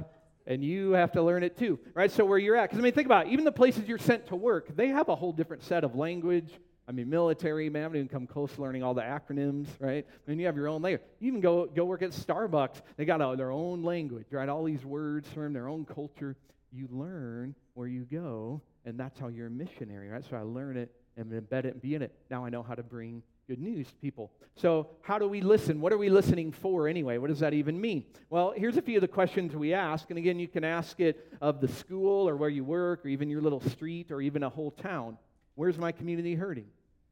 and 0.48 0.63
you 0.63 0.94
have 0.94 1.12
to 1.12 1.22
learn 1.22 1.44
it 1.44 1.56
too, 1.56 1.78
right? 1.94 2.10
So 2.10 2.26
where 2.26 2.39
you're 2.39 2.56
at, 2.56 2.63
because 2.63 2.80
I 2.80 2.82
mean, 2.82 2.94
think 2.94 3.06
about 3.06 3.28
it. 3.28 3.34
even 3.34 3.46
the 3.46 3.52
places 3.52 3.88
you're 3.88 4.00
sent 4.00 4.26
to 4.30 4.36
work, 4.36 4.76
they 4.76 4.88
have 4.88 5.08
a 5.08 5.16
whole 5.16 5.34
different 5.34 5.62
set 5.62 5.84
of 5.84 5.94
language 5.94 6.50
I 6.88 6.91
mean, 6.91 7.10
military, 7.10 7.69
man, 7.69 7.82
I 7.82 7.84
haven't 7.84 7.98
even 7.98 8.10
come 8.10 8.28
close 8.28 8.54
to 8.54 8.62
learning 8.62 8.84
all 8.84 8.93
the 8.93 9.02
acronyms, 9.02 9.67
right? 9.80 10.06
I 10.06 10.30
mean, 10.30 10.39
you 10.39 10.46
have 10.48 10.56
your 10.58 10.67
own 10.67 10.82
language. 10.82 11.02
You 11.19 11.30
even 11.30 11.39
go, 11.39 11.65
go 11.65 11.86
work 11.86 12.02
at 12.02 12.12
Starbucks. 12.12 12.82
They 12.98 13.06
got 13.06 13.19
their 13.38 13.52
own 13.52 13.84
language, 13.84 14.28
right? 14.32 14.50
All 14.50 14.63
these 14.63 14.84
words 14.84 15.30
from 15.30 15.54
their 15.54 15.69
own 15.69 15.86
culture. 15.86 16.36
You 16.74 16.88
learn 16.91 17.56
where 17.74 17.88
you 17.88 18.06
go, 18.12 18.62
and 18.86 19.00
that's 19.00 19.17
how 19.17 19.30
you're 19.30 19.48
a 19.48 19.52
missionary, 19.52 20.10
right? 20.10 20.24
So 20.30 20.36
I 20.36 20.41
learn 20.41 20.76
it 20.76 20.91
and 21.15 21.32
embed 21.32 21.65
it 21.65 21.74
and 21.74 21.82
be 21.82 21.96
in 21.96 22.02
it. 22.02 22.13
Now 22.30 22.43
I 22.43 22.50
know 22.50 22.63
how 22.63 22.76
to 22.76 22.84
bring 22.84 23.24
good 23.48 23.60
news 23.60 23.88
to 23.88 23.96
people. 23.96 24.32
So, 24.56 24.88
how 25.02 25.19
do 25.19 25.28
we 25.28 25.41
listen? 25.41 25.82
What 25.82 25.91
are 25.91 25.98
we 25.98 26.10
listening 26.10 26.52
for 26.52 26.88
anyway? 26.88 27.17
What 27.17 27.28
does 27.28 27.39
that 27.39 27.54
even 27.54 27.80
mean? 27.80 28.06
Well, 28.30 28.54
here's 28.56 28.78
a 28.78 28.82
few 28.82 28.98
of 28.98 29.02
the 29.02 29.08
questions 29.08 29.56
we 29.56 29.74
ask. 29.74 30.10
And 30.10 30.17
again, 30.17 30.39
you 30.39 30.48
can 30.48 30.63
ask 30.63 31.00
it 31.00 31.34
of 31.41 31.60
the 31.60 31.67
school 31.67 32.28
or 32.28 32.36
where 32.36 32.50
you 32.50 32.63
work 32.63 33.06
or 33.06 33.10
even 33.10 33.30
your 33.30 33.41
little 33.41 33.62
street 33.62 34.12
or 34.12 34.22
even 34.22 34.43
a 34.43 34.50
whole 34.50 34.72
town. 34.72 35.17
Where's 35.56 35.78
my 35.78 35.92
community 35.92 36.36
hurting? 36.36 36.68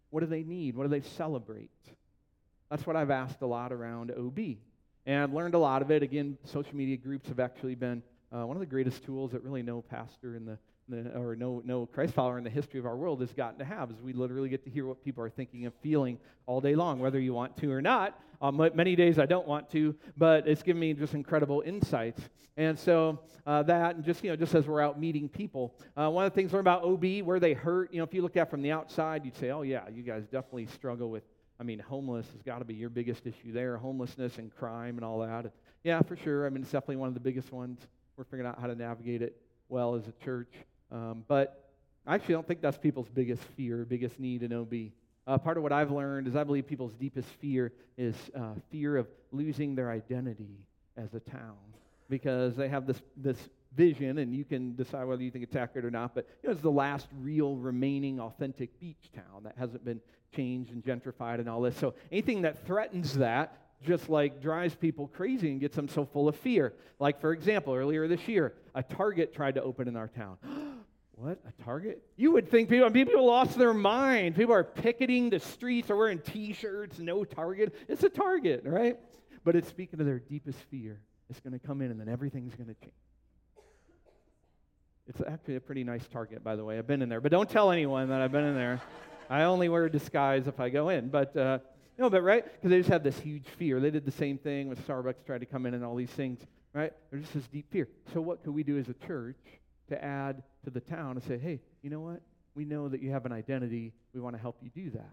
What 0.09 0.21
do 0.21 0.25
they 0.25 0.43
need? 0.43 0.75
What 0.75 0.83
do 0.83 0.89
they 0.89 1.01
celebrate? 1.01 1.69
That's 2.69 2.85
what 2.85 2.95
I've 2.95 3.11
asked 3.11 3.41
a 3.41 3.45
lot 3.45 3.71
around 3.71 4.11
OB. 4.11 4.39
And 5.05 5.23
I've 5.23 5.33
learned 5.33 5.55
a 5.55 5.59
lot 5.59 5.81
of 5.81 5.91
it. 5.91 6.03
Again, 6.03 6.37
social 6.45 6.75
media 6.75 6.97
groups 6.97 7.27
have 7.27 7.39
actually 7.39 7.75
been 7.75 8.03
uh, 8.31 8.45
one 8.45 8.55
of 8.55 8.61
the 8.61 8.65
greatest 8.65 9.03
tools 9.03 9.31
that 9.31 9.43
really 9.43 9.61
no 9.61 9.81
pastor 9.81 10.35
in 10.35 10.45
the, 10.45 10.51
the, 10.51 10.57
or 10.93 11.35
no, 11.35 11.61
no 11.65 11.85
Christ 11.85 12.13
follower 12.13 12.37
in 12.37 12.43
the 12.43 12.49
history 12.49 12.79
of 12.79 12.85
our 12.85 12.95
world 12.95 13.21
has 13.21 13.33
gotten 13.33 13.59
to 13.59 13.65
have, 13.65 13.91
is 13.91 14.01
we 14.01 14.13
literally 14.13 14.49
get 14.49 14.63
to 14.65 14.69
hear 14.69 14.85
what 14.85 15.03
people 15.03 15.23
are 15.23 15.29
thinking 15.29 15.65
and 15.65 15.73
feeling 15.81 16.17
all 16.45 16.61
day 16.61 16.75
long, 16.75 16.99
whether 16.99 17.19
you 17.19 17.33
want 17.33 17.55
to 17.57 17.71
or 17.71 17.81
not. 17.81 18.19
Um, 18.41 18.57
many 18.73 18.95
days 18.95 19.19
I 19.19 19.25
don't 19.25 19.47
want 19.47 19.69
to, 19.71 19.95
but 20.17 20.47
it's 20.47 20.63
given 20.63 20.79
me 20.79 20.93
just 20.93 21.13
incredible 21.13 21.61
insights. 21.65 22.21
And 22.57 22.77
so 22.77 23.19
uh, 23.45 23.63
that, 23.63 23.95
and 23.95 24.03
just 24.03 24.23
you 24.23 24.29
know, 24.29 24.35
just 24.35 24.55
as 24.55 24.67
we're 24.67 24.81
out 24.81 24.99
meeting 24.99 25.29
people, 25.29 25.75
uh, 25.95 26.09
one 26.09 26.25
of 26.25 26.31
the 26.31 26.35
things 26.35 26.51
learned 26.51 26.67
about 26.67 26.83
OB, 26.83 27.23
where 27.23 27.39
they 27.39 27.53
hurt. 27.53 27.93
You 27.93 27.99
know, 27.99 28.03
if 28.03 28.13
you 28.13 28.21
look 28.21 28.37
at 28.37 28.49
from 28.49 28.61
the 28.61 28.71
outside, 28.71 29.25
you'd 29.25 29.37
say, 29.37 29.51
oh 29.51 29.61
yeah, 29.61 29.87
you 29.89 30.03
guys 30.03 30.23
definitely 30.23 30.67
struggle 30.67 31.09
with. 31.09 31.23
I 31.59 31.63
mean, 31.63 31.77
homeless 31.77 32.25
has 32.33 32.41
got 32.41 32.59
to 32.59 32.65
be 32.65 32.73
your 32.73 32.89
biggest 32.89 33.27
issue 33.27 33.53
there, 33.53 33.77
homelessness 33.77 34.39
and 34.39 34.53
crime 34.53 34.97
and 34.97 35.05
all 35.05 35.19
that. 35.19 35.51
Yeah, 35.83 36.01
for 36.01 36.15
sure. 36.15 36.47
I 36.47 36.49
mean, 36.49 36.63
it's 36.63 36.71
definitely 36.71 36.95
one 36.95 37.07
of 37.07 37.13
the 37.13 37.19
biggest 37.19 37.51
ones. 37.51 37.79
We're 38.17 38.23
figuring 38.23 38.47
out 38.47 38.59
how 38.59 38.67
to 38.67 38.75
navigate 38.75 39.21
it 39.21 39.39
well 39.69 39.95
as 39.95 40.07
a 40.07 40.11
church. 40.23 40.51
Um, 40.91 41.23
but 41.27 41.69
I 42.05 42.15
actually 42.15 42.33
don't 42.33 42.47
think 42.47 42.61
that's 42.61 42.77
people's 42.77 43.09
biggest 43.09 43.43
fear, 43.55 43.85
biggest 43.85 44.19
need 44.19 44.43
in 44.43 44.53
OB. 44.53 44.73
Uh, 45.27 45.37
part 45.37 45.57
of 45.57 45.63
what 45.63 45.71
I've 45.71 45.91
learned 45.91 46.27
is 46.27 46.35
I 46.35 46.43
believe 46.43 46.67
people's 46.67 46.93
deepest 46.93 47.29
fear 47.39 47.71
is 47.97 48.15
uh, 48.35 48.53
fear 48.71 48.97
of 48.97 49.07
losing 49.31 49.75
their 49.75 49.91
identity 49.91 50.57
as 50.97 51.13
a 51.13 51.19
town 51.19 51.57
because 52.09 52.55
they 52.55 52.67
have 52.67 52.87
this, 52.87 53.01
this 53.15 53.37
vision, 53.75 54.17
and 54.17 54.35
you 54.35 54.43
can 54.43 54.75
decide 54.75 55.05
whether 55.05 55.23
you 55.23 55.31
think 55.31 55.43
it's 55.43 55.55
accurate 55.55 55.85
or 55.85 55.91
not, 55.91 56.13
but 56.13 56.27
you 56.43 56.49
know, 56.49 56.53
it's 56.53 56.61
the 56.61 56.71
last 56.71 57.07
real 57.21 57.55
remaining 57.55 58.19
authentic 58.19 58.77
beach 58.79 59.11
town 59.15 59.43
that 59.43 59.55
hasn't 59.57 59.85
been 59.85 60.01
changed 60.35 60.71
and 60.71 60.83
gentrified 60.83 61.39
and 61.39 61.47
all 61.47 61.61
this. 61.61 61.77
So 61.77 61.93
anything 62.11 62.41
that 62.41 62.65
threatens 62.65 63.13
that 63.15 63.57
just 63.85 64.09
like 64.09 64.41
drives 64.41 64.75
people 64.75 65.07
crazy 65.07 65.51
and 65.51 65.59
gets 65.59 65.75
them 65.75 65.87
so 65.87 66.05
full 66.05 66.27
of 66.27 66.35
fear. 66.35 66.73
Like, 66.99 67.19
for 67.19 67.31
example, 67.31 67.73
earlier 67.73 68.07
this 68.07 68.27
year, 68.27 68.53
a 68.75 68.83
Target 68.83 69.33
tried 69.33 69.55
to 69.55 69.63
open 69.63 69.87
in 69.87 69.95
our 69.95 70.07
town. 70.07 70.37
What? 71.15 71.39
A 71.47 71.63
Target? 71.63 72.01
You 72.15 72.31
would 72.31 72.49
think 72.49 72.69
people, 72.69 72.89
people 72.89 73.25
lost 73.25 73.57
their 73.57 73.73
mind. 73.73 74.35
People 74.35 74.53
are 74.53 74.63
picketing 74.63 75.29
the 75.29 75.39
streets 75.39 75.89
or 75.89 75.97
wearing 75.97 76.19
t 76.19 76.53
shirts, 76.53 76.99
no 76.99 77.23
Target. 77.23 77.75
It's 77.87 78.03
a 78.03 78.09
Target, 78.09 78.63
right? 78.65 78.97
But 79.43 79.55
it's 79.55 79.67
speaking 79.67 79.99
of 79.99 80.05
their 80.05 80.19
deepest 80.19 80.59
fear. 80.69 81.01
It's 81.29 81.39
going 81.39 81.53
to 81.53 81.59
come 81.59 81.81
in 81.81 81.91
and 81.91 81.99
then 81.99 82.09
everything's 82.09 82.55
going 82.55 82.67
to 82.67 82.75
change. 82.75 82.93
It's 85.07 85.21
actually 85.27 85.55
a 85.57 85.59
pretty 85.59 85.83
nice 85.83 86.07
Target, 86.07 86.43
by 86.43 86.55
the 86.55 86.63
way. 86.63 86.77
I've 86.77 86.87
been 86.87 87.01
in 87.01 87.09
there, 87.09 87.21
but 87.21 87.31
don't 87.31 87.49
tell 87.49 87.71
anyone 87.71 88.09
that 88.09 88.21
I've 88.21 88.31
been 88.31 88.45
in 88.45 88.55
there. 88.55 88.81
I 89.29 89.43
only 89.43 89.69
wear 89.69 89.85
a 89.85 89.91
disguise 89.91 90.47
if 90.47 90.59
I 90.59 90.69
go 90.69 90.89
in. 90.89 91.09
But, 91.09 91.35
uh, 91.35 91.59
no, 91.97 92.09
but 92.09 92.21
right? 92.21 92.43
Because 92.43 92.69
they 92.69 92.77
just 92.77 92.89
have 92.89 93.03
this 93.03 93.19
huge 93.19 93.47
fear. 93.57 93.79
They 93.79 93.91
did 93.91 94.05
the 94.05 94.11
same 94.11 94.37
thing 94.37 94.67
when 94.67 94.77
Starbucks 94.77 95.25
tried 95.25 95.39
to 95.39 95.45
come 95.45 95.65
in 95.65 95.73
and 95.73 95.83
all 95.83 95.95
these 95.95 96.09
things, 96.09 96.39
right? 96.73 96.93
There's 97.09 97.23
just 97.23 97.33
this 97.33 97.47
deep 97.47 97.71
fear. 97.71 97.87
So, 98.13 98.21
what 98.21 98.43
could 98.43 98.53
we 98.53 98.63
do 98.63 98.77
as 98.77 98.89
a 98.89 98.93
church 99.05 99.37
to 99.91 100.03
add 100.03 100.41
to 100.63 100.69
the 100.69 100.81
town 100.81 101.11
and 101.11 101.23
say, 101.23 101.37
hey, 101.37 101.61
you 101.81 101.89
know 101.89 102.01
what? 102.01 102.21
We 102.55 102.65
know 102.65 102.89
that 102.89 103.01
you 103.01 103.11
have 103.11 103.25
an 103.25 103.31
identity. 103.31 103.93
We 104.13 104.19
want 104.19 104.35
to 104.35 104.41
help 104.41 104.57
you 104.61 104.69
do 104.69 104.89
that. 104.91 105.11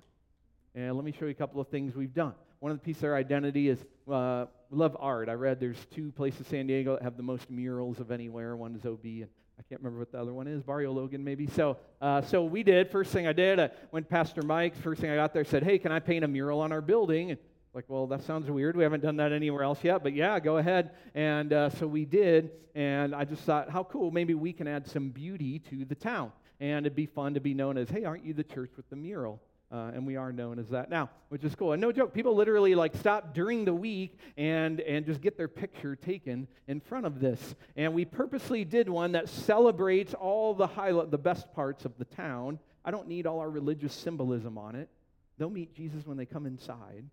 And 0.75 0.97
let 0.97 1.05
me 1.05 1.13
show 1.13 1.27
you 1.27 1.31
a 1.31 1.35
couple 1.35 1.61
of 1.61 1.69
things 1.69 1.95
we've 1.95 2.15
done. 2.15 2.35
One 2.61 2.73
of 2.73 2.79
the 2.79 2.85
pieces 2.85 3.03
of 3.03 3.11
our 3.11 3.17
identity 3.17 3.69
is 3.69 3.79
uh, 4.11 4.47
love 4.71 4.97
art. 4.99 5.29
I 5.29 5.35
read 5.35 5.61
there's 5.61 5.79
two 5.95 6.11
places 6.13 6.41
in 6.41 6.47
San 6.47 6.67
Diego 6.67 6.95
that 6.95 7.03
have 7.03 7.17
the 7.17 7.23
most 7.23 7.51
murals 7.51 8.01
of 8.01 8.11
anywhere. 8.11 8.57
One 8.57 8.75
is 8.75 8.85
OB, 8.85 9.05
and 9.05 9.29
I 9.59 9.63
can't 9.69 9.81
remember 9.81 10.01
what 10.01 10.13
the 10.13 10.21
other 10.21 10.33
one 10.33 10.47
is, 10.47 10.63
Barrio 10.63 10.93
Logan 10.93 11.23
maybe. 11.23 11.47
So, 11.47 11.77
uh, 12.01 12.23
so 12.23 12.45
we 12.45 12.63
did. 12.63 12.91
First 12.91 13.13
thing 13.13 13.27
I 13.27 13.33
did, 13.33 13.61
I 13.61 13.71
went 13.93 14.09
Pastor 14.09 14.43
Mike. 14.43 14.77
First 14.77 15.01
thing 15.01 15.11
I 15.11 15.17
got 15.17 15.33
there 15.33 15.45
said, 15.45 15.63
"Hey, 15.63 15.79
can 15.79 15.93
I 15.93 16.01
paint 16.01 16.25
a 16.25 16.29
mural 16.29 16.61
on 16.61 16.73
our 16.73 16.81
building?" 16.81 17.31
And 17.31 17.41
like, 17.79 17.85
well, 17.87 18.09
that 18.09 18.25
sounds 18.25 18.51
weird. 18.51 18.77
We 18.77 18.83
haven't 18.83 19.05
done 19.05 19.19
that 19.19 19.31
anywhere 19.31 19.63
else 19.63 19.85
yet, 19.85 20.03
but 20.03 20.13
yeah, 20.13 20.41
go 20.41 20.57
ahead. 20.57 20.91
And 21.15 21.53
uh, 21.53 21.71
so 21.71 21.87
we 21.87 22.05
did, 22.05 22.51
and 22.75 23.15
I 23.15 23.25
just 23.25 23.43
thought, 23.43 23.71
how 23.71 23.85
cool. 23.85 24.11
Maybe 24.11 24.35
we 24.35 24.53
can 24.53 24.67
add 24.67 24.85
some 24.89 25.11
beauty 25.11 25.61
to 25.71 25.85
the 25.85 25.95
town. 25.95 26.33
And 26.59 26.87
it'd 26.87 26.97
be 26.97 27.07
fun 27.07 27.35
to 27.35 27.41
be 27.41 27.55
known 27.55 27.79
as, 27.79 27.89
hey, 27.89 28.03
aren't 28.03 28.25
you 28.25 28.35
the 28.35 28.43
church 28.43 28.73
with 28.77 28.91
the 28.91 28.97
mural? 28.97 29.41
Uh, 29.71 29.93
and 29.95 30.05
we 30.05 30.17
are 30.17 30.33
known 30.33 30.59
as 30.59 30.71
that 30.71 30.91
now, 30.91 31.09
which 31.29 31.45
is 31.45 31.55
cool. 31.55 31.71
And 31.71 31.81
no 31.81 31.93
joke, 31.93 32.13
people 32.13 32.35
literally 32.35 32.75
like 32.75 32.97
stop 32.97 33.33
during 33.33 33.65
the 33.65 33.75
week 33.75 34.19
and 34.37 34.81
and 34.81 35.07
just 35.07 35.21
get 35.21 35.37
their 35.37 35.47
picture 35.47 35.95
taken 35.95 36.49
in 36.67 36.81
front 36.81 37.07
of 37.07 37.21
this. 37.21 37.55
And 37.77 37.95
we 37.95 38.05
purposely 38.05 38.65
did 38.65 38.89
one 38.89 39.13
that 39.13 39.29
celebrates 39.29 40.15
all 40.15 40.53
the 40.53 40.67
highlight, 40.67 41.13
the 41.13 41.19
best 41.19 41.53
parts 41.53 41.85
of 41.85 41.97
the 41.97 42.07
town. 42.07 42.59
I 42.85 42.91
don't 42.91 43.07
need 43.07 43.25
all 43.25 43.39
our 43.39 43.51
religious 43.51 43.95
symbolism 43.95 44.59
on 44.59 44.75
it. 44.75 44.89
They'll 45.37 45.49
meet 45.49 45.75
Jesus 45.77 46.05
when 46.05 46.17
they 46.17 46.27
come 46.27 46.45
inside. 46.45 47.05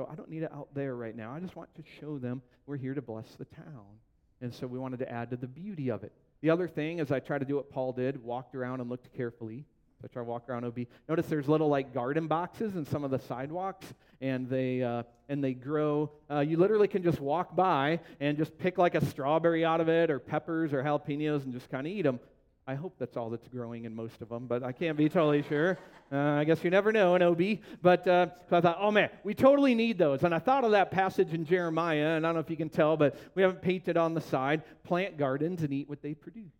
So 0.00 0.08
I 0.10 0.14
don't 0.14 0.30
need 0.30 0.44
it 0.44 0.52
out 0.54 0.68
there 0.72 0.96
right 0.96 1.14
now. 1.14 1.30
I 1.30 1.40
just 1.40 1.54
want 1.56 1.68
to 1.74 1.82
show 2.00 2.16
them 2.16 2.40
we're 2.64 2.78
here 2.78 2.94
to 2.94 3.02
bless 3.02 3.34
the 3.34 3.44
town. 3.44 3.84
And 4.40 4.54
so 4.54 4.66
we 4.66 4.78
wanted 4.78 4.98
to 5.00 5.12
add 5.12 5.28
to 5.28 5.36
the 5.36 5.46
beauty 5.46 5.90
of 5.90 6.04
it. 6.04 6.12
The 6.40 6.48
other 6.48 6.66
thing 6.68 7.00
is 7.00 7.12
I 7.12 7.20
tried 7.20 7.40
to 7.40 7.44
do 7.44 7.56
what 7.56 7.70
Paul 7.70 7.92
did, 7.92 8.24
walked 8.24 8.54
around 8.54 8.80
and 8.80 8.88
looked 8.88 9.14
carefully 9.14 9.66
which 10.00 10.16
I 10.16 10.22
walk 10.22 10.48
around 10.48 10.64
OB. 10.64 10.78
Notice 11.08 11.26
there's 11.26 11.46
little 11.46 11.68
like 11.68 11.92
garden 11.92 12.26
boxes 12.26 12.74
in 12.74 12.86
some 12.86 13.04
of 13.04 13.10
the 13.10 13.18
sidewalks, 13.18 13.86
and 14.22 14.48
they 14.48 14.82
uh, 14.82 15.02
and 15.28 15.44
they 15.44 15.52
grow. 15.52 16.10
Uh, 16.30 16.40
you 16.40 16.56
literally 16.56 16.88
can 16.88 17.02
just 17.02 17.20
walk 17.20 17.54
by 17.54 18.00
and 18.18 18.38
just 18.38 18.56
pick 18.56 18.78
like 18.78 18.94
a 18.94 19.04
strawberry 19.04 19.62
out 19.62 19.80
of 19.80 19.90
it, 19.90 20.10
or 20.10 20.18
peppers, 20.18 20.72
or 20.72 20.82
jalapenos, 20.82 21.44
and 21.44 21.52
just 21.52 21.70
kind 21.70 21.86
of 21.86 21.92
eat 21.92 22.02
them. 22.02 22.18
I 22.70 22.76
hope 22.76 22.94
that's 23.00 23.16
all 23.16 23.30
that's 23.30 23.48
growing 23.48 23.84
in 23.84 23.96
most 23.96 24.22
of 24.22 24.28
them, 24.28 24.46
but 24.46 24.62
I 24.62 24.70
can't 24.70 24.96
be 24.96 25.08
totally 25.08 25.42
sure. 25.42 25.76
Uh, 26.12 26.16
I 26.16 26.44
guess 26.44 26.62
you 26.62 26.70
never 26.70 26.92
know 26.92 27.16
in 27.16 27.22
OB. 27.22 27.58
But 27.82 28.06
uh, 28.06 28.26
so 28.48 28.58
I 28.58 28.60
thought, 28.60 28.78
oh 28.78 28.92
man, 28.92 29.10
we 29.24 29.34
totally 29.34 29.74
need 29.74 29.98
those. 29.98 30.22
And 30.22 30.32
I 30.32 30.38
thought 30.38 30.62
of 30.62 30.70
that 30.70 30.92
passage 30.92 31.32
in 31.32 31.44
Jeremiah, 31.44 32.10
and 32.10 32.24
I 32.24 32.28
don't 32.28 32.36
know 32.36 32.40
if 32.40 32.48
you 32.48 32.56
can 32.56 32.68
tell, 32.68 32.96
but 32.96 33.16
we 33.34 33.42
haven't 33.42 33.60
painted 33.60 33.96
on 33.96 34.14
the 34.14 34.20
side 34.20 34.62
plant 34.84 35.18
gardens 35.18 35.62
and 35.62 35.72
eat 35.72 35.88
what 35.88 36.00
they 36.00 36.14
produce. 36.14 36.52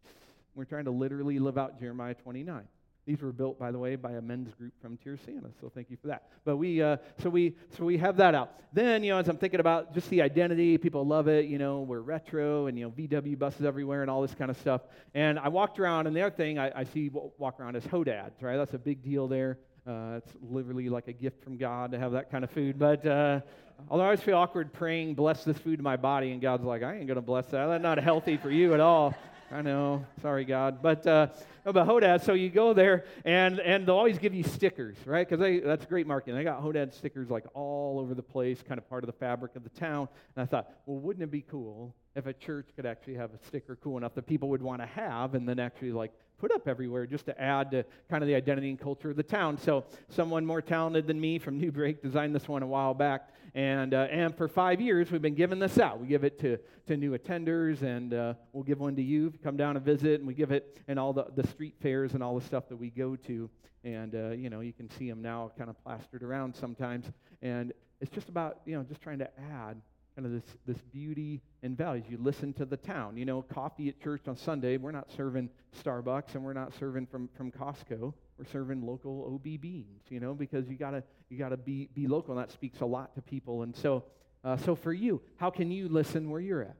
We're 0.56 0.64
trying 0.64 0.86
to 0.86 0.90
literally 0.90 1.38
live 1.38 1.56
out 1.56 1.78
Jeremiah 1.78 2.14
29. 2.14 2.66
These 3.10 3.22
were 3.22 3.32
built, 3.32 3.58
by 3.58 3.72
the 3.72 3.78
way, 3.78 3.96
by 3.96 4.12
a 4.12 4.20
men's 4.20 4.54
group 4.54 4.72
from 4.80 4.96
Tierrasanta, 4.96 5.50
so 5.60 5.68
thank 5.68 5.90
you 5.90 5.96
for 6.00 6.06
that. 6.06 6.28
But 6.44 6.58
we, 6.58 6.80
uh, 6.80 6.98
so 7.20 7.28
we, 7.28 7.56
so 7.76 7.84
we 7.84 7.98
have 7.98 8.16
that 8.18 8.36
out. 8.36 8.52
Then, 8.72 9.02
you 9.02 9.10
know, 9.10 9.18
as 9.18 9.28
I'm 9.28 9.36
thinking 9.36 9.58
about 9.58 9.92
just 9.92 10.08
the 10.10 10.22
identity, 10.22 10.78
people 10.78 11.04
love 11.04 11.26
it. 11.26 11.46
You 11.46 11.58
know, 11.58 11.80
we're 11.80 12.02
retro, 12.02 12.68
and 12.68 12.78
you 12.78 12.84
know, 12.84 12.92
VW 12.92 13.36
buses 13.36 13.66
everywhere, 13.66 14.02
and 14.02 14.10
all 14.12 14.22
this 14.22 14.36
kind 14.36 14.48
of 14.48 14.56
stuff. 14.58 14.82
And 15.12 15.40
I 15.40 15.48
walked 15.48 15.80
around, 15.80 16.06
and 16.06 16.14
the 16.14 16.22
other 16.22 16.36
thing 16.36 16.60
I, 16.60 16.70
I 16.72 16.84
see 16.84 17.10
walk 17.36 17.58
around 17.58 17.74
is 17.74 17.82
Hodads, 17.82 18.40
right? 18.42 18.56
That's 18.56 18.74
a 18.74 18.78
big 18.78 19.02
deal 19.02 19.26
there. 19.26 19.58
Uh, 19.84 20.18
it's 20.18 20.32
literally 20.40 20.88
like 20.88 21.08
a 21.08 21.12
gift 21.12 21.42
from 21.42 21.56
God 21.56 21.90
to 21.90 21.98
have 21.98 22.12
that 22.12 22.30
kind 22.30 22.44
of 22.44 22.50
food. 22.52 22.78
But 22.78 23.04
uh, 23.04 23.40
although 23.88 24.04
I 24.04 24.06
always 24.06 24.20
feel 24.20 24.36
awkward 24.36 24.72
praying, 24.72 25.16
bless 25.16 25.42
this 25.42 25.58
food 25.58 25.78
to 25.78 25.82
my 25.82 25.96
body, 25.96 26.30
and 26.30 26.40
God's 26.40 26.62
like, 26.62 26.84
I 26.84 26.94
ain't 26.94 27.08
going 27.08 27.16
to 27.16 27.22
bless 27.22 27.46
that. 27.46 27.66
That's 27.66 27.82
not 27.82 27.98
healthy 27.98 28.36
for 28.36 28.52
you 28.52 28.72
at 28.72 28.78
all. 28.78 29.16
I 29.52 29.62
know. 29.62 30.06
Sorry, 30.22 30.44
God. 30.44 30.80
But 30.80 31.06
uh, 31.06 31.28
but 31.64 31.74
Hodad, 31.74 32.22
so 32.24 32.34
you 32.34 32.50
go 32.50 32.72
there 32.72 33.04
and 33.24 33.58
and 33.58 33.86
they'll 33.86 33.96
always 33.96 34.18
give 34.18 34.32
you 34.32 34.44
stickers, 34.44 34.96
right? 35.04 35.28
Because 35.28 35.62
that's 35.64 35.86
great 35.86 36.06
marketing. 36.06 36.36
They 36.36 36.44
got 36.44 36.62
Hodad 36.62 36.94
stickers 36.94 37.30
like 37.30 37.44
all 37.52 37.98
over 37.98 38.14
the 38.14 38.22
place, 38.22 38.62
kind 38.62 38.78
of 38.78 38.88
part 38.88 39.02
of 39.02 39.06
the 39.08 39.16
fabric 39.16 39.56
of 39.56 39.64
the 39.64 39.70
town. 39.70 40.08
And 40.36 40.42
I 40.42 40.46
thought, 40.46 40.70
well, 40.86 40.98
wouldn't 40.98 41.24
it 41.24 41.32
be 41.32 41.42
cool 41.42 41.94
if 42.16 42.26
a 42.26 42.32
church 42.32 42.68
could 42.76 42.86
actually 42.86 43.14
have 43.14 43.30
a 43.32 43.38
sticker 43.46 43.76
cool 43.76 43.96
enough 43.96 44.14
that 44.14 44.26
people 44.26 44.48
would 44.48 44.62
want 44.62 44.80
to 44.80 44.86
have 44.86 45.34
and 45.34 45.48
then 45.48 45.58
actually 45.58 45.92
like 45.92 46.12
put 46.40 46.50
up 46.52 46.66
everywhere 46.66 47.06
just 47.06 47.26
to 47.26 47.40
add 47.40 47.70
to 47.70 47.84
kind 48.08 48.22
of 48.22 48.26
the 48.26 48.34
identity 48.34 48.70
and 48.70 48.80
culture 48.80 49.10
of 49.10 49.16
the 49.16 49.22
town. 49.22 49.58
So 49.58 49.84
someone 50.08 50.44
more 50.44 50.62
talented 50.62 51.06
than 51.06 51.20
me 51.20 51.38
from 51.38 51.58
New 51.60 51.70
Break 51.70 52.02
designed 52.02 52.34
this 52.34 52.48
one 52.48 52.62
a 52.62 52.66
while 52.66 52.94
back. 52.94 53.28
And, 53.54 53.94
uh, 53.94 54.06
and 54.10 54.34
for 54.36 54.48
five 54.48 54.80
years, 54.80 55.10
we've 55.10 55.20
been 55.20 55.34
giving 55.34 55.58
this 55.58 55.78
out. 55.78 56.00
We 56.00 56.06
give 56.06 56.24
it 56.24 56.38
to, 56.40 56.58
to 56.86 56.96
new 56.96 57.18
attenders, 57.18 57.82
and 57.82 58.14
uh, 58.14 58.34
we'll 58.52 58.62
give 58.62 58.78
one 58.78 58.94
to 58.94 59.02
you 59.02 59.26
if 59.26 59.32
you 59.32 59.40
come 59.42 59.56
down 59.56 59.76
and 59.76 59.84
visit. 59.84 60.20
And 60.20 60.26
we 60.26 60.34
give 60.34 60.52
it 60.52 60.78
in 60.86 60.98
all 60.98 61.12
the, 61.12 61.26
the 61.34 61.46
street 61.48 61.74
fairs 61.82 62.14
and 62.14 62.22
all 62.22 62.38
the 62.38 62.44
stuff 62.46 62.68
that 62.68 62.76
we 62.76 62.90
go 62.90 63.16
to. 63.16 63.50
And, 63.82 64.14
uh, 64.14 64.30
you 64.30 64.50
know, 64.50 64.60
you 64.60 64.72
can 64.72 64.88
see 64.90 65.08
them 65.08 65.20
now 65.20 65.50
kind 65.58 65.68
of 65.68 65.82
plastered 65.82 66.22
around 66.22 66.54
sometimes. 66.54 67.06
And 67.42 67.72
it's 68.00 68.10
just 68.10 68.28
about, 68.28 68.60
you 68.66 68.76
know, 68.76 68.84
just 68.84 69.00
trying 69.02 69.18
to 69.18 69.28
add 69.52 69.80
kind 70.20 70.34
of 70.34 70.42
this, 70.42 70.56
this 70.66 70.82
beauty 70.92 71.40
and 71.62 71.78
values. 71.78 72.04
You 72.10 72.18
listen 72.20 72.52
to 72.54 72.66
the 72.66 72.76
town. 72.76 73.16
You 73.16 73.24
know, 73.24 73.40
coffee 73.40 73.88
at 73.88 73.98
church 74.02 74.28
on 74.28 74.36
Sunday, 74.36 74.76
we're 74.76 74.90
not 74.90 75.10
serving 75.16 75.48
Starbucks 75.82 76.34
and 76.34 76.44
we're 76.44 76.52
not 76.52 76.74
serving 76.78 77.06
from, 77.06 77.30
from 77.38 77.50
Costco. 77.50 78.12
We're 78.36 78.44
serving 78.52 78.84
local 78.84 79.32
OB 79.34 79.62
beans, 79.62 80.02
you 80.10 80.20
know, 80.20 80.34
because 80.34 80.68
you 80.68 80.76
gotta 80.76 81.02
you 81.30 81.38
gotta 81.38 81.56
be, 81.56 81.88
be 81.94 82.06
local, 82.06 82.36
and 82.36 82.42
that 82.46 82.52
speaks 82.52 82.80
a 82.80 82.86
lot 82.86 83.14
to 83.14 83.22
people. 83.22 83.62
And 83.62 83.74
so 83.74 84.04
uh, 84.44 84.58
so 84.58 84.74
for 84.74 84.92
you, 84.92 85.22
how 85.36 85.48
can 85.48 85.70
you 85.70 85.88
listen 85.88 86.28
where 86.28 86.40
you're 86.40 86.62
at? 86.62 86.76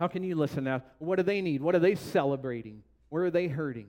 How 0.00 0.08
can 0.08 0.24
you 0.24 0.34
listen 0.34 0.64
now? 0.64 0.82
What 0.98 1.16
do 1.16 1.22
they 1.22 1.40
need? 1.42 1.62
What 1.62 1.76
are 1.76 1.80
they 1.80 1.94
celebrating? 1.94 2.82
Where 3.08 3.24
are 3.24 3.30
they 3.30 3.46
hurting? 3.46 3.86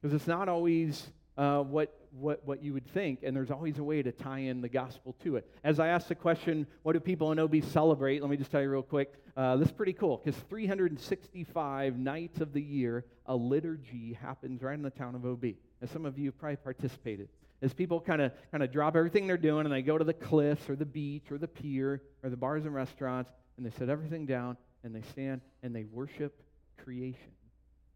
Because 0.00 0.14
it's 0.14 0.28
not 0.28 0.48
always 0.48 1.08
uh, 1.36 1.60
what, 1.60 1.92
what, 2.12 2.46
what 2.46 2.62
you 2.62 2.72
would 2.74 2.86
think, 2.86 3.20
and 3.22 3.34
there's 3.34 3.50
always 3.50 3.78
a 3.78 3.84
way 3.84 4.02
to 4.02 4.12
tie 4.12 4.40
in 4.40 4.60
the 4.60 4.68
gospel 4.68 5.16
to 5.24 5.36
it. 5.36 5.48
As 5.64 5.80
I 5.80 5.88
asked 5.88 6.08
the 6.08 6.14
question, 6.14 6.66
what 6.82 6.92
do 6.92 7.00
people 7.00 7.32
in 7.32 7.38
OB 7.38 7.62
celebrate? 7.64 8.20
Let 8.20 8.30
me 8.30 8.36
just 8.36 8.50
tell 8.50 8.60
you 8.60 8.70
real 8.70 8.82
quick. 8.82 9.14
Uh, 9.36 9.56
this 9.56 9.68
is 9.68 9.72
pretty 9.72 9.94
cool 9.94 10.20
because 10.22 10.38
365 10.48 11.98
nights 11.98 12.40
of 12.40 12.52
the 12.52 12.60
year, 12.60 13.06
a 13.26 13.34
liturgy 13.34 14.18
happens 14.20 14.62
right 14.62 14.74
in 14.74 14.82
the 14.82 14.90
town 14.90 15.14
of 15.14 15.24
OB. 15.24 15.44
And 15.80 15.90
some 15.90 16.04
of 16.04 16.18
you 16.18 16.32
probably 16.32 16.56
participated. 16.56 17.28
As 17.62 17.72
people 17.72 18.00
kind 18.00 18.20
of 18.20 18.32
kind 18.50 18.62
of 18.62 18.72
drop 18.72 18.96
everything 18.96 19.26
they're 19.26 19.36
doing 19.36 19.64
and 19.66 19.72
they 19.72 19.82
go 19.82 19.96
to 19.96 20.04
the 20.04 20.12
cliffs 20.12 20.68
or 20.68 20.76
the 20.76 20.84
beach 20.84 21.30
or 21.30 21.38
the 21.38 21.48
pier 21.48 22.02
or 22.22 22.28
the 22.28 22.36
bars 22.36 22.64
and 22.64 22.74
restaurants 22.74 23.30
and 23.56 23.64
they 23.64 23.70
set 23.70 23.88
everything 23.88 24.26
down 24.26 24.56
and 24.82 24.94
they 24.94 25.02
stand 25.12 25.40
and 25.62 25.74
they 25.74 25.84
worship 25.84 26.42
creation 26.82 27.30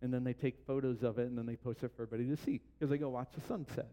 and 0.03 0.15
then 0.15 0.23
they 0.23 0.33
take 0.33 0.65
photos 0.67 1.03
of 1.03 1.19
it 1.19 1.27
and 1.27 1.37
then 1.37 1.47
they 1.47 1.57
post 1.57 1.83
it 1.83 1.91
for 1.97 2.03
everybody 2.03 2.29
to 2.29 2.41
see 2.45 2.61
because 2.79 2.91
they 2.91 2.99
go 2.99 3.09
watch 3.09 3.29
the 3.35 3.41
sunset. 3.49 3.89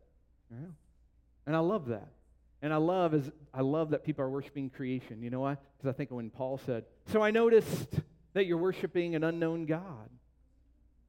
And 1.45 1.55
I 1.55 1.59
love 1.59 1.87
that. 1.87 2.09
And 2.61 2.73
I 2.73 2.77
love 2.77 3.13
is 3.13 3.29
I 3.53 3.61
love 3.61 3.89
that 3.89 4.05
people 4.05 4.23
are 4.23 4.29
worshiping 4.29 4.69
creation. 4.69 5.21
You 5.21 5.29
know 5.29 5.41
why? 5.41 5.57
Because 5.77 5.93
I 5.93 5.97
think 5.97 6.11
when 6.11 6.29
Paul 6.29 6.57
said, 6.65 6.85
"So 7.07 7.21
I 7.21 7.31
noticed 7.31 7.99
that 8.33 8.45
you're 8.45 8.57
worshiping 8.57 9.15
an 9.15 9.23
unknown 9.23 9.65
God." 9.65 10.09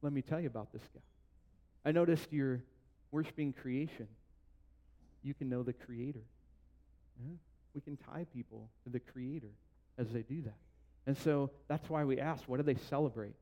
Let 0.01 0.11
me 0.11 0.21
tell 0.21 0.39
you 0.39 0.47
about 0.47 0.73
this 0.73 0.83
guy. 0.93 1.01
I 1.85 1.91
noticed 1.91 2.27
you're 2.31 2.61
worshiping 3.11 3.53
creation. 3.53 4.07
You 5.23 5.33
can 5.33 5.49
know 5.49 5.63
the 5.63 5.73
Creator. 5.73 6.23
Yeah. 7.19 7.35
We 7.73 7.81
can 7.81 7.97
tie 7.97 8.25
people 8.33 8.69
to 8.83 8.89
the 8.89 8.99
Creator 8.99 9.51
as 9.97 10.11
they 10.11 10.21
do 10.21 10.41
that. 10.43 10.57
And 11.07 11.17
so 11.17 11.51
that's 11.67 11.89
why 11.89 12.03
we 12.03 12.19
ask, 12.19 12.43
what 12.47 12.57
do 12.57 12.63
they 12.63 12.75
celebrate? 12.75 13.35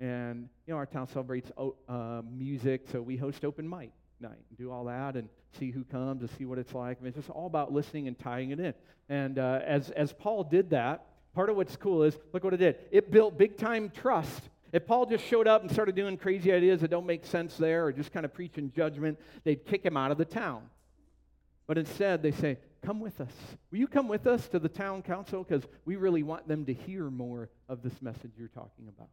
And, 0.00 0.48
you 0.66 0.72
know, 0.72 0.78
our 0.78 0.86
town 0.86 1.08
celebrates 1.08 1.50
uh, 1.88 2.22
music, 2.30 2.86
so 2.92 3.02
we 3.02 3.16
host 3.16 3.44
open 3.44 3.68
mic 3.68 3.90
night 4.20 4.38
and 4.48 4.58
do 4.58 4.70
all 4.70 4.84
that 4.84 5.16
and 5.16 5.28
see 5.58 5.70
who 5.70 5.84
comes 5.84 6.22
and 6.22 6.30
see 6.38 6.44
what 6.44 6.58
it's 6.58 6.74
like. 6.74 6.98
I 7.00 7.04
mean, 7.04 7.08
it's 7.08 7.16
just 7.16 7.30
all 7.30 7.46
about 7.46 7.72
listening 7.72 8.08
and 8.08 8.18
tying 8.18 8.50
it 8.50 8.60
in. 8.60 8.74
And 9.08 9.38
uh, 9.38 9.60
as, 9.64 9.90
as 9.90 10.12
Paul 10.12 10.44
did 10.44 10.70
that, 10.70 11.06
part 11.34 11.50
of 11.50 11.56
what's 11.56 11.76
cool 11.76 12.02
is 12.02 12.16
look 12.32 12.44
what 12.44 12.54
it 12.54 12.58
did. 12.58 12.76
It 12.90 13.10
built 13.10 13.38
big 13.38 13.56
time 13.56 13.90
trust. 13.90 14.42
If 14.72 14.86
Paul 14.86 15.06
just 15.06 15.24
showed 15.24 15.46
up 15.46 15.62
and 15.62 15.70
started 15.70 15.94
doing 15.94 16.16
crazy 16.16 16.52
ideas 16.52 16.80
that 16.80 16.90
don't 16.90 17.06
make 17.06 17.24
sense 17.24 17.56
there 17.56 17.86
or 17.86 17.92
just 17.92 18.12
kind 18.12 18.24
of 18.24 18.34
preaching 18.34 18.72
judgment, 18.74 19.18
they'd 19.44 19.64
kick 19.64 19.84
him 19.84 19.96
out 19.96 20.10
of 20.10 20.18
the 20.18 20.24
town. 20.24 20.62
But 21.66 21.78
instead, 21.78 22.22
they 22.22 22.32
say, 22.32 22.58
Come 22.82 23.00
with 23.00 23.20
us. 23.20 23.32
Will 23.72 23.78
you 23.78 23.88
come 23.88 24.06
with 24.06 24.28
us 24.28 24.46
to 24.48 24.60
the 24.60 24.68
town 24.68 25.02
council? 25.02 25.42
Because 25.42 25.64
we 25.84 25.96
really 25.96 26.22
want 26.22 26.46
them 26.46 26.64
to 26.66 26.72
hear 26.72 27.10
more 27.10 27.48
of 27.68 27.82
this 27.82 28.00
message 28.00 28.30
you're 28.38 28.46
talking 28.46 28.86
about 28.86 29.08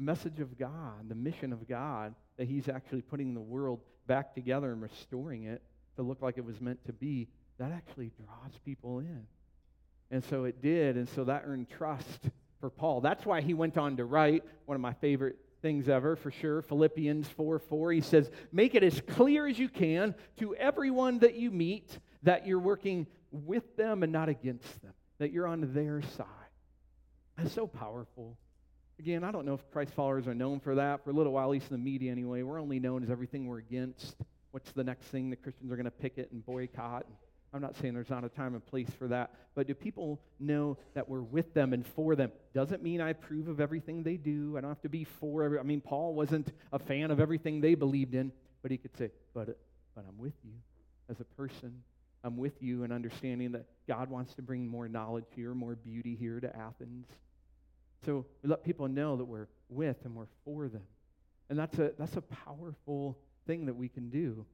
the 0.00 0.06
message 0.06 0.40
of 0.40 0.58
God, 0.58 1.10
the 1.10 1.14
mission 1.14 1.52
of 1.52 1.68
God, 1.68 2.14
that 2.38 2.48
He's 2.48 2.70
actually 2.70 3.02
putting 3.02 3.34
the 3.34 3.40
world 3.40 3.80
back 4.06 4.34
together 4.34 4.72
and 4.72 4.80
restoring 4.80 5.44
it 5.44 5.60
to 5.96 6.02
look 6.02 6.22
like 6.22 6.38
it 6.38 6.44
was 6.44 6.58
meant 6.58 6.82
to 6.86 6.92
be, 6.94 7.28
that 7.58 7.70
actually 7.70 8.10
draws 8.16 8.52
people 8.64 9.00
in. 9.00 9.26
And 10.10 10.24
so 10.24 10.44
it 10.44 10.62
did, 10.62 10.96
and 10.96 11.06
so 11.06 11.24
that 11.24 11.42
earned 11.44 11.68
trust 11.68 12.30
for 12.60 12.70
Paul. 12.70 13.02
That's 13.02 13.26
why 13.26 13.42
he 13.42 13.52
went 13.52 13.76
on 13.76 13.98
to 13.98 14.06
write 14.06 14.42
one 14.64 14.74
of 14.74 14.80
my 14.80 14.94
favorite 14.94 15.36
things 15.60 15.86
ever, 15.86 16.16
for 16.16 16.30
sure. 16.30 16.62
Philippians 16.62 17.28
4 17.28 17.58
4. 17.58 17.92
He 17.92 18.00
says, 18.00 18.30
Make 18.52 18.74
it 18.74 18.82
as 18.82 19.02
clear 19.02 19.46
as 19.46 19.58
you 19.58 19.68
can 19.68 20.14
to 20.38 20.56
everyone 20.56 21.18
that 21.18 21.34
you 21.34 21.50
meet 21.50 21.98
that 22.22 22.46
you're 22.46 22.58
working 22.58 23.06
with 23.30 23.76
them 23.76 24.02
and 24.02 24.10
not 24.10 24.30
against 24.30 24.80
them, 24.80 24.94
that 25.18 25.30
you're 25.30 25.46
on 25.46 25.74
their 25.74 26.00
side. 26.00 26.26
That's 27.36 27.52
so 27.52 27.66
powerful. 27.66 28.38
Again, 29.00 29.24
I 29.24 29.30
don't 29.30 29.46
know 29.46 29.54
if 29.54 29.70
Christ 29.70 29.94
followers 29.94 30.26
are 30.26 30.34
known 30.34 30.60
for 30.60 30.74
that. 30.74 31.02
For 31.02 31.08
a 31.08 31.12
little 31.14 31.32
while, 31.32 31.44
at 31.44 31.50
least 31.52 31.70
in 31.70 31.76
the 31.78 31.82
media 31.82 32.12
anyway, 32.12 32.42
we're 32.42 32.60
only 32.60 32.78
known 32.78 33.02
as 33.02 33.08
everything 33.08 33.46
we're 33.46 33.56
against. 33.56 34.14
What's 34.50 34.72
the 34.72 34.84
next 34.84 35.06
thing 35.06 35.30
that 35.30 35.42
Christians 35.42 35.72
are 35.72 35.76
going 35.76 35.86
to 35.86 35.90
picket 35.90 36.30
and 36.32 36.44
boycott? 36.44 37.06
I'm 37.54 37.62
not 37.62 37.78
saying 37.78 37.94
there's 37.94 38.10
not 38.10 38.24
a 38.24 38.28
time 38.28 38.52
and 38.52 38.66
place 38.66 38.90
for 38.98 39.08
that, 39.08 39.30
but 39.54 39.66
do 39.66 39.72
people 39.72 40.20
know 40.38 40.76
that 40.92 41.08
we're 41.08 41.22
with 41.22 41.54
them 41.54 41.72
and 41.72 41.86
for 41.86 42.14
them? 42.14 42.30
Doesn't 42.52 42.82
mean 42.82 43.00
I 43.00 43.08
approve 43.08 43.48
of 43.48 43.58
everything 43.58 44.02
they 44.02 44.18
do. 44.18 44.58
I 44.58 44.60
don't 44.60 44.68
have 44.68 44.82
to 44.82 44.90
be 44.90 45.04
for 45.04 45.44
every. 45.44 45.58
I 45.58 45.62
mean, 45.62 45.80
Paul 45.80 46.12
wasn't 46.12 46.52
a 46.70 46.78
fan 46.78 47.10
of 47.10 47.20
everything 47.20 47.62
they 47.62 47.76
believed 47.76 48.14
in, 48.14 48.30
but 48.60 48.70
he 48.70 48.76
could 48.76 48.94
say, 48.98 49.12
"But, 49.32 49.58
but 49.94 50.04
I'm 50.06 50.18
with 50.18 50.34
you 50.44 50.52
as 51.08 51.20
a 51.20 51.24
person. 51.24 51.82
I'm 52.22 52.36
with 52.36 52.62
you 52.62 52.84
in 52.84 52.92
understanding 52.92 53.52
that 53.52 53.64
God 53.88 54.10
wants 54.10 54.34
to 54.34 54.42
bring 54.42 54.68
more 54.68 54.88
knowledge 54.88 55.24
here, 55.34 55.54
more 55.54 55.74
beauty 55.74 56.16
here 56.16 56.38
to 56.38 56.54
Athens." 56.54 57.06
So 58.04 58.24
we 58.42 58.48
let 58.48 58.64
people 58.64 58.88
know 58.88 59.16
that 59.16 59.24
we're 59.24 59.48
with 59.68 59.96
and 60.04 60.14
we're 60.14 60.26
for 60.44 60.68
them. 60.68 60.82
And 61.48 61.58
that's 61.58 61.78
a, 61.78 61.92
that's 61.98 62.16
a 62.16 62.22
powerful 62.22 63.18
thing 63.46 63.66
that 63.66 63.74
we 63.74 63.88
can 63.88 64.08
do. 64.08 64.44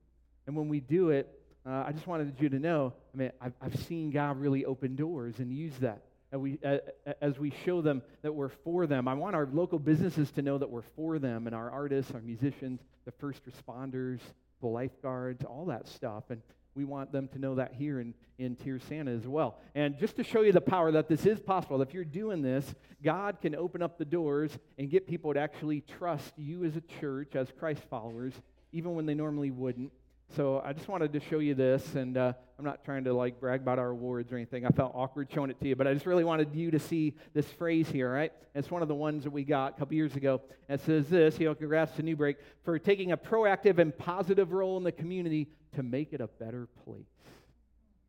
And 0.47 0.57
when 0.57 0.69
we 0.69 0.81
do 0.81 1.11
it, 1.11 1.41
uh, 1.67 1.85
I 1.87 1.93
just 1.93 2.07
wanted 2.07 2.35
you 2.39 2.49
to 2.49 2.59
know 2.59 2.93
I 3.13 3.17
mean, 3.17 3.33
I've, 3.41 3.55
I've 3.61 3.77
seen 3.87 4.11
God 4.11 4.39
really 4.39 4.65
open 4.65 4.95
doors 4.95 5.39
and 5.39 5.53
use 5.53 5.75
that. 5.81 6.03
And 6.33 6.41
we, 6.41 6.59
uh, 6.65 6.79
as 7.21 7.39
we 7.39 7.53
show 7.65 7.81
them 7.81 8.03
that 8.23 8.33
we're 8.33 8.49
for 8.49 8.87
them, 8.87 9.09
I 9.09 9.15
want 9.15 9.37
our 9.37 9.49
local 9.53 9.79
businesses 9.79 10.31
to 10.33 10.43
know 10.43 10.59
that 10.59 10.69
we're 10.69 10.83
for 10.83 11.19
them 11.19 11.47
and 11.47 11.55
our 11.55 11.71
artists, 11.71 12.13
our 12.13 12.21
musicians, 12.21 12.81
the 13.05 13.13
first 13.13 13.41
responders, 13.47 14.19
the 14.61 14.67
lifeguards, 14.67 15.45
all 15.45 15.67
that 15.67 15.87
stuff. 15.87 16.25
And 16.31 16.43
we 16.77 16.85
want 16.85 17.11
them 17.11 17.27
to 17.29 17.39
know 17.39 17.55
that 17.55 17.73
here 17.73 18.01
in, 18.01 18.15
in 18.39 18.55
Tierrasanta 18.55 19.17
as 19.17 19.27
well. 19.27 19.59
And 19.75 19.99
just 19.99 20.17
to 20.17 20.23
show 20.23 20.43
you 20.43 20.53
the 20.53 20.61
power 20.61 20.93
that 20.93 21.09
this 21.09 21.25
is 21.25 21.41
possible, 21.41 21.81
if 21.81 21.95
you're 21.95 22.05
doing 22.05 22.43
this, 22.43 22.75
God 23.03 23.41
can 23.41 23.55
open 23.55 23.83
up 23.83 23.99
the 23.99 24.05
doors 24.05 24.51
and 24.79 24.91
get 24.91 25.09
people 25.09 25.33
to 25.33 25.41
actually 25.41 25.81
trust 25.81 26.35
you 26.37 26.65
as 26.65 26.77
a 26.77 26.83
church, 27.01 27.35
as 27.35 27.49
Christ 27.59 27.83
followers, 27.89 28.35
even 28.73 28.95
when 28.95 29.07
they 29.07 29.15
normally 29.15 29.51
wouldn't. 29.51 29.91
So 30.35 30.61
I 30.65 30.73
just 30.73 30.89
wanted 30.89 31.13
to 31.13 31.21
show 31.21 31.39
you 31.39 31.55
this, 31.55 31.95
and 31.95 32.17
uh, 32.17 32.33
I'm 32.59 32.65
not 32.65 32.85
trying 32.85 33.05
to 33.05 33.15
like 33.15 33.39
brag 33.39 33.61
about 33.61 33.79
our 33.79 33.91
awards 33.91 34.33
or 34.33 34.37
anything. 34.37 34.67
I 34.67 34.71
felt 34.71 34.93
awkward 34.95 35.29
showing 35.33 35.51
it 35.51 35.61
to 35.61 35.69
you, 35.69 35.77
but 35.77 35.87
I 35.87 35.95
just 35.95 36.05
really 36.05 36.25
wanted 36.25 36.55
you 36.55 36.71
to 36.73 36.81
see 36.81 37.15
this 37.33 37.47
phrase 37.47 37.89
here, 37.89 38.13
right? 38.13 38.33
It's 38.55 38.71
one 38.71 38.83
of 38.83 38.89
the 38.89 38.95
ones 38.95 39.25
that 39.25 39.31
we 39.31 39.45
got 39.45 39.77
a 39.77 39.79
couple 39.79 39.95
years 39.95 40.17
ago. 40.17 40.41
It 40.69 40.81
says 40.81 41.09
this, 41.09 41.39
you 41.39 41.47
know, 41.47 41.55
congrats 41.55 41.95
to 41.97 42.03
New 42.03 42.17
Break 42.17 42.39
for 42.65 42.79
taking 42.79 43.13
a 43.13 43.17
proactive 43.17 43.79
and 43.79 43.97
positive 43.97 44.53
role 44.53 44.77
in 44.77 44.83
the 44.83 44.93
community 44.93 45.49
to 45.77 45.83
make 45.83 46.13
it 46.13 46.21
a 46.21 46.27
better 46.27 46.69
place. 46.85 47.05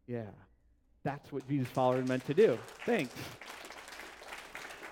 Yeah, 0.08 0.32
that's 1.04 1.32
what 1.32 1.48
Jesus 1.48 1.68
followers 1.70 2.08
meant 2.08 2.26
to 2.28 2.34
do. 2.34 2.58
Thanks. 2.86 3.14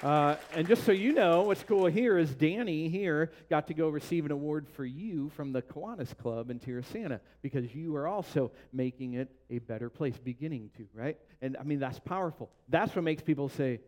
Uh, 0.04 0.36
and 0.54 0.68
just 0.68 0.84
so 0.84 0.92
you 0.92 1.14
know, 1.14 1.44
what's 1.44 1.64
cool 1.64 1.86
here 1.86 2.18
is 2.18 2.30
Danny 2.36 2.90
here 2.90 3.32
got 3.50 3.68
to 3.68 3.74
go 3.74 3.88
receive 3.90 4.26
an 4.26 4.32
award 4.32 4.68
for 4.76 4.86
you 4.86 5.30
from 5.30 5.54
the 5.54 5.62
Kiwanis 5.62 6.16
Club 6.18 6.52
in 6.52 6.60
Tierrasanta 6.60 7.22
because 7.42 7.74
you 7.74 7.96
are 7.96 8.06
also 8.06 8.52
making 8.74 9.14
it 9.14 9.32
a 9.50 9.60
better 9.60 9.90
place, 9.90 10.16
beginning 10.18 10.70
to, 10.78 10.86
right? 10.94 11.18
And 11.42 11.56
I 11.58 11.64
mean, 11.64 11.80
that's 11.80 11.98
powerful. 12.00 12.52
That's 12.68 12.94
what 12.94 13.04
makes 13.04 13.24
people 13.24 13.50
say, 13.50 13.80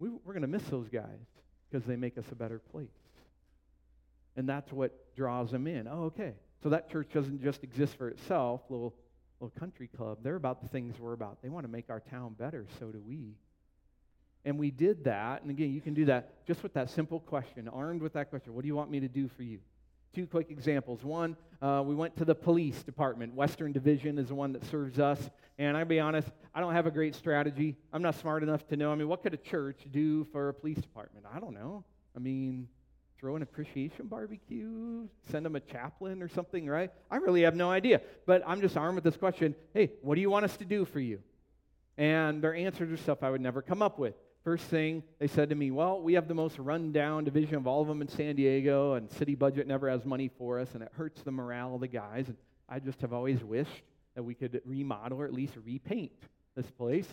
we, 0.00 0.10
we're 0.10 0.34
going 0.34 0.42
to 0.42 0.48
miss 0.48 0.64
those 0.64 0.88
guys 0.88 1.18
because 1.70 1.86
they 1.86 1.96
make 1.96 2.18
us 2.18 2.24
a 2.32 2.34
better 2.34 2.58
place. 2.58 2.88
And 4.36 4.48
that's 4.48 4.70
what 4.72 5.14
draws 5.14 5.50
them 5.50 5.66
in. 5.66 5.86
Oh, 5.88 6.04
okay. 6.04 6.34
So 6.62 6.70
that 6.70 6.90
church 6.90 7.08
doesn't 7.12 7.42
just 7.42 7.62
exist 7.62 7.96
for 7.96 8.08
itself, 8.08 8.62
little, 8.68 8.94
little 9.40 9.58
country 9.58 9.88
club. 9.96 10.18
They're 10.22 10.36
about 10.36 10.60
the 10.60 10.68
things 10.68 10.98
we're 10.98 11.12
about. 11.12 11.38
They 11.42 11.48
want 11.48 11.64
to 11.64 11.70
make 11.70 11.88
our 11.88 12.00
town 12.00 12.34
better. 12.38 12.66
So 12.78 12.86
do 12.86 13.00
we. 13.00 13.36
And 14.44 14.58
we 14.58 14.70
did 14.70 15.04
that. 15.04 15.42
And 15.42 15.50
again, 15.50 15.72
you 15.72 15.80
can 15.80 15.94
do 15.94 16.06
that 16.06 16.46
just 16.46 16.62
with 16.62 16.74
that 16.74 16.90
simple 16.90 17.20
question, 17.20 17.68
armed 17.68 18.02
with 18.02 18.14
that 18.14 18.30
question 18.30 18.54
What 18.54 18.62
do 18.62 18.68
you 18.68 18.76
want 18.76 18.90
me 18.90 19.00
to 19.00 19.08
do 19.08 19.28
for 19.28 19.42
you? 19.42 19.58
Two 20.14 20.26
quick 20.26 20.50
examples. 20.50 21.04
One, 21.04 21.36
uh, 21.60 21.82
we 21.84 21.94
went 21.94 22.16
to 22.16 22.24
the 22.24 22.34
police 22.34 22.82
department. 22.82 23.34
Western 23.34 23.72
Division 23.72 24.18
is 24.18 24.28
the 24.28 24.34
one 24.34 24.52
that 24.54 24.64
serves 24.64 24.98
us. 24.98 25.30
And 25.58 25.76
I'll 25.76 25.84
be 25.84 26.00
honest, 26.00 26.28
I 26.54 26.60
don't 26.60 26.72
have 26.72 26.86
a 26.86 26.90
great 26.90 27.14
strategy. 27.14 27.76
I'm 27.92 28.00
not 28.00 28.14
smart 28.14 28.42
enough 28.42 28.66
to 28.68 28.76
know. 28.76 28.90
I 28.90 28.94
mean, 28.94 29.08
what 29.08 29.22
could 29.22 29.34
a 29.34 29.38
church 29.38 29.80
do 29.90 30.24
for 30.32 30.48
a 30.48 30.54
police 30.54 30.78
department? 30.78 31.26
I 31.32 31.40
don't 31.40 31.52
know. 31.52 31.84
I 32.16 32.20
mean, 32.20 32.68
throw 33.18 33.36
an 33.36 33.42
appreciation 33.42 34.06
barbecue, 34.06 35.08
send 35.30 35.44
them 35.44 35.56
a 35.56 35.60
chaplain 35.60 36.22
or 36.22 36.28
something, 36.28 36.66
right? 36.66 36.90
I 37.10 37.16
really 37.16 37.42
have 37.42 37.56
no 37.56 37.70
idea. 37.70 38.00
But 38.26 38.42
I'm 38.46 38.60
just 38.60 38.76
armed 38.76 38.94
with 38.94 39.04
this 39.04 39.16
question 39.16 39.54
hey, 39.74 39.92
what 40.02 40.14
do 40.14 40.20
you 40.20 40.30
want 40.30 40.44
us 40.44 40.56
to 40.58 40.64
do 40.64 40.84
for 40.84 41.00
you? 41.00 41.20
And 41.96 42.42
their 42.42 42.54
answers 42.54 42.92
are 42.92 42.96
stuff 42.96 43.22
I 43.22 43.30
would 43.30 43.40
never 43.40 43.60
come 43.60 43.82
up 43.82 43.98
with. 43.98 44.14
First 44.44 44.64
thing 44.64 45.02
they 45.18 45.26
said 45.26 45.50
to 45.50 45.54
me, 45.54 45.70
Well, 45.70 46.00
we 46.00 46.14
have 46.14 46.28
the 46.28 46.34
most 46.34 46.58
rundown 46.58 47.24
division 47.24 47.56
of 47.56 47.66
all 47.66 47.82
of 47.82 47.88
them 47.88 48.00
in 48.00 48.08
San 48.08 48.36
Diego, 48.36 48.94
and 48.94 49.10
city 49.10 49.34
budget 49.34 49.66
never 49.66 49.90
has 49.90 50.04
money 50.04 50.30
for 50.38 50.60
us, 50.60 50.68
and 50.74 50.82
it 50.82 50.90
hurts 50.96 51.22
the 51.22 51.32
morale 51.32 51.74
of 51.74 51.80
the 51.80 51.88
guys. 51.88 52.28
And 52.28 52.36
I 52.68 52.78
just 52.78 53.00
have 53.00 53.12
always 53.12 53.42
wished 53.42 53.82
that 54.14 54.22
we 54.22 54.34
could 54.34 54.60
remodel 54.64 55.20
or 55.20 55.24
at 55.24 55.32
least 55.32 55.54
repaint 55.64 56.12
this 56.54 56.70
place. 56.70 57.06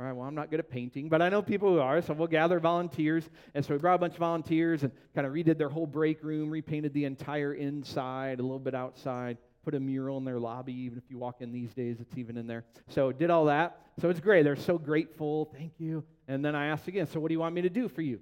All 0.00 0.06
right, 0.06 0.16
well, 0.16 0.26
I'm 0.26 0.34
not 0.34 0.50
good 0.50 0.60
at 0.60 0.70
painting, 0.70 1.10
but 1.10 1.20
I 1.20 1.28
know 1.28 1.42
people 1.42 1.74
who 1.74 1.78
are, 1.78 2.00
so 2.00 2.14
we'll 2.14 2.26
gather 2.26 2.58
volunteers. 2.58 3.28
And 3.54 3.62
so 3.62 3.74
we 3.74 3.78
brought 3.78 3.96
a 3.96 3.98
bunch 3.98 4.14
of 4.14 4.20
volunteers 4.20 4.82
and 4.82 4.90
kind 5.14 5.26
of 5.26 5.34
redid 5.34 5.58
their 5.58 5.68
whole 5.68 5.86
break 5.86 6.24
room, 6.24 6.48
repainted 6.48 6.94
the 6.94 7.04
entire 7.04 7.52
inside, 7.52 8.38
a 8.38 8.42
little 8.42 8.58
bit 8.58 8.74
outside, 8.74 9.36
put 9.62 9.74
a 9.74 9.80
mural 9.80 10.16
in 10.16 10.24
their 10.24 10.38
lobby. 10.38 10.72
Even 10.72 10.96
if 10.96 11.04
you 11.10 11.18
walk 11.18 11.42
in 11.42 11.52
these 11.52 11.74
days, 11.74 11.98
it's 12.00 12.16
even 12.16 12.38
in 12.38 12.46
there. 12.46 12.64
So 12.88 13.12
did 13.12 13.28
all 13.28 13.44
that. 13.44 13.78
So 14.00 14.08
it's 14.08 14.20
great. 14.20 14.42
They're 14.42 14.56
so 14.56 14.78
grateful. 14.78 15.50
Thank 15.54 15.74
you. 15.76 16.02
And 16.28 16.42
then 16.42 16.54
I 16.54 16.68
asked 16.68 16.88
again, 16.88 17.06
so 17.06 17.20
what 17.20 17.28
do 17.28 17.34
you 17.34 17.40
want 17.40 17.54
me 17.54 17.60
to 17.60 17.68
do 17.68 17.86
for 17.86 18.00
you? 18.00 18.20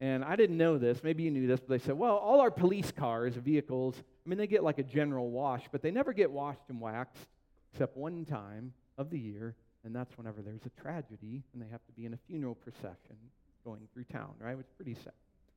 And 0.00 0.24
I 0.24 0.36
didn't 0.36 0.56
know 0.56 0.78
this. 0.78 1.02
Maybe 1.02 1.24
you 1.24 1.32
knew 1.32 1.48
this, 1.48 1.58
but 1.58 1.68
they 1.70 1.84
said, 1.84 1.98
well, 1.98 2.14
all 2.14 2.40
our 2.40 2.52
police 2.52 2.92
cars, 2.92 3.34
vehicles, 3.34 3.96
I 4.24 4.28
mean, 4.28 4.38
they 4.38 4.46
get 4.46 4.62
like 4.62 4.78
a 4.78 4.84
general 4.84 5.32
wash, 5.32 5.64
but 5.72 5.82
they 5.82 5.90
never 5.90 6.12
get 6.12 6.30
washed 6.30 6.60
and 6.68 6.80
waxed 6.80 7.26
except 7.72 7.96
one 7.96 8.24
time 8.24 8.72
of 8.96 9.10
the 9.10 9.18
year, 9.18 9.56
and 9.88 9.96
that's 9.96 10.16
whenever 10.18 10.42
there's 10.42 10.66
a 10.66 10.80
tragedy 10.82 11.42
and 11.52 11.62
they 11.62 11.66
have 11.70 11.84
to 11.86 11.92
be 11.92 12.04
in 12.04 12.12
a 12.12 12.18
funeral 12.28 12.54
procession 12.54 13.16
going 13.64 13.80
through 13.94 14.04
town, 14.04 14.34
right? 14.38 14.54
It's 14.58 14.70
pretty 14.76 14.94
sad. 14.94 15.14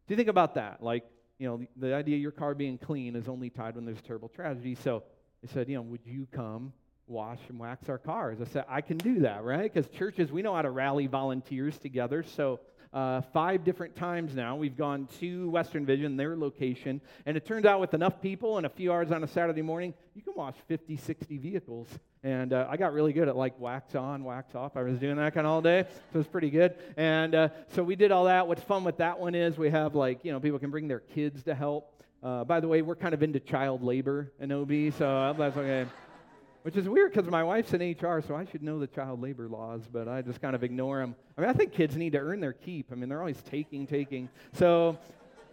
Do 0.08 0.14
you 0.14 0.16
think 0.16 0.30
about 0.30 0.56
that? 0.56 0.82
Like, 0.82 1.04
you 1.38 1.48
know, 1.48 1.58
the, 1.58 1.88
the 1.88 1.94
idea 1.94 2.16
of 2.16 2.22
your 2.22 2.32
car 2.32 2.56
being 2.56 2.78
clean 2.78 3.18
is 3.18 3.28
only 3.28 3.50
tied 3.50 3.76
when 3.76 3.84
there's 3.84 4.00
a 4.00 4.04
terrible 4.04 4.30
tragedy. 4.30 4.76
So 4.76 5.04
they 5.44 5.52
said, 5.52 5.68
you 5.68 5.76
know, 5.76 5.82
would 5.82 6.00
you 6.06 6.28
come 6.32 6.72
wash 7.08 7.40
and 7.50 7.60
wax 7.60 7.90
our 7.90 7.98
cars. 7.98 8.40
I 8.42 8.46
said, 8.46 8.66
I 8.70 8.80
can 8.82 8.98
do 8.98 9.20
that, 9.20 9.44
right? 9.44 9.72
Because 9.72 9.90
churches, 9.92 10.32
we 10.32 10.42
know 10.42 10.56
how 10.56 10.62
to 10.62 10.72
rally 10.72 11.08
volunteers 11.08 11.78
together. 11.78 12.24
So, 12.24 12.62
uh, 12.94 13.22
five 13.34 13.64
different 13.64 13.96
times 13.96 14.36
now, 14.36 14.56
we've 14.56 14.76
gone 14.76 15.08
to 15.20 15.50
Western 15.50 15.86
Vision, 15.86 16.18
their 16.18 16.36
location, 16.36 17.00
and 17.26 17.38
it 17.38 17.46
turns 17.46 17.66
out 17.66 17.80
with 17.80 17.94
enough 17.94 18.22
people 18.22 18.58
and 18.58 18.66
a 18.66 18.70
few 18.70 18.92
hours 18.92 19.12
on 19.12 19.24
a 19.24 19.28
Saturday 19.28 19.62
morning, 19.62 19.94
you 20.14 20.22
can 20.22 20.34
wash 20.36 20.56
50, 20.68 20.98
60 20.98 21.38
vehicles. 21.38 21.88
And 22.24 22.54
uh, 22.54 22.68
I 22.70 22.78
got 22.78 22.94
really 22.94 23.14
good 23.14 23.28
at 23.30 23.36
like 23.36 23.60
wax 23.60 23.96
on, 23.96 24.24
wax 24.24 24.56
off. 24.56 24.76
I 24.76 24.84
was 24.84 25.00
doing 25.00 25.16
that 25.16 25.34
kind 25.34 25.48
of 25.48 25.54
all 25.54 25.62
day, 25.62 25.86
so 26.12 26.20
it's 26.20 26.28
pretty 26.28 26.50
good. 26.50 26.76
And 26.98 27.34
uh, 27.34 27.50
so 27.70 27.82
we 27.82 27.96
did 27.96 28.12
all 28.12 28.26
that. 28.26 28.48
What's 28.48 28.64
fun 28.64 28.84
with 28.84 28.98
that 28.98 29.20
one 29.20 29.36
is 29.36 29.58
we 29.58 29.70
have 29.70 29.96
like, 29.96 30.24
you 30.24 30.32
know, 30.32 30.39
people 30.39 30.60
can 30.60 30.70
bring 30.70 30.88
their 30.88 31.00
kids 31.00 31.44
to 31.44 31.56
help. 31.56 32.04
Uh, 32.22 32.44
by 32.44 32.60
the 32.60 32.68
way, 32.68 32.82
we're 32.82 32.96
kind 32.96 33.14
of 33.14 33.24
into 33.24 33.39
child 33.39 33.82
labor 33.82 34.32
in 34.39 34.52
OB, 34.52 34.94
so 34.98 35.34
that's 35.38 35.58
okay. 35.58 35.88
Which 36.64 36.76
is 36.76 36.88
weird 36.88 37.12
because 37.12 37.30
my 37.30 37.43
wife's 37.43 37.74
in 37.74 37.82
HR, 37.82 38.22
so 38.22 38.36
I 38.36 38.45
should 38.45 38.62
know 38.62 38.78
the 38.78 38.86
child 38.86 39.20
labor 39.20 39.47
laws, 39.47 39.82
but 39.91 40.07
I 40.07 40.22
just 40.22 40.41
kind 40.41 40.55
of 40.55 40.64
ignore 40.64 40.99
them. 40.99 41.16
I 41.36 41.41
mean, 41.41 41.49
I 41.49 41.53
think 41.53 41.74
kids 41.74 41.97
need 41.97 42.12
to 42.12 42.20
earn 42.20 42.39
their 42.39 42.53
keep. 42.53 42.91
I 42.91 42.95
mean, 42.95 43.09
they're 43.09 43.20
always 43.20 43.41
taking, 43.41 43.88
taking. 43.88 44.30
So 44.53 44.95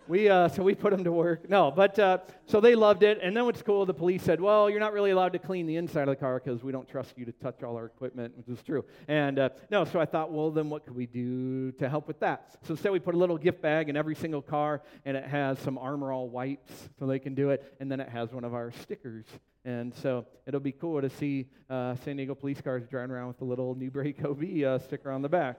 we, 0.08 0.28
uh, 0.28 0.48
so 0.48 0.62
we 0.62 0.74
put 0.74 0.90
them 0.90 1.04
to 1.04 1.12
work. 1.12 1.48
No, 1.48 1.70
but 1.70 1.98
uh, 1.98 2.18
so 2.46 2.60
they 2.60 2.74
loved 2.74 3.02
it. 3.02 3.18
And 3.22 3.36
then 3.36 3.44
what's 3.44 3.62
cool, 3.62 3.84
the 3.84 3.94
police 3.94 4.22
said, 4.22 4.40
well, 4.40 4.70
you're 4.70 4.80
not 4.80 4.92
really 4.92 5.10
allowed 5.10 5.32
to 5.34 5.38
clean 5.38 5.66
the 5.66 5.76
inside 5.76 6.02
of 6.02 6.08
the 6.08 6.16
car 6.16 6.40
because 6.42 6.62
we 6.62 6.72
don't 6.72 6.88
trust 6.88 7.16
you 7.16 7.24
to 7.26 7.32
touch 7.32 7.62
all 7.62 7.76
our 7.76 7.86
equipment, 7.86 8.36
which 8.36 8.48
is 8.48 8.62
true. 8.62 8.84
And 9.06 9.38
uh, 9.38 9.50
no, 9.70 9.84
so 9.84 10.00
I 10.00 10.06
thought, 10.06 10.32
well, 10.32 10.50
then 10.50 10.70
what 10.70 10.84
could 10.84 10.96
we 10.96 11.06
do 11.06 11.72
to 11.72 11.88
help 11.88 12.08
with 12.08 12.20
that? 12.20 12.56
So 12.62 12.72
instead, 12.72 12.92
we 12.92 12.98
put 12.98 13.14
a 13.14 13.18
little 13.18 13.38
gift 13.38 13.60
bag 13.60 13.88
in 13.88 13.96
every 13.96 14.14
single 14.14 14.42
car, 14.42 14.82
and 15.04 15.16
it 15.16 15.24
has 15.24 15.58
some 15.58 15.76
Armor 15.76 16.12
All 16.12 16.28
wipes 16.28 16.88
so 16.98 17.06
they 17.06 17.18
can 17.18 17.34
do 17.34 17.50
it. 17.50 17.76
And 17.80 17.90
then 17.90 18.00
it 18.00 18.08
has 18.08 18.32
one 18.32 18.44
of 18.44 18.54
our 18.54 18.72
stickers 18.82 19.26
and 19.68 19.94
so 19.94 20.24
it'll 20.46 20.60
be 20.60 20.72
cool 20.72 21.02
to 21.02 21.10
see 21.10 21.46
uh, 21.68 21.94
San 21.96 22.16
Diego 22.16 22.34
police 22.34 22.58
cars 22.58 22.84
driving 22.88 23.10
around 23.10 23.28
with 23.28 23.42
a 23.42 23.44
little 23.44 23.74
New 23.74 23.90
Break 23.90 24.24
OB 24.24 24.42
uh, 24.64 24.78
sticker 24.78 25.10
on 25.10 25.20
the 25.20 25.28
back. 25.28 25.58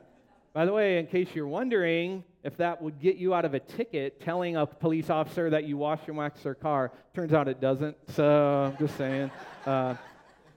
By 0.52 0.66
the 0.66 0.74
way, 0.74 0.98
in 0.98 1.06
case 1.06 1.28
you're 1.36 1.48
wondering 1.48 2.24
if 2.44 2.58
that 2.58 2.82
would 2.82 3.00
get 3.00 3.18
you 3.18 3.36
out 3.36 3.46
of 3.46 3.54
a 3.54 3.60
ticket 3.60 4.20
telling 4.20 4.56
a 4.56 4.66
police 4.66 5.12
officer 5.12 5.50
that 5.52 5.66
you 5.66 5.78
wash 5.78 6.00
and 6.08 6.18
wax 6.18 6.42
their 6.42 6.56
car, 6.56 6.92
turns 7.14 7.34
out 7.34 7.48
it 7.48 7.62
doesn't. 7.62 7.96
So 8.10 8.72
I'm 8.72 8.78
just 8.78 8.98
saying. 8.98 9.30
Uh, 9.66 9.94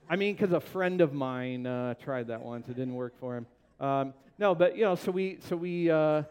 I 0.09 0.15
mean, 0.15 0.33
because 0.35 0.51
a 0.51 0.59
friend 0.59 0.99
of 0.99 1.13
mine 1.13 1.67
uh, 1.67 1.93
tried 1.95 2.27
that 2.27 2.41
once, 2.41 2.67
it 2.69 2.75
didn't 2.75 2.95
work 2.95 3.13
for 3.19 3.37
him. 3.37 3.45
Um, 3.79 4.13
no, 4.39 4.55
but 4.55 4.75
you 4.75 4.83
know, 4.83 4.95
so 4.95 5.11
we 5.11 5.37
so 5.47 5.55
we 5.55 5.91
uh, 5.91 6.23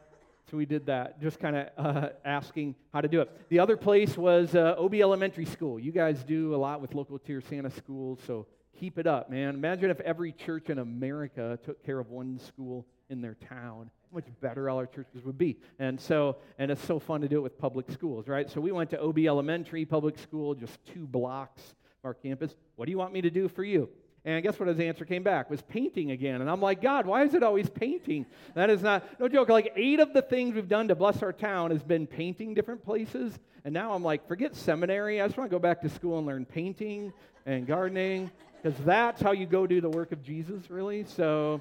so 0.51 0.57
we 0.57 0.67
did 0.67 0.87
that, 0.87 1.21
just 1.23 1.39
kind 1.39 1.57
of 1.57 1.69
uh, 1.79 2.09
asking 2.25 2.75
how 2.93 3.01
to 3.01 3.09
do 3.09 3.21
it. 3.21 3.31
The 3.49 3.61
other 3.61 3.77
place 3.77 4.17
was 4.17 4.57
uh, 4.57 4.75
OB 4.77 4.95
Elementary 4.95 5.47
School. 5.47 5.79
You 5.79 5.93
guys 5.93 6.25
do 6.25 6.53
a 6.55 6.57
lot 6.57 6.81
with 6.81 6.95
local 6.95 7.19
Tierrasanta 7.19 7.75
schools, 7.77 8.19
so 8.27 8.47
keep 8.79 8.99
it 8.99 9.07
up, 9.07 9.31
man. 9.31 9.55
Imagine 9.55 9.91
if 9.91 10.01
every 10.01 10.33
church 10.33 10.69
in 10.69 10.81
America 10.81 11.59
took 11.65 11.85
care 11.87 12.01
of 12.01 12.11
one 12.11 12.41
school 12.41 12.85
in 13.11 13.21
their 13.21 13.35
town. 13.35 13.91
How 14.11 14.17
much 14.17 14.27
better 14.41 14.69
all 14.69 14.79
our 14.79 14.87
churches 14.87 15.25
would 15.25 15.39
be. 15.39 15.59
And 15.79 16.01
so, 16.01 16.37
and 16.59 16.71
it's 16.71 16.85
so 16.85 16.99
fun 16.99 17.21
to 17.23 17.29
do 17.29 17.39
it 17.39 17.43
with 17.43 17.59
public 17.59 17.91
schools, 17.91 18.29
right? 18.29 18.51
So 18.51 18.61
we 18.61 18.73
went 18.73 18.91
to 18.91 19.01
OB 19.01 19.19
Elementary 19.19 19.85
Public 19.85 20.19
School, 20.19 20.55
just 20.55 20.85
two 20.87 21.07
blocks 21.07 21.63
from 22.01 22.09
our 22.09 22.15
campus. 22.15 22.55
What 22.77 22.87
do 22.87 22.91
you 22.91 22.99
want 22.99 23.13
me 23.13 23.23
to 23.23 23.31
do 23.31 23.49
for 23.49 23.65
you? 23.65 23.89
And 24.25 24.41
guess 24.43 24.59
what 24.59 24.69
his 24.69 24.79
answer 24.79 25.05
came 25.05 25.25
back? 25.25 25.51
Was 25.51 25.63
painting 25.63 26.13
again. 26.13 26.41
And 26.41 26.49
I'm 26.49 26.61
like, 26.61 26.81
God, 26.81 27.07
why 27.07 27.25
is 27.25 27.35
it 27.35 27.43
always 27.43 27.69
painting? 27.69 28.25
That 28.55 28.71
is 28.71 28.81
not, 28.81 29.05
no 29.19 29.29
joke. 29.29 29.49
Like 29.49 29.73
eight 29.75 29.99
of 29.99 30.13
the 30.13 30.23
things 30.23 30.55
we've 30.55 30.69
done 30.69 30.89
to 30.89 30.95
bless 30.95 31.23
our 31.23 31.33
town 31.33 31.73
has 31.73 31.83
been 31.83 32.07
painting 32.07 32.55
different 32.55 32.85
places. 32.85 33.37
And 33.65 33.75
now 33.75 33.93
I'm 33.93 34.05
like, 34.05 34.29
forget 34.29 34.55
seminary. 34.55 35.21
I 35.21 35.27
just 35.27 35.37
want 35.37 35.51
to 35.51 35.55
go 35.55 35.61
back 35.61 35.81
to 35.83 35.89
school 35.89 36.19
and 36.19 36.27
learn 36.27 36.45
painting 36.45 37.13
and 37.47 37.67
gardening 37.67 38.31
because 38.63 38.79
that's 38.85 39.21
how 39.21 39.33
you 39.33 39.47
go 39.47 39.67
do 39.67 39.81
the 39.81 39.91
work 39.91 40.13
of 40.13 40.23
Jesus, 40.23 40.71
really. 40.71 41.05
So 41.05 41.61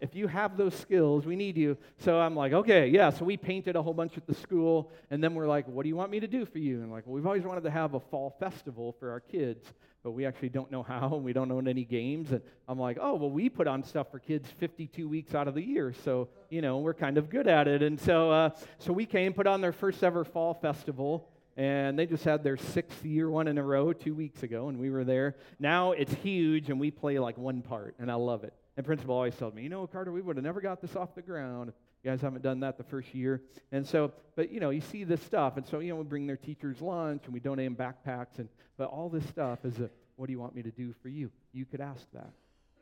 if 0.00 0.14
you 0.14 0.26
have 0.28 0.56
those 0.56 0.74
skills, 0.74 1.26
we 1.26 1.36
need 1.36 1.56
you. 1.56 1.76
So 1.98 2.18
I'm 2.18 2.36
like, 2.36 2.52
okay, 2.52 2.88
yeah. 2.88 3.10
So 3.10 3.24
we 3.24 3.36
painted 3.36 3.76
a 3.76 3.82
whole 3.82 3.94
bunch 3.94 4.16
at 4.16 4.26
the 4.26 4.34
school, 4.34 4.90
and 5.10 5.22
then 5.22 5.34
we're 5.34 5.46
like, 5.46 5.66
what 5.66 5.82
do 5.82 5.88
you 5.88 5.96
want 5.96 6.10
me 6.10 6.20
to 6.20 6.28
do 6.28 6.44
for 6.44 6.58
you? 6.58 6.82
And 6.82 6.90
like, 6.90 7.06
well, 7.06 7.14
we've 7.14 7.26
always 7.26 7.44
wanted 7.44 7.64
to 7.64 7.70
have 7.70 7.94
a 7.94 8.00
fall 8.00 8.36
festival 8.38 8.94
for 8.98 9.10
our 9.10 9.20
kids. 9.20 9.72
but 10.02 10.12
we 10.12 10.24
actually 10.24 10.48
don't 10.48 10.70
know 10.70 10.82
how, 10.82 11.10
and 11.14 11.24
we 11.24 11.32
don't 11.32 11.50
own 11.50 11.68
any 11.68 11.84
games. 11.84 12.30
And 12.32 12.40
I'm 12.68 12.78
like, 12.78 12.98
oh, 13.00 13.14
well, 13.16 13.30
we 13.30 13.48
put 13.48 13.66
on 13.66 13.82
stuff 13.82 14.10
for 14.10 14.18
kids 14.18 14.48
52 14.58 15.08
weeks 15.08 15.34
out 15.34 15.48
of 15.48 15.54
the 15.54 15.62
year, 15.62 15.92
so 16.04 16.28
you 16.50 16.62
know 16.62 16.78
we're 16.78 16.94
kind 16.94 17.18
of 17.18 17.28
good 17.28 17.46
at 17.48 17.68
it. 17.68 17.82
And 17.82 18.00
so, 18.00 18.30
uh, 18.30 18.50
so 18.78 18.92
we 18.92 19.06
came, 19.06 19.32
put 19.32 19.46
on 19.46 19.60
their 19.60 19.72
first 19.72 20.02
ever 20.02 20.24
fall 20.24 20.54
festival, 20.54 21.28
and 21.56 21.98
they 21.98 22.06
just 22.06 22.24
had 22.24 22.44
their 22.44 22.56
sixth 22.56 23.04
year 23.04 23.28
one 23.28 23.48
in 23.48 23.58
a 23.58 23.62
row 23.62 23.92
two 23.92 24.14
weeks 24.14 24.42
ago, 24.42 24.68
and 24.68 24.78
we 24.78 24.90
were 24.90 25.04
there. 25.04 25.36
Now 25.58 25.92
it's 25.92 26.14
huge, 26.14 26.70
and 26.70 26.78
we 26.78 26.90
play 26.90 27.18
like 27.18 27.36
one 27.36 27.62
part, 27.62 27.96
and 27.98 28.10
I 28.10 28.14
love 28.14 28.44
it. 28.44 28.54
And 28.78 28.86
principal 28.86 29.16
always 29.16 29.34
told 29.34 29.56
me, 29.56 29.64
you 29.64 29.68
know, 29.68 29.88
Carter, 29.88 30.12
we 30.12 30.20
would 30.20 30.36
have 30.36 30.44
never 30.44 30.60
got 30.60 30.80
this 30.80 30.94
off 30.94 31.12
the 31.16 31.20
ground. 31.20 31.72
You 32.04 32.12
guys 32.12 32.20
haven't 32.20 32.42
done 32.42 32.60
that 32.60 32.78
the 32.78 32.84
first 32.84 33.12
year. 33.12 33.42
And 33.72 33.84
so, 33.84 34.12
but 34.36 34.52
you 34.52 34.60
know, 34.60 34.70
you 34.70 34.80
see 34.80 35.02
this 35.02 35.20
stuff. 35.20 35.56
And 35.56 35.66
so, 35.66 35.80
you 35.80 35.88
know, 35.88 35.96
we 35.96 36.04
bring 36.04 36.28
their 36.28 36.36
teachers 36.36 36.80
lunch 36.80 37.22
and 37.24 37.34
we 37.34 37.40
donate 37.40 37.66
them 37.66 37.74
backpacks. 37.74 38.38
And, 38.38 38.48
but 38.76 38.84
all 38.84 39.08
this 39.08 39.26
stuff 39.26 39.64
is 39.64 39.80
a, 39.80 39.90
what 40.14 40.26
do 40.26 40.32
you 40.32 40.38
want 40.38 40.54
me 40.54 40.62
to 40.62 40.70
do 40.70 40.94
for 41.02 41.08
you? 41.08 41.28
You 41.52 41.64
could 41.64 41.80
ask 41.80 42.06
that. 42.14 42.30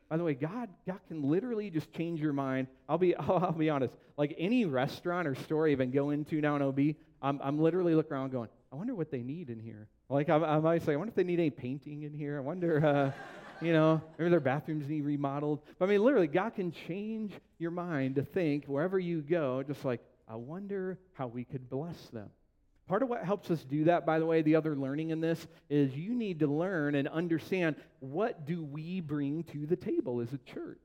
By 0.07 0.17
the 0.17 0.23
way, 0.23 0.35
God, 0.35 0.69
God 0.85 0.99
can 1.07 1.23
literally 1.23 1.71
just 1.71 1.91
change 1.91 2.21
your 2.21 2.31
mind. 2.31 2.67
I'll 2.87 2.99
be, 2.99 3.15
I'll, 3.15 3.37
I'll 3.45 3.51
be 3.51 3.71
honest. 3.71 3.95
Like 4.17 4.35
any 4.37 4.65
restaurant 4.65 5.27
or 5.27 5.33
store 5.33 5.67
I've 5.67 5.79
been 5.79 5.89
going 5.89 6.25
to 6.25 6.39
now 6.39 6.57
in 6.57 6.61
OB, 6.61 6.79
I'm, 7.23 7.41
I'm 7.41 7.57
literally 7.57 7.95
looking 7.95 8.13
around 8.13 8.31
going, 8.31 8.49
I 8.71 8.75
wonder 8.75 8.93
what 8.93 9.09
they 9.09 9.23
need 9.23 9.49
in 9.49 9.59
here. 9.59 9.87
Like 10.09 10.29
I, 10.29 10.35
I 10.35 10.59
might 10.59 10.83
say, 10.83 10.93
I 10.93 10.95
wonder 10.95 11.09
if 11.09 11.15
they 11.15 11.23
need 11.23 11.39
any 11.39 11.49
painting 11.49 12.03
in 12.03 12.13
here. 12.13 12.37
I 12.37 12.41
wonder, 12.41 12.85
uh, 12.85 13.11
you 13.61 13.73
know, 13.73 14.01
maybe 14.17 14.29
their 14.29 14.39
bathrooms 14.39 14.87
need 14.87 15.01
remodeled. 15.01 15.61
But 15.79 15.85
I 15.85 15.89
mean, 15.89 16.03
literally, 16.03 16.27
God 16.27 16.55
can 16.55 16.71
change 16.71 17.33
your 17.59 17.71
mind 17.71 18.15
to 18.15 18.23
think 18.23 18.65
wherever 18.65 18.99
you 18.99 19.21
go, 19.21 19.63
just 19.63 19.83
like, 19.85 20.01
I 20.27 20.35
wonder 20.35 20.99
how 21.13 21.27
we 21.27 21.43
could 21.43 21.69
bless 21.69 21.97
them. 22.09 22.29
Part 22.87 23.03
of 23.03 23.09
what 23.09 23.23
helps 23.23 23.51
us 23.51 23.63
do 23.63 23.85
that, 23.85 24.05
by 24.05 24.19
the 24.19 24.25
way, 24.25 24.41
the 24.41 24.55
other 24.55 24.75
learning 24.75 25.09
in 25.09 25.19
this 25.19 25.45
is 25.69 25.93
you 25.93 26.13
need 26.13 26.39
to 26.39 26.47
learn 26.47 26.95
and 26.95 27.07
understand 27.07 27.75
what 27.99 28.45
do 28.45 28.63
we 28.63 29.01
bring 29.01 29.43
to 29.45 29.65
the 29.65 29.75
table 29.75 30.21
as 30.21 30.31
a 30.31 30.37
church? 30.37 30.77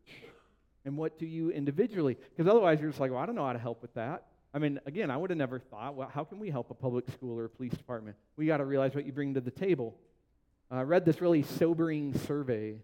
And 0.85 0.97
what 0.97 1.19
do 1.19 1.27
you 1.27 1.51
individually? 1.51 2.17
Because 2.37 2.51
otherwise 2.51 2.81
you're 2.81 2.91
just 2.91 3.01
like, 3.01 3.13
well, 3.13 3.21
I 3.21 3.27
don't 3.27 3.37
know 3.37 3.47
how 3.47 3.53
to 3.53 3.59
help 3.59 3.83
with 3.83 3.95
that. 3.95 4.27
I 4.53 4.59
mean, 4.59 4.81
again, 4.85 5.11
I 5.11 5.17
would 5.17 5.31
have 5.31 5.39
never 5.39 5.61
thought, 5.61 5.95
well, 5.95 6.11
how 6.13 6.25
can 6.25 6.39
we 6.39 6.51
help 6.51 6.71
a 6.71 6.75
public 6.75 7.09
school 7.11 7.39
or 7.39 7.45
a 7.45 7.49
police 7.49 7.73
department? 7.73 8.17
We 8.37 8.47
got 8.47 8.57
to 8.59 8.65
realize 8.65 8.95
what 8.95 9.07
you 9.07 9.13
bring 9.13 9.35
to 9.35 9.41
the 9.41 9.53
table. 9.53 9.95
I 10.75 10.83
read 10.83 11.05
this 11.05 11.21
really 11.21 11.43
sobering 11.43 12.19
survey 12.21 12.77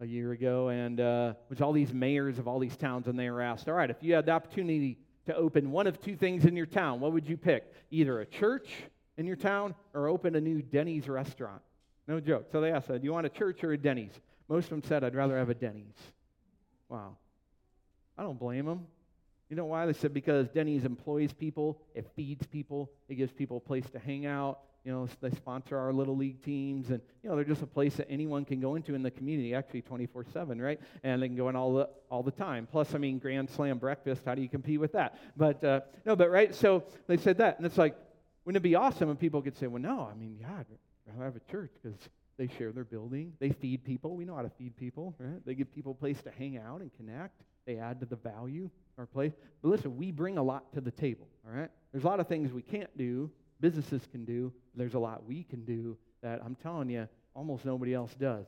a 0.00 0.06
year 0.06 0.32
ago, 0.32 0.68
and 0.68 1.00
uh, 1.00 1.34
was 1.48 1.60
all 1.60 1.72
these 1.72 1.94
mayors 1.94 2.40
of 2.40 2.48
all 2.48 2.58
these 2.58 2.76
towns, 2.76 3.06
and 3.06 3.16
they 3.16 3.30
were 3.30 3.40
asked, 3.40 3.68
all 3.68 3.74
right, 3.74 3.88
if 3.88 3.98
you 4.00 4.14
had 4.14 4.26
the 4.26 4.32
opportunity 4.32 4.98
to 5.26 5.36
open 5.36 5.70
one 5.70 5.86
of 5.86 6.00
two 6.00 6.16
things 6.16 6.44
in 6.44 6.56
your 6.56 6.66
town, 6.66 6.98
what 6.98 7.12
would 7.12 7.28
you 7.28 7.36
pick? 7.36 7.72
Either 7.92 8.20
a 8.20 8.26
church 8.26 8.68
in 9.16 9.26
your 9.26 9.36
town 9.36 9.76
or 9.94 10.08
open 10.08 10.34
a 10.34 10.40
new 10.40 10.60
Denny's 10.60 11.08
restaurant. 11.08 11.62
No 12.08 12.18
joke. 12.18 12.46
So 12.50 12.60
they 12.60 12.72
asked, 12.72 12.88
do 12.88 12.98
you 13.00 13.12
want 13.12 13.26
a 13.26 13.30
church 13.30 13.62
or 13.62 13.72
a 13.72 13.78
Denny's? 13.78 14.18
Most 14.48 14.64
of 14.64 14.70
them 14.70 14.82
said, 14.82 15.04
I'd 15.04 15.14
rather 15.14 15.38
have 15.38 15.50
a 15.50 15.54
Denny's. 15.54 15.94
Wow. 16.88 17.16
I 18.16 18.24
don't 18.24 18.40
blame 18.40 18.66
them. 18.66 18.86
You 19.50 19.56
know 19.56 19.66
why? 19.66 19.86
They 19.86 19.92
said 19.92 20.12
because 20.12 20.48
Denny's 20.48 20.84
employs 20.84 21.32
people, 21.32 21.80
it 21.94 22.08
feeds 22.16 22.44
people, 22.46 22.90
it 23.08 23.14
gives 23.14 23.32
people 23.32 23.58
a 23.58 23.60
place 23.60 23.88
to 23.90 24.00
hang 24.00 24.26
out. 24.26 24.58
You 24.88 24.94
know, 24.94 25.08
they 25.20 25.28
sponsor 25.36 25.76
our 25.76 25.92
little 25.92 26.16
league 26.16 26.42
teams, 26.42 26.88
and 26.88 27.02
you 27.22 27.28
know 27.28 27.36
they're 27.36 27.44
just 27.44 27.60
a 27.60 27.66
place 27.66 27.96
that 27.96 28.10
anyone 28.10 28.46
can 28.46 28.58
go 28.58 28.74
into 28.74 28.94
in 28.94 29.02
the 29.02 29.10
community, 29.10 29.54
actually 29.54 29.82
24/7, 29.82 30.58
right? 30.62 30.80
And 31.02 31.20
they 31.20 31.28
can 31.28 31.36
go 31.36 31.50
in 31.50 31.56
all 31.56 31.74
the 31.74 31.90
all 32.10 32.22
the 32.22 32.30
time. 32.30 32.66
Plus, 32.66 32.94
I 32.94 32.98
mean, 32.98 33.18
Grand 33.18 33.50
Slam 33.50 33.76
breakfast. 33.76 34.22
How 34.24 34.34
do 34.34 34.40
you 34.40 34.48
compete 34.48 34.80
with 34.80 34.92
that? 34.92 35.18
But 35.36 35.62
uh, 35.62 35.80
no, 36.06 36.16
but 36.16 36.30
right. 36.30 36.54
So 36.54 36.84
they 37.06 37.18
said 37.18 37.36
that, 37.36 37.58
and 37.58 37.66
it's 37.66 37.76
like, 37.76 37.98
wouldn't 38.46 38.56
it 38.56 38.66
be 38.66 38.76
awesome 38.76 39.10
if 39.10 39.18
people 39.18 39.42
could 39.42 39.58
say, 39.58 39.66
well, 39.66 39.82
no, 39.82 40.08
I 40.10 40.14
mean, 40.14 40.38
yeah, 40.40 40.62
I 41.20 41.22
have 41.22 41.36
a 41.36 41.52
church 41.52 41.72
because 41.82 41.98
they 42.38 42.48
share 42.56 42.72
their 42.72 42.84
building, 42.84 43.34
they 43.40 43.50
feed 43.50 43.84
people. 43.84 44.16
We 44.16 44.24
know 44.24 44.36
how 44.36 44.42
to 44.42 44.52
feed 44.56 44.74
people, 44.74 45.14
right? 45.18 45.44
They 45.44 45.54
give 45.54 45.70
people 45.74 45.92
a 45.92 45.96
place 45.96 46.22
to 46.22 46.30
hang 46.30 46.56
out 46.56 46.80
and 46.80 46.90
connect. 46.96 47.42
They 47.66 47.76
add 47.76 48.00
to 48.00 48.06
the 48.06 48.16
value 48.16 48.70
our 48.96 49.04
place. 49.04 49.32
But 49.60 49.68
listen, 49.68 49.98
we 49.98 50.12
bring 50.12 50.38
a 50.38 50.42
lot 50.42 50.72
to 50.72 50.80
the 50.80 50.90
table, 50.90 51.28
all 51.46 51.58
right? 51.58 51.70
There's 51.92 52.04
a 52.04 52.06
lot 52.06 52.20
of 52.20 52.26
things 52.26 52.52
we 52.52 52.62
can't 52.62 52.96
do, 52.96 53.30
businesses 53.60 54.02
can 54.10 54.24
do. 54.24 54.52
There's 54.74 54.94
a 54.94 54.98
lot 54.98 55.24
we 55.26 55.42
can 55.44 55.64
do 55.64 55.96
that 56.22 56.40
I'm 56.44 56.56
telling 56.56 56.90
you, 56.90 57.08
almost 57.34 57.64
nobody 57.64 57.94
else 57.94 58.14
does. 58.14 58.46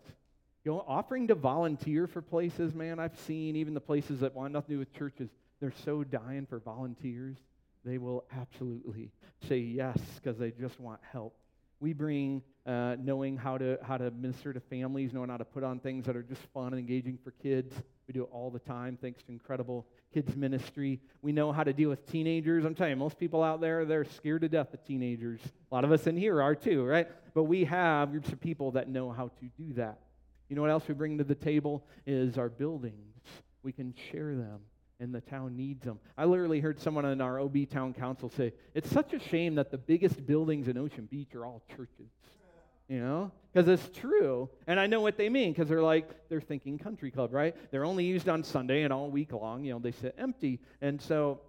You 0.64 0.72
know, 0.72 0.84
offering 0.86 1.28
to 1.28 1.34
volunteer 1.34 2.06
for 2.06 2.20
places, 2.20 2.74
man, 2.74 2.98
I've 2.98 3.18
seen 3.20 3.56
even 3.56 3.72
the 3.72 3.80
places 3.80 4.20
that 4.20 4.34
want 4.34 4.52
nothing 4.52 4.68
to 4.68 4.74
do 4.74 4.78
with 4.80 4.92
churches, 4.92 5.30
they're 5.60 5.72
so 5.84 6.04
dying 6.04 6.46
for 6.46 6.58
volunteers. 6.58 7.36
They 7.84 7.98
will 7.98 8.24
absolutely 8.36 9.10
say 9.48 9.58
yes 9.58 9.98
because 10.16 10.38
they 10.38 10.50
just 10.50 10.78
want 10.80 11.00
help. 11.12 11.34
We 11.80 11.94
bring 11.94 12.42
uh, 12.66 12.96
knowing 13.00 13.38
how 13.38 13.56
to 13.56 13.78
how 13.82 13.96
to 13.96 14.10
minister 14.10 14.52
to 14.52 14.60
families, 14.60 15.14
knowing 15.14 15.30
how 15.30 15.38
to 15.38 15.46
put 15.46 15.64
on 15.64 15.80
things 15.80 16.04
that 16.04 16.14
are 16.14 16.22
just 16.22 16.42
fun 16.52 16.74
and 16.74 16.78
engaging 16.78 17.18
for 17.24 17.30
kids. 17.30 17.74
We 18.06 18.12
do 18.12 18.24
it 18.24 18.28
all 18.30 18.50
the 18.50 18.58
time, 18.58 18.98
thanks 19.00 19.22
to 19.22 19.32
incredible 19.32 19.86
kids 20.12 20.34
ministry. 20.36 21.00
We 21.22 21.32
know 21.32 21.52
how 21.52 21.64
to 21.64 21.72
deal 21.72 21.88
with 21.88 22.06
teenagers. 22.06 22.64
I'm 22.64 22.74
telling 22.74 22.92
you, 22.92 22.96
most 22.96 23.18
people 23.18 23.42
out 23.42 23.60
there 23.60 23.84
they're 23.84 24.04
scared 24.04 24.42
to 24.42 24.48
death 24.48 24.72
of 24.74 24.84
teenagers. 24.84 25.40
A 25.70 25.74
lot 25.74 25.84
of 25.84 25.92
us 25.92 26.06
in 26.06 26.16
here 26.16 26.42
are 26.42 26.54
too, 26.54 26.84
right? 26.84 27.08
But 27.34 27.44
we 27.44 27.64
have 27.64 28.10
groups 28.10 28.30
of 28.30 28.40
people 28.40 28.72
that 28.72 28.88
know 28.88 29.10
how 29.10 29.28
to 29.28 29.44
do 29.58 29.74
that. 29.74 29.98
You 30.48 30.56
know 30.56 30.62
what 30.62 30.70
else 30.70 30.88
we 30.88 30.94
bring 30.94 31.18
to 31.18 31.24
the 31.24 31.34
table 31.34 31.84
is 32.06 32.36
our 32.36 32.48
buildings. 32.48 33.24
We 33.62 33.72
can 33.72 33.94
share 34.10 34.34
them 34.34 34.60
and 35.00 35.14
the 35.14 35.20
town 35.20 35.56
needs 35.56 35.84
them. 35.84 35.98
I 36.16 36.26
literally 36.26 36.60
heard 36.60 36.80
someone 36.80 37.06
in 37.06 37.20
our 37.20 37.40
OB 37.40 37.70
town 37.70 37.94
council 37.94 38.30
say, 38.30 38.52
It's 38.74 38.90
such 38.90 39.12
a 39.14 39.18
shame 39.18 39.54
that 39.54 39.70
the 39.70 39.78
biggest 39.78 40.26
buildings 40.26 40.68
in 40.68 40.76
Ocean 40.76 41.08
Beach 41.10 41.34
are 41.34 41.46
all 41.46 41.62
churches. 41.74 42.10
You 42.90 42.98
know? 42.98 43.30
Because 43.52 43.68
it's 43.68 43.96
true. 43.96 44.50
And 44.66 44.78
I 44.78 44.88
know 44.88 45.00
what 45.00 45.16
they 45.16 45.28
mean 45.28 45.52
because 45.52 45.68
they're 45.68 45.80
like, 45.82 46.10
they're 46.28 46.40
thinking 46.40 46.76
country 46.76 47.12
club, 47.12 47.32
right? 47.32 47.54
They're 47.70 47.84
only 47.84 48.04
used 48.04 48.28
on 48.28 48.42
Sunday 48.42 48.82
and 48.82 48.92
all 48.92 49.08
week 49.10 49.32
long, 49.32 49.64
you 49.64 49.72
know, 49.72 49.78
they 49.78 49.92
sit 49.92 50.14
empty. 50.18 50.58
And 50.82 51.00
so 51.00 51.40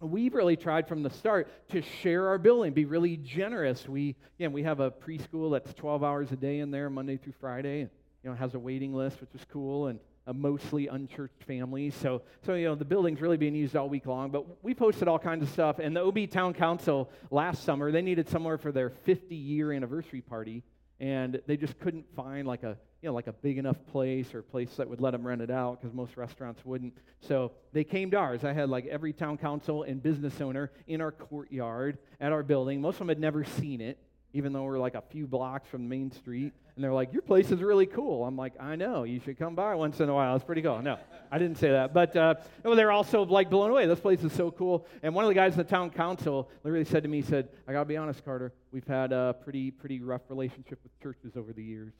we've 0.00 0.34
really 0.34 0.56
tried 0.56 0.86
from 0.86 1.02
the 1.02 1.10
start 1.10 1.48
to 1.70 1.82
share 1.82 2.28
our 2.28 2.38
building, 2.38 2.72
be 2.72 2.84
really 2.84 3.16
generous. 3.16 3.88
We, 3.88 4.14
yeah, 4.38 4.48
we 4.48 4.62
have 4.62 4.78
a 4.78 4.90
preschool 4.90 5.50
that's 5.50 5.74
12 5.74 6.04
hours 6.04 6.30
a 6.30 6.36
day 6.36 6.60
in 6.60 6.70
there, 6.70 6.88
Monday 6.88 7.16
through 7.16 7.34
Friday. 7.40 7.80
And, 7.82 7.90
you 8.22 8.30
know, 8.30 8.36
has 8.36 8.54
a 8.54 8.58
waiting 8.58 8.94
list, 8.94 9.20
which 9.20 9.34
is 9.34 9.44
cool. 9.50 9.88
And 9.88 9.98
a 10.26 10.32
mostly 10.32 10.86
unchurched 10.86 11.44
families. 11.44 11.94
So, 11.94 12.22
so, 12.46 12.54
you 12.54 12.66
know, 12.66 12.74
the 12.74 12.84
building's 12.84 13.20
really 13.20 13.36
being 13.36 13.54
used 13.54 13.76
all 13.76 13.88
week 13.88 14.06
long. 14.06 14.30
But 14.30 14.64
we 14.64 14.74
posted 14.74 15.08
all 15.08 15.18
kinds 15.18 15.42
of 15.42 15.50
stuff. 15.50 15.78
And 15.78 15.94
the 15.94 16.04
OB 16.04 16.30
Town 16.30 16.54
Council 16.54 17.10
last 17.30 17.64
summer, 17.64 17.90
they 17.90 18.00
needed 18.00 18.28
somewhere 18.28 18.56
for 18.56 18.72
their 18.72 18.90
50 18.90 19.34
year 19.34 19.72
anniversary 19.72 20.22
party. 20.22 20.62
And 21.04 21.42
they 21.46 21.58
just 21.58 21.78
couldn't 21.80 22.06
find 22.16 22.48
like 22.48 22.62
a, 22.62 22.78
you 23.02 23.10
know, 23.10 23.12
like 23.12 23.26
a 23.26 23.34
big 23.34 23.58
enough 23.58 23.76
place 23.92 24.32
or 24.32 24.38
a 24.38 24.42
place 24.42 24.74
that 24.76 24.88
would 24.88 25.02
let 25.02 25.10
them 25.10 25.26
rent 25.26 25.42
it 25.42 25.50
out 25.50 25.78
because 25.78 25.94
most 25.94 26.16
restaurants 26.16 26.64
wouldn't. 26.64 26.96
So 27.20 27.52
they 27.74 27.84
came 27.84 28.10
to 28.12 28.16
ours. 28.16 28.42
I 28.42 28.54
had 28.54 28.70
like 28.70 28.86
every 28.86 29.12
town 29.12 29.36
council 29.36 29.82
and 29.82 30.02
business 30.02 30.40
owner 30.40 30.70
in 30.86 31.02
our 31.02 31.12
courtyard 31.12 31.98
at 32.22 32.32
our 32.32 32.42
building. 32.42 32.80
Most 32.80 32.94
of 32.94 32.98
them 33.00 33.08
had 33.08 33.20
never 33.20 33.44
seen 33.44 33.82
it 33.82 33.98
even 34.32 34.54
though 34.54 34.64
we're 34.64 34.78
like 34.78 34.96
a 34.96 35.02
few 35.10 35.26
blocks 35.26 35.68
from 35.68 35.88
Main 35.88 36.10
Street. 36.10 36.52
And 36.76 36.82
they're 36.82 36.92
like, 36.92 37.12
Your 37.12 37.22
place 37.22 37.50
is 37.50 37.60
really 37.60 37.86
cool. 37.86 38.24
I'm 38.24 38.36
like, 38.36 38.54
I 38.58 38.76
know. 38.76 39.04
You 39.04 39.20
should 39.20 39.38
come 39.38 39.54
by 39.54 39.74
once 39.74 40.00
in 40.00 40.08
a 40.08 40.14
while. 40.14 40.34
It's 40.34 40.44
pretty 40.44 40.62
cool. 40.62 40.82
No, 40.82 40.98
I 41.30 41.38
didn't 41.38 41.58
say 41.58 41.70
that. 41.70 41.94
But 41.94 42.16
uh, 42.16 42.34
they're 42.62 42.92
also 42.92 43.24
like 43.24 43.50
blown 43.50 43.70
away. 43.70 43.86
This 43.86 44.00
place 44.00 44.22
is 44.24 44.32
so 44.32 44.50
cool. 44.50 44.86
And 45.02 45.14
one 45.14 45.24
of 45.24 45.28
the 45.28 45.34
guys 45.34 45.52
in 45.52 45.58
the 45.58 45.64
town 45.64 45.90
council 45.90 46.50
literally 46.64 46.84
said 46.84 47.04
to 47.04 47.08
me, 47.08 47.20
he 47.20 47.26
said, 47.26 47.48
I 47.68 47.72
got 47.72 47.80
to 47.80 47.84
be 47.84 47.96
honest, 47.96 48.24
Carter, 48.24 48.52
we've 48.72 48.86
had 48.86 49.12
a 49.12 49.36
pretty, 49.44 49.70
pretty 49.70 50.00
rough 50.00 50.22
relationship 50.28 50.80
with 50.82 50.98
churches 51.00 51.36
over 51.36 51.52
the 51.52 51.62
years, 51.62 51.92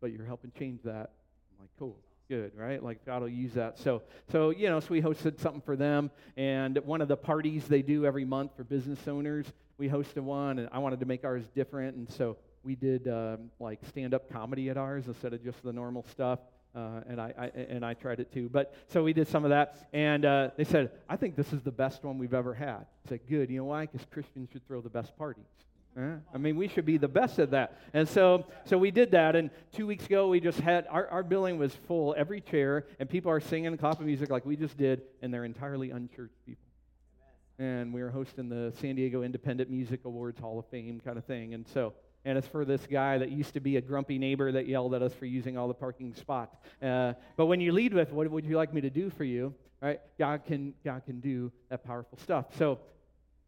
but 0.00 0.12
you're 0.12 0.26
helping 0.26 0.52
change 0.58 0.80
that. 0.84 1.10
I'm 1.52 1.60
like, 1.60 1.70
Cool 1.78 1.96
good, 2.30 2.52
right? 2.54 2.80
Like 2.80 3.04
God 3.04 3.22
will 3.22 3.28
use 3.28 3.54
that. 3.54 3.76
So, 3.80 4.02
so 4.30 4.50
you 4.50 4.68
know, 4.68 4.78
so 4.78 4.86
we 4.90 5.02
hosted 5.02 5.40
something 5.40 5.60
for 5.62 5.74
them, 5.74 6.12
and 6.36 6.78
one 6.84 7.00
of 7.00 7.08
the 7.08 7.16
parties 7.16 7.66
they 7.66 7.82
do 7.82 8.06
every 8.06 8.24
month 8.24 8.52
for 8.56 8.62
business 8.62 9.08
owners, 9.08 9.46
we 9.78 9.88
hosted 9.88 10.22
one, 10.22 10.60
and 10.60 10.68
I 10.70 10.78
wanted 10.78 11.00
to 11.00 11.06
make 11.06 11.24
ours 11.24 11.42
different, 11.56 11.96
and 11.96 12.08
so 12.08 12.36
we 12.64 12.74
did 12.76 13.08
um, 13.08 13.50
like 13.58 13.80
stand-up 13.88 14.30
comedy 14.30 14.68
at 14.70 14.76
ours 14.76 15.04
instead 15.06 15.32
of 15.32 15.42
just 15.42 15.62
the 15.62 15.72
normal 15.72 16.04
stuff. 16.10 16.40
Uh, 16.74 17.00
and 17.08 17.20
I, 17.20 17.34
I, 17.36 17.46
and 17.46 17.84
I 17.84 17.94
tried 17.94 18.20
it 18.20 18.32
too. 18.32 18.48
But 18.48 18.72
so 18.86 19.02
we 19.02 19.12
did 19.12 19.26
some 19.26 19.44
of 19.44 19.50
that, 19.50 19.88
and 19.92 20.24
uh, 20.24 20.50
they 20.56 20.62
said, 20.62 20.92
"I 21.08 21.16
think 21.16 21.34
this 21.34 21.52
is 21.52 21.62
the 21.62 21.72
best 21.72 22.04
one 22.04 22.16
we've 22.16 22.32
ever 22.32 22.54
had." 22.54 22.86
I 23.06 23.08
said, 23.08 23.20
"Good. 23.28 23.50
You 23.50 23.58
know 23.58 23.64
why? 23.64 23.86
Because 23.86 24.06
Christians 24.12 24.50
should 24.52 24.64
throw 24.68 24.80
the 24.80 24.88
best 24.88 25.16
parties." 25.18 25.44
I 26.32 26.38
mean, 26.38 26.56
we 26.56 26.68
should 26.68 26.86
be 26.86 26.98
the 26.98 27.08
best 27.08 27.38
at 27.38 27.50
that. 27.50 27.78
And 27.92 28.08
so, 28.08 28.46
so 28.64 28.78
we 28.78 28.92
did 28.92 29.10
that. 29.10 29.34
And 29.34 29.50
two 29.72 29.86
weeks 29.86 30.06
ago, 30.06 30.28
we 30.28 30.38
just 30.40 30.60
had 30.60 30.86
our, 30.88 31.08
our 31.08 31.22
building 31.24 31.58
was 31.58 31.74
full, 31.88 32.14
every 32.16 32.40
chair, 32.40 32.86
and 33.00 33.08
people 33.08 33.30
are 33.30 33.40
singing 33.40 33.76
clapping 33.76 34.06
music 34.06 34.30
like 34.30 34.46
we 34.46 34.56
just 34.56 34.76
did, 34.76 35.02
and 35.20 35.34
they're 35.34 35.44
entirely 35.44 35.90
unchurched 35.90 36.46
people. 36.46 36.64
And 37.58 37.92
we 37.92 38.02
were 38.02 38.10
hosting 38.10 38.48
the 38.48 38.72
San 38.80 38.94
Diego 38.94 39.22
Independent 39.22 39.68
Music 39.68 40.00
Awards 40.04 40.38
Hall 40.38 40.58
of 40.58 40.66
Fame 40.66 41.00
kind 41.04 41.18
of 41.18 41.24
thing. 41.24 41.54
And 41.54 41.66
so, 41.68 41.92
and 42.24 42.36
it's 42.36 42.46
for 42.46 42.64
this 42.64 42.86
guy 42.86 43.18
that 43.18 43.30
used 43.30 43.54
to 43.54 43.60
be 43.60 43.76
a 43.76 43.80
grumpy 43.80 44.18
neighbor 44.18 44.52
that 44.52 44.68
yelled 44.68 44.94
at 44.94 45.02
us 45.02 45.14
for 45.14 45.26
using 45.26 45.56
all 45.56 45.68
the 45.68 45.74
parking 45.74 46.14
spots. 46.14 46.56
Uh, 46.82 47.14
but 47.36 47.46
when 47.46 47.60
you 47.60 47.72
lead 47.72 47.94
with, 47.94 48.12
what 48.12 48.30
would 48.30 48.44
you 48.44 48.56
like 48.56 48.74
me 48.74 48.80
to 48.82 48.90
do 48.90 49.10
for 49.10 49.24
you? 49.24 49.54
Right? 49.80 50.00
God 50.18 50.44
can, 50.44 50.74
God 50.84 51.02
can 51.06 51.20
do 51.20 51.50
that 51.70 51.84
powerful 51.84 52.18
stuff. 52.18 52.46
So 52.58 52.78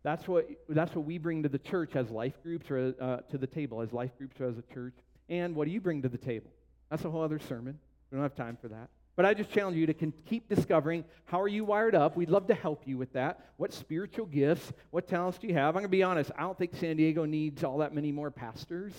that's 0.03 0.27
what, 0.27 0.49
that's 0.69 0.95
what 0.95 1.05
we 1.05 1.19
bring 1.19 1.43
to 1.43 1.49
the 1.49 1.59
church 1.59 1.95
as 1.95 2.11
life 2.11 2.43
groups 2.43 2.71
or 2.71 2.95
uh, 3.01 3.19
to 3.31 3.39
the 3.39 3.47
table 3.47 3.83
as 3.83 3.93
life 3.93 4.17
groups 4.17 4.41
or 4.41 4.47
as 4.47 4.57
a 4.57 4.75
church 4.75 4.95
And 5.29 5.55
what 5.55 5.67
do 5.67 5.71
you 5.71 5.81
bring 5.81 6.03
to 6.03 6.09
the 6.09 6.19
table? 6.19 6.51
That's 6.91 7.05
a 7.05 7.11
whole 7.11 7.23
other 7.23 7.39
sermon. 7.39 7.79
We 8.11 8.17
don't 8.17 8.23
have 8.23 8.35
time 8.35 8.59
for 8.61 8.69
that. 8.69 8.89
But 9.15 9.27
I 9.27 9.35
just 9.35 9.51
challenge 9.51 9.77
you 9.77 9.87
to 9.87 9.95
keep 9.95 10.49
discovering 10.49 11.05
how 11.27 11.41
are 11.41 11.49
you 11.49 11.65
wired 11.65 11.95
up. 11.95 12.17
We'd 12.17 12.31
love 12.31 12.47
to 12.47 12.55
help 12.55 12.87
you 12.87 12.97
with 12.97 13.13
that. 13.13 13.41
What 13.59 13.73
spiritual 13.73 14.25
gifts, 14.27 14.73
what 14.91 15.07
talents 15.07 15.39
do 15.39 15.47
you 15.49 15.55
have? 15.55 15.69
I'm 15.77 15.83
going 15.83 15.85
to 15.85 15.89
be 15.89 16.03
honest. 16.03 16.31
I 16.37 16.43
don't 16.43 16.57
think 16.57 16.75
San 16.77 16.97
Diego 16.97 17.27
needs 17.27 17.63
all 17.63 17.79
that 17.79 17.95
many 17.95 18.11
more 18.11 18.31
pastors 18.31 18.95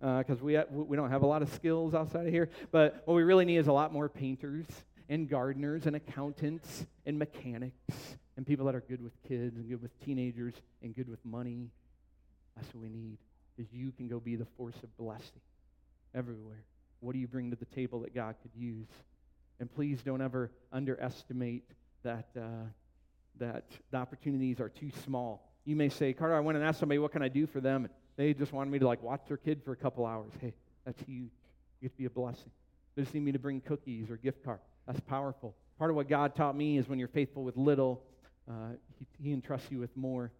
because 0.00 0.40
uh, 0.40 0.44
we, 0.44 0.58
we 0.70 0.96
don't 0.96 1.10
have 1.10 1.22
a 1.22 1.26
lot 1.26 1.42
of 1.42 1.52
skills 1.52 1.94
outside 1.94 2.26
of 2.26 2.32
here. 2.32 2.50
But 2.72 3.02
what 3.04 3.14
we 3.14 3.22
really 3.22 3.44
need 3.44 3.58
is 3.58 3.68
a 3.68 3.72
lot 3.72 3.92
more 3.92 4.08
painters 4.08 4.66
and 5.08 5.28
gardeners 5.28 5.86
and 5.86 5.94
accountants 5.94 6.84
and 7.06 7.16
mechanics 7.16 8.16
and 8.36 8.44
people 8.44 8.66
that 8.66 8.74
are 8.74 8.82
good 8.88 9.00
with 9.00 9.12
kids 9.28 9.56
and 9.56 9.68
good 9.68 9.80
with 9.80 9.98
teenagers 10.04 10.54
and 10.82 10.94
good 10.94 11.08
with 11.08 11.24
money. 11.24 11.70
That's 12.56 12.66
what 12.74 12.82
we 12.82 12.88
need. 12.88 13.18
Is 13.58 13.66
you 13.72 13.92
can 13.92 14.08
go 14.08 14.18
be 14.18 14.34
the 14.34 14.46
force 14.56 14.76
of 14.82 14.94
blessing 14.98 15.40
everywhere. 16.14 16.64
What 17.00 17.12
do 17.12 17.18
you 17.18 17.28
bring 17.28 17.50
to 17.50 17.56
the 17.56 17.64
table 17.66 18.00
that 18.00 18.14
God 18.14 18.34
could 18.42 18.50
use? 18.60 18.88
And 19.60 19.72
please 19.74 20.02
don't 20.02 20.20
ever 20.20 20.50
underestimate 20.72 21.64
that, 22.02 22.28
uh, 22.36 22.66
that 23.38 23.64
the 23.90 23.96
opportunities 23.96 24.60
are 24.60 24.68
too 24.68 24.90
small. 25.04 25.50
You 25.64 25.76
may 25.76 25.88
say, 25.88 26.12
Carter, 26.12 26.36
I 26.36 26.40
went 26.40 26.58
and 26.58 26.66
asked 26.66 26.78
somebody, 26.78 26.98
what 26.98 27.12
can 27.12 27.22
I 27.22 27.28
do 27.28 27.46
for 27.46 27.60
them? 27.60 27.84
And 27.84 27.94
They 28.16 28.34
just 28.34 28.52
wanted 28.52 28.70
me 28.70 28.78
to 28.78 28.86
like 28.86 29.02
watch 29.02 29.22
their 29.28 29.36
kid 29.36 29.62
for 29.64 29.72
a 29.72 29.76
couple 29.76 30.06
hours. 30.06 30.32
Hey, 30.40 30.54
that's 30.84 31.00
huge. 31.02 31.30
You 31.80 31.88
get 31.88 31.92
to 31.92 31.98
be 31.98 32.04
a 32.04 32.10
blessing. 32.10 32.50
They 32.94 33.02
just 33.02 33.14
need 33.14 33.24
me 33.24 33.32
to 33.32 33.38
bring 33.38 33.60
cookies 33.60 34.10
or 34.10 34.16
gift 34.16 34.44
card. 34.44 34.60
That's 34.86 35.00
powerful. 35.00 35.54
Part 35.78 35.90
of 35.90 35.96
what 35.96 36.08
God 36.08 36.34
taught 36.34 36.56
me 36.56 36.78
is 36.78 36.88
when 36.88 36.98
you're 36.98 37.08
faithful 37.08 37.44
with 37.44 37.56
little, 37.56 38.02
uh, 38.48 38.74
he, 38.98 39.06
he 39.22 39.32
entrusts 39.32 39.70
you 39.70 39.78
with 39.78 39.94
more 39.96 40.30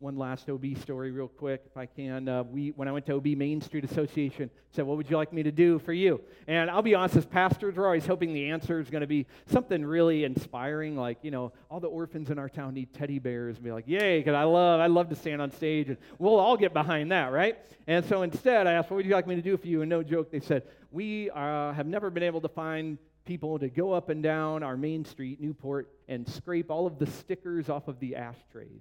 one 0.00 0.16
last 0.16 0.48
OB 0.48 0.64
story, 0.80 1.10
real 1.10 1.26
quick, 1.26 1.62
if 1.66 1.76
I 1.76 1.86
can. 1.86 2.28
Uh, 2.28 2.44
we, 2.44 2.70
when 2.70 2.86
I 2.86 2.92
went 2.92 3.06
to 3.06 3.14
OB 3.14 3.26
Main 3.26 3.60
Street 3.60 3.84
Association, 3.84 4.48
said, 4.70 4.86
"What 4.86 4.96
would 4.96 5.10
you 5.10 5.16
like 5.16 5.32
me 5.32 5.42
to 5.42 5.50
do 5.50 5.80
for 5.80 5.92
you?" 5.92 6.20
And 6.46 6.70
I'll 6.70 6.82
be 6.82 6.94
honest, 6.94 7.16
as 7.16 7.26
pastors, 7.26 7.74
we're 7.74 7.86
always 7.86 8.06
hoping 8.06 8.32
the 8.32 8.50
answer 8.50 8.78
is 8.78 8.90
going 8.90 9.00
to 9.00 9.08
be 9.08 9.26
something 9.46 9.84
really 9.84 10.22
inspiring, 10.22 10.96
like 10.96 11.18
you 11.22 11.32
know, 11.32 11.52
all 11.68 11.80
the 11.80 11.88
orphans 11.88 12.30
in 12.30 12.38
our 12.38 12.48
town 12.48 12.74
need 12.74 12.94
teddy 12.94 13.18
bears, 13.18 13.56
and 13.56 13.64
be 13.64 13.72
like, 13.72 13.88
"Yay!" 13.88 14.20
Because 14.20 14.34
I 14.34 14.44
love, 14.44 14.80
I 14.80 14.86
love 14.86 15.08
to 15.08 15.16
stand 15.16 15.42
on 15.42 15.50
stage, 15.50 15.88
and 15.88 15.98
we'll 16.18 16.38
all 16.38 16.56
get 16.56 16.72
behind 16.72 17.10
that, 17.10 17.32
right? 17.32 17.58
And 17.88 18.04
so 18.04 18.22
instead, 18.22 18.68
I 18.68 18.74
asked, 18.74 18.90
"What 18.90 18.98
would 18.98 19.06
you 19.06 19.14
like 19.14 19.26
me 19.26 19.34
to 19.34 19.42
do 19.42 19.56
for 19.56 19.66
you?" 19.66 19.82
And 19.82 19.90
no 19.90 20.04
joke, 20.04 20.30
they 20.30 20.40
said, 20.40 20.62
"We 20.92 21.30
uh, 21.30 21.72
have 21.72 21.86
never 21.86 22.10
been 22.10 22.22
able 22.22 22.40
to 22.42 22.48
find." 22.48 22.98
people 23.24 23.58
to 23.58 23.68
go 23.68 23.92
up 23.92 24.08
and 24.08 24.22
down 24.22 24.62
our 24.62 24.74
main 24.74 25.04
street, 25.04 25.38
Newport, 25.38 25.92
and 26.08 26.26
scrape 26.26 26.70
all 26.70 26.86
of 26.86 26.98
the 26.98 27.04
stickers 27.04 27.68
off 27.68 27.86
of 27.86 28.00
the 28.00 28.16
ashtrays. 28.16 28.80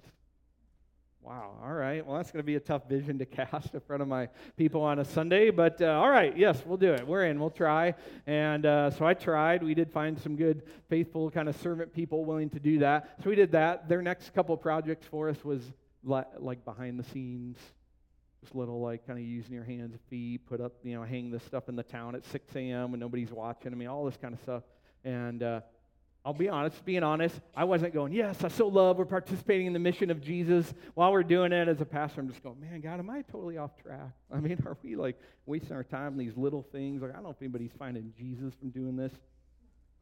Wow, 1.28 1.55
all 1.61 1.73
right. 1.73 2.05
Well, 2.05 2.15
that's 2.15 2.32
going 2.32 2.41
to 2.41 2.45
be 2.45 2.55
a 2.55 2.59
tough 2.61 2.88
vision 2.88 3.19
to 3.19 3.25
cast 3.25 3.73
in 3.73 3.82
front 3.82 4.01
of 4.01 4.07
my 4.07 4.30
people 4.55 4.82
on 4.82 4.99
a 4.99 5.03
Sunday, 5.03 5.49
but 5.49 5.82
uh, 5.82 5.88
all 5.88 6.09
right, 6.09 6.38
yes, 6.38 6.63
we'll 6.65 6.78
do 6.78 6.93
it. 6.93 7.05
We're 7.05 7.25
in, 7.25 7.38
we'll 7.38 7.49
try. 7.49 7.95
And 8.25 8.65
uh, 8.65 8.91
so 8.91 9.05
I 9.05 9.13
tried. 9.13 9.61
We 9.61 9.73
did 9.73 9.91
find 9.91 10.17
some 10.17 10.38
good, 10.38 10.63
faithful, 10.88 11.30
kind 11.30 11.49
of 11.49 11.57
servant 11.57 11.93
people 11.93 12.23
willing 12.23 12.49
to 12.51 12.61
do 12.61 12.80
that. 12.80 13.17
So 13.21 13.30
we 13.30 13.36
did 13.36 13.51
that. 13.51 13.89
Their 13.89 14.01
next 14.01 14.34
couple 14.34 14.55
projects 14.55 15.05
for 15.05 15.28
us 15.28 15.43
was 15.43 15.61
like 16.01 16.63
behind 16.63 16.97
the 16.97 17.03
scenes, 17.03 17.57
just 18.41 18.55
little 18.55 18.80
like 18.80 19.05
kind 19.05 19.19
of 19.19 19.25
using 19.25 19.53
your 19.53 19.65
hands 19.65 19.91
and 19.91 20.01
feet, 20.09 20.47
put 20.47 20.61
up, 20.61 20.75
you 20.82 20.95
know, 20.95 21.03
hang 21.03 21.30
this 21.30 21.43
stuff 21.43 21.67
in 21.67 21.75
the 21.75 21.84
town 21.84 22.15
at 22.15 22.23
6 22.23 22.55
a.m. 22.55 22.91
when 22.91 23.01
nobody's 23.01 23.34
watching. 23.34 23.73
I 23.73 23.75
mean, 23.75 23.89
all 23.89 24.05
this 24.05 24.15
kind 24.15 24.34
of 24.34 24.39
stuff. 24.39 24.63
And 25.03 25.43
uh, 25.43 25.59
I'll 26.28 26.34
be 26.34 26.49
honest, 26.49 26.84
being 26.84 27.03
honest, 27.03 27.39
I 27.55 27.63
wasn't 27.63 27.93
going, 27.93 28.11
yes, 28.11 28.43
I 28.43 28.49
so 28.49 28.67
love, 28.67 28.97
we're 28.97 29.05
participating 29.05 29.65
in 29.65 29.71
the 29.71 29.80
mission 29.80 30.11
of 30.11 30.19
Jesus. 30.19 30.73
While 30.93 31.13
we're 31.13 31.23
doing 31.23 31.53
it 31.53 31.69
as 31.69 31.80
a 31.80 31.86
pastor, 31.86 32.19
I'm 32.19 32.28
just 32.28 32.43
going, 32.43 32.59
man, 32.59 32.82
God, 32.82 32.99
am 32.99 33.09
I 33.09 33.21
totally 33.21 33.57
off 33.57 33.78
track? 33.82 34.11
I 34.34 34.41
mean, 34.41 34.61
are 34.65 34.75
we 34.84 34.97
like 34.97 35.17
wasting 35.45 35.71
our 35.71 35.86
time 35.86 36.07
on 36.07 36.17
these 36.17 36.36
little 36.36 36.63
things? 36.63 37.01
Like, 37.01 37.11
I 37.11 37.13
don't 37.13 37.23
know 37.23 37.30
if 37.30 37.41
anybody's 37.41 37.71
finding 37.80 38.11
Jesus 38.17 38.53
from 38.55 38.71
doing 38.71 38.97
this. 38.97 39.13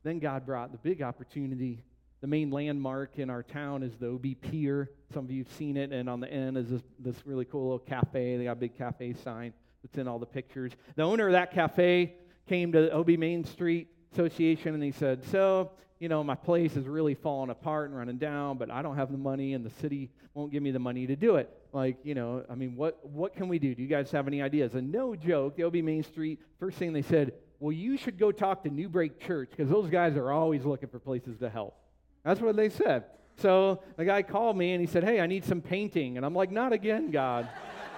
Then 0.01 0.17
God 0.17 0.47
brought 0.47 0.71
the 0.71 0.80
big 0.80 1.03
opportunity. 1.03 1.84
The 2.21 2.28
main 2.28 2.49
landmark 2.49 3.19
in 3.19 3.30
our 3.30 3.43
town 3.43 3.84
is 3.84 3.95
the 3.95 4.09
OB 4.09 4.26
Pier. 4.41 4.89
Some 5.13 5.26
of 5.26 5.32
you 5.32 5.43
have 5.43 5.53
seen 5.53 5.78
it, 5.78 5.91
and 5.91 6.09
on 6.09 6.21
the 6.21 6.34
end 6.34 6.57
is 6.57 6.69
this, 6.71 6.82
this 6.97 7.28
really 7.28 7.45
cool 7.45 7.65
little 7.65 7.78
cafe. 7.78 8.36
They 8.36 8.45
got 8.45 8.53
a 8.53 8.55
big 8.55 8.76
cafe 8.76 9.13
sign 9.13 9.53
that's 9.84 9.95
in 9.99 10.07
all 10.07 10.17
the 10.17 10.26
pictures. 10.26 10.71
The 10.95 11.03
owner 11.03 11.28
of 11.28 11.34
that 11.34 11.51
cafe 11.51 12.15
came 12.49 12.71
to 12.71 12.91
OB 12.91 13.09
Main 13.09 13.45
Street 13.45 13.89
Association 14.11 14.73
and 14.73 14.84
he 14.84 14.91
said, 14.91 15.23
So, 15.26 15.69
you 15.99 16.09
know, 16.09 16.23
my 16.23 16.35
place 16.35 16.75
is 16.75 16.85
really 16.85 17.15
falling 17.15 17.49
apart 17.49 17.89
and 17.89 17.97
running 17.97 18.17
down, 18.17 18.57
but 18.57 18.69
I 18.69 18.81
don't 18.81 18.97
have 18.97 19.11
the 19.11 19.17
money 19.17 19.53
and 19.53 19.65
the 19.65 19.69
city 19.81 20.09
won't 20.33 20.51
give 20.51 20.61
me 20.61 20.71
the 20.71 20.79
money 20.79 21.07
to 21.07 21.15
do 21.15 21.37
it. 21.37 21.49
Like, 21.71 21.97
you 22.03 22.15
know, 22.15 22.43
I 22.49 22.55
mean, 22.55 22.75
what, 22.75 22.99
what 23.07 23.35
can 23.35 23.47
we 23.47 23.59
do? 23.59 23.73
Do 23.73 23.81
you 23.81 23.87
guys 23.87 24.11
have 24.11 24.27
any 24.27 24.41
ideas? 24.41 24.75
And 24.75 24.91
no 24.91 25.15
joke, 25.15 25.55
the 25.55 25.63
OB 25.63 25.75
Main 25.75 26.03
Street, 26.03 26.41
first 26.59 26.77
thing 26.77 26.91
they 26.91 27.01
said, 27.01 27.33
well, 27.59 27.71
you 27.71 27.97
should 27.97 28.19
go 28.19 28.31
talk 28.31 28.63
to 28.63 28.69
New 28.69 28.89
Break 28.89 29.19
Church 29.19 29.49
because 29.51 29.69
those 29.69 29.89
guys 29.89 30.17
are 30.17 30.31
always 30.31 30.65
looking 30.65 30.89
for 30.89 30.99
places 30.99 31.39
to 31.39 31.49
help. 31.49 31.75
That's 32.23 32.41
what 32.41 32.55
they 32.57 32.69
said. 32.69 33.05
So 33.37 33.81
the 33.95 34.05
guy 34.05 34.21
called 34.21 34.57
me 34.57 34.73
and 34.73 34.81
he 34.81 34.87
said, 34.87 35.03
hey, 35.03 35.21
I 35.21 35.27
need 35.27 35.45
some 35.45 35.61
painting. 35.61 36.17
And 36.17 36.25
I'm 36.25 36.35
like, 36.35 36.51
not 36.51 36.73
again, 36.73 37.11
God. 37.11 37.47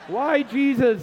Why, 0.08 0.44
Jesus? 0.44 1.02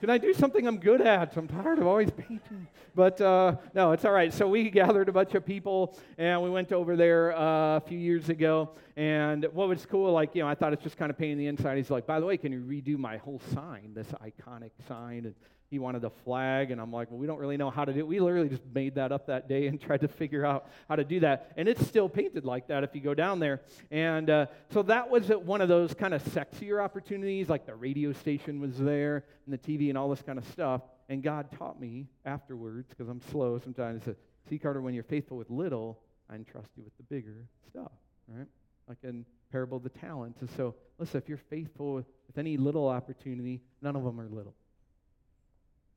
Can 0.00 0.10
I 0.10 0.18
do 0.18 0.34
something 0.34 0.66
I'm 0.66 0.78
good 0.78 1.00
at? 1.00 1.36
I'm 1.36 1.48
tired 1.48 1.78
of 1.78 1.86
always 1.86 2.10
painting. 2.10 2.66
But 2.94 3.20
uh, 3.20 3.56
no, 3.74 3.92
it's 3.92 4.04
all 4.04 4.12
right. 4.12 4.32
So 4.32 4.46
we 4.48 4.70
gathered 4.70 5.08
a 5.08 5.12
bunch 5.12 5.34
of 5.34 5.44
people 5.44 5.98
and 6.18 6.42
we 6.42 6.50
went 6.50 6.72
over 6.72 6.96
there 6.96 7.36
uh, 7.36 7.76
a 7.76 7.80
few 7.80 7.98
years 7.98 8.28
ago. 8.28 8.70
And 8.96 9.46
what 9.52 9.68
was 9.68 9.84
cool, 9.86 10.12
like, 10.12 10.34
you 10.34 10.42
know, 10.42 10.48
I 10.48 10.54
thought 10.54 10.72
it's 10.72 10.82
just 10.82 10.96
kind 10.96 11.10
of 11.10 11.18
painting 11.18 11.38
the 11.38 11.46
inside. 11.46 11.76
He's 11.76 11.90
like, 11.90 12.06
by 12.06 12.20
the 12.20 12.26
way, 12.26 12.36
can 12.36 12.52
you 12.52 12.60
redo 12.60 12.96
my 12.96 13.16
whole 13.16 13.40
sign, 13.52 13.92
this 13.94 14.08
iconic 14.22 14.70
sign? 14.86 15.26
And 15.26 15.34
he 15.74 15.80
wanted 15.80 16.04
a 16.04 16.10
flag, 16.10 16.70
and 16.70 16.80
I'm 16.80 16.92
like, 16.92 17.10
well, 17.10 17.18
we 17.18 17.26
don't 17.26 17.40
really 17.40 17.56
know 17.56 17.68
how 17.68 17.84
to 17.84 17.92
do 17.92 17.98
it. 17.98 18.06
We 18.06 18.20
literally 18.20 18.48
just 18.48 18.62
made 18.72 18.94
that 18.94 19.10
up 19.10 19.26
that 19.26 19.48
day 19.48 19.66
and 19.66 19.80
tried 19.80 20.02
to 20.02 20.08
figure 20.08 20.46
out 20.46 20.68
how 20.88 20.94
to 20.94 21.02
do 21.02 21.18
that. 21.20 21.52
And 21.56 21.68
it's 21.68 21.84
still 21.84 22.08
painted 22.08 22.44
like 22.44 22.68
that 22.68 22.84
if 22.84 22.94
you 22.94 23.00
go 23.00 23.12
down 23.12 23.40
there. 23.40 23.60
And 23.90 24.30
uh, 24.30 24.46
so 24.72 24.84
that 24.84 25.10
was 25.10 25.26
one 25.30 25.60
of 25.60 25.68
those 25.68 25.92
kind 25.92 26.14
of 26.14 26.22
sexier 26.26 26.80
opportunities, 26.80 27.48
like 27.48 27.66
the 27.66 27.74
radio 27.74 28.12
station 28.12 28.60
was 28.60 28.78
there 28.78 29.24
and 29.46 29.52
the 29.52 29.58
TV 29.58 29.88
and 29.88 29.98
all 29.98 30.08
this 30.08 30.22
kind 30.22 30.38
of 30.38 30.46
stuff. 30.46 30.82
And 31.08 31.20
God 31.20 31.48
taught 31.58 31.80
me 31.80 32.06
afterwards, 32.24 32.90
because 32.90 33.08
I'm 33.08 33.20
slow 33.32 33.58
sometimes, 33.58 34.04
to 34.04 34.14
see, 34.48 34.60
Carter, 34.60 34.80
when 34.80 34.94
you're 34.94 35.02
faithful 35.02 35.36
with 35.36 35.50
little, 35.50 35.98
I 36.30 36.36
entrust 36.36 36.70
you 36.76 36.84
with 36.84 36.96
the 36.98 37.02
bigger 37.02 37.48
stuff, 37.68 37.90
right? 38.28 38.46
Like 38.88 38.98
in 39.02 39.24
parable 39.50 39.78
of 39.78 39.82
the 39.82 39.88
talents. 39.88 40.40
And 40.40 40.48
so, 40.56 40.76
listen, 41.00 41.20
if 41.20 41.28
you're 41.28 41.36
faithful 41.36 41.94
with, 41.94 42.06
with 42.28 42.38
any 42.38 42.56
little 42.56 42.88
opportunity, 42.88 43.60
none 43.82 43.96
of 43.96 44.04
them 44.04 44.20
are 44.20 44.28
little. 44.28 44.54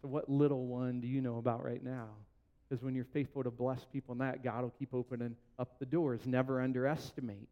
So, 0.01 0.07
what 0.07 0.29
little 0.29 0.65
one 0.65 1.01
do 1.01 1.07
you 1.07 1.21
know 1.21 1.37
about 1.37 1.63
right 1.63 1.83
now? 1.83 2.09
Because 2.67 2.83
when 2.83 2.95
you're 2.95 3.05
faithful 3.05 3.43
to 3.43 3.51
bless 3.51 3.83
people 3.85 4.13
in 4.13 4.19
that, 4.19 4.43
God 4.43 4.61
will 4.61 4.73
keep 4.77 4.93
opening 4.93 5.35
up 5.57 5.79
the 5.79 5.85
doors. 5.85 6.21
Never 6.25 6.61
underestimate 6.61 7.47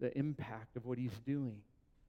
the 0.00 0.16
impact 0.16 0.76
of 0.76 0.86
what 0.86 0.98
He's 0.98 1.18
doing. 1.26 1.56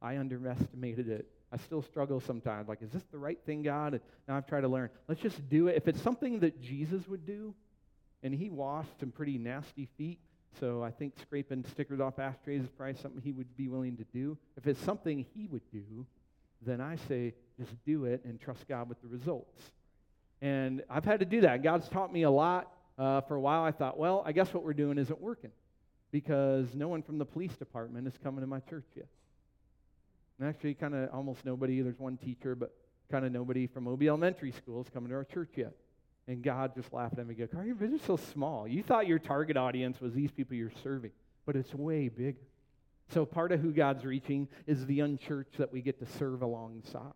I 0.02 0.18
underestimated 0.18 1.10
it. 1.10 1.28
I 1.52 1.58
still 1.58 1.82
struggle 1.82 2.20
sometimes. 2.20 2.68
Like, 2.68 2.82
is 2.82 2.89
this 2.89 3.04
the 3.12 3.18
right 3.18 3.39
thing, 3.46 3.64
God? 3.64 3.94
And 3.94 4.02
now 4.28 4.36
I've 4.36 4.48
tried 4.48 4.62
to 4.62 4.68
learn. 4.68 4.89
Let's 5.08 5.22
just 5.22 5.50
do 5.50 5.68
it. 5.68 5.76
If 5.76 5.88
it's 5.88 6.02
something 6.02 6.39
that 6.39 6.62
Jesus 6.62 7.08
would 7.08 7.26
do, 7.26 7.54
and 8.22 8.34
He 8.34 8.50
washed 8.50 9.00
some 9.00 9.12
pretty 9.12 9.38
nasty 9.38 9.88
feet, 9.98 10.20
so 10.60 10.84
I 10.84 10.91
think 10.91 11.14
scraping 11.20 11.66
stickers 11.72 12.00
off 12.00 12.20
ashtrays 12.20 12.64
is 12.64 12.70
probably 12.70 12.96
something 13.02 13.22
He 13.22 13.32
would 13.32 13.56
be 13.58 13.68
willing 13.68 13.98
to 13.98 14.04
do. 14.14 14.38
If 14.58 14.68
it's 14.68 14.82
something 14.82 15.26
He 15.34 15.48
would 15.48 15.64
do, 15.72 16.06
then 16.66 16.82
I 16.82 16.95
say 17.07 17.34
just 17.59 17.72
do 17.86 18.05
it 18.05 18.24
and 18.26 18.39
trust 18.39 18.68
God 18.68 18.89
with 18.89 19.01
the 19.01 19.07
results. 19.07 19.72
And 20.41 20.84
I've 20.89 21.05
had 21.05 21.20
to 21.20 21.26
do 21.26 21.41
that. 21.41 21.64
God's 21.64 21.88
taught 21.88 22.11
me 22.11 22.24
a 22.24 22.32
lot. 22.32 22.72
Uh, 22.97 23.22
for 23.22 23.36
a 23.36 23.41
while, 23.41 23.64
I 23.64 23.72
thought, 23.72 23.97
well, 23.97 24.22
I 24.26 24.34
guess 24.34 24.53
what 24.53 24.64
we're 24.64 24.74
doing 24.74 24.97
isn't 24.99 25.20
working 25.20 25.49
because 26.11 26.76
no 26.76 26.88
one 26.88 27.01
from 27.01 27.18
the 27.18 27.26
police 27.26 27.55
department 27.55 28.07
is 28.07 28.14
coming 28.22 28.41
to 28.41 28.47
my 28.47 28.59
church 28.59 28.86
yet. 28.95 29.07
And 30.39 30.47
actually, 30.47 30.76
kind 30.76 30.93
of 30.93 31.09
almost 31.11 31.43
nobody, 31.43 31.82
there's 31.82 31.97
one 31.97 32.18
teacher, 32.18 32.55
but 32.55 32.72
kind 33.09 33.26
of 33.26 33.32
nobody 33.32 33.68
from 33.68 33.88
OB 33.88 34.03
Elementary 34.03 34.51
School 34.51 34.82
is 34.82 34.89
coming 34.89 35.09
to 35.09 35.16
our 35.16 35.24
church 35.24 35.51
yet. 35.55 35.74
And 36.28 36.43
God 36.43 36.76
just 36.76 36.93
laughed 36.93 37.18
at 37.18 37.28
me 37.28 37.36
and 37.36 37.38
go, 37.38 37.47
Carl, 37.47 37.66
your 37.66 37.76
vision's 37.76 38.03
so 38.03 38.18
small. 38.18 38.68
You 38.68 38.84
thought 38.84 39.07
your 39.07 39.20
target 39.20 39.57
audience 39.57 39.99
was 39.99 40.14
these 40.14 40.32
people 40.32 40.55
you're 40.55 40.72
serving, 40.84 41.11
but 41.45 41.55
it's 41.55 41.74
way 41.74 42.09
bigger. 42.09 42.38
So 43.10 43.26
part 43.26 43.51
of 43.51 43.60
who 43.60 43.72
God's 43.72 44.06
reaching 44.06 44.47
is 44.66 44.86
the 44.86 45.01
unchurched 45.01 45.58
that 45.58 45.72
we 45.72 45.82
get 45.82 45.99
to 45.99 46.06
serve 46.06 46.41
alongside. 46.41 47.14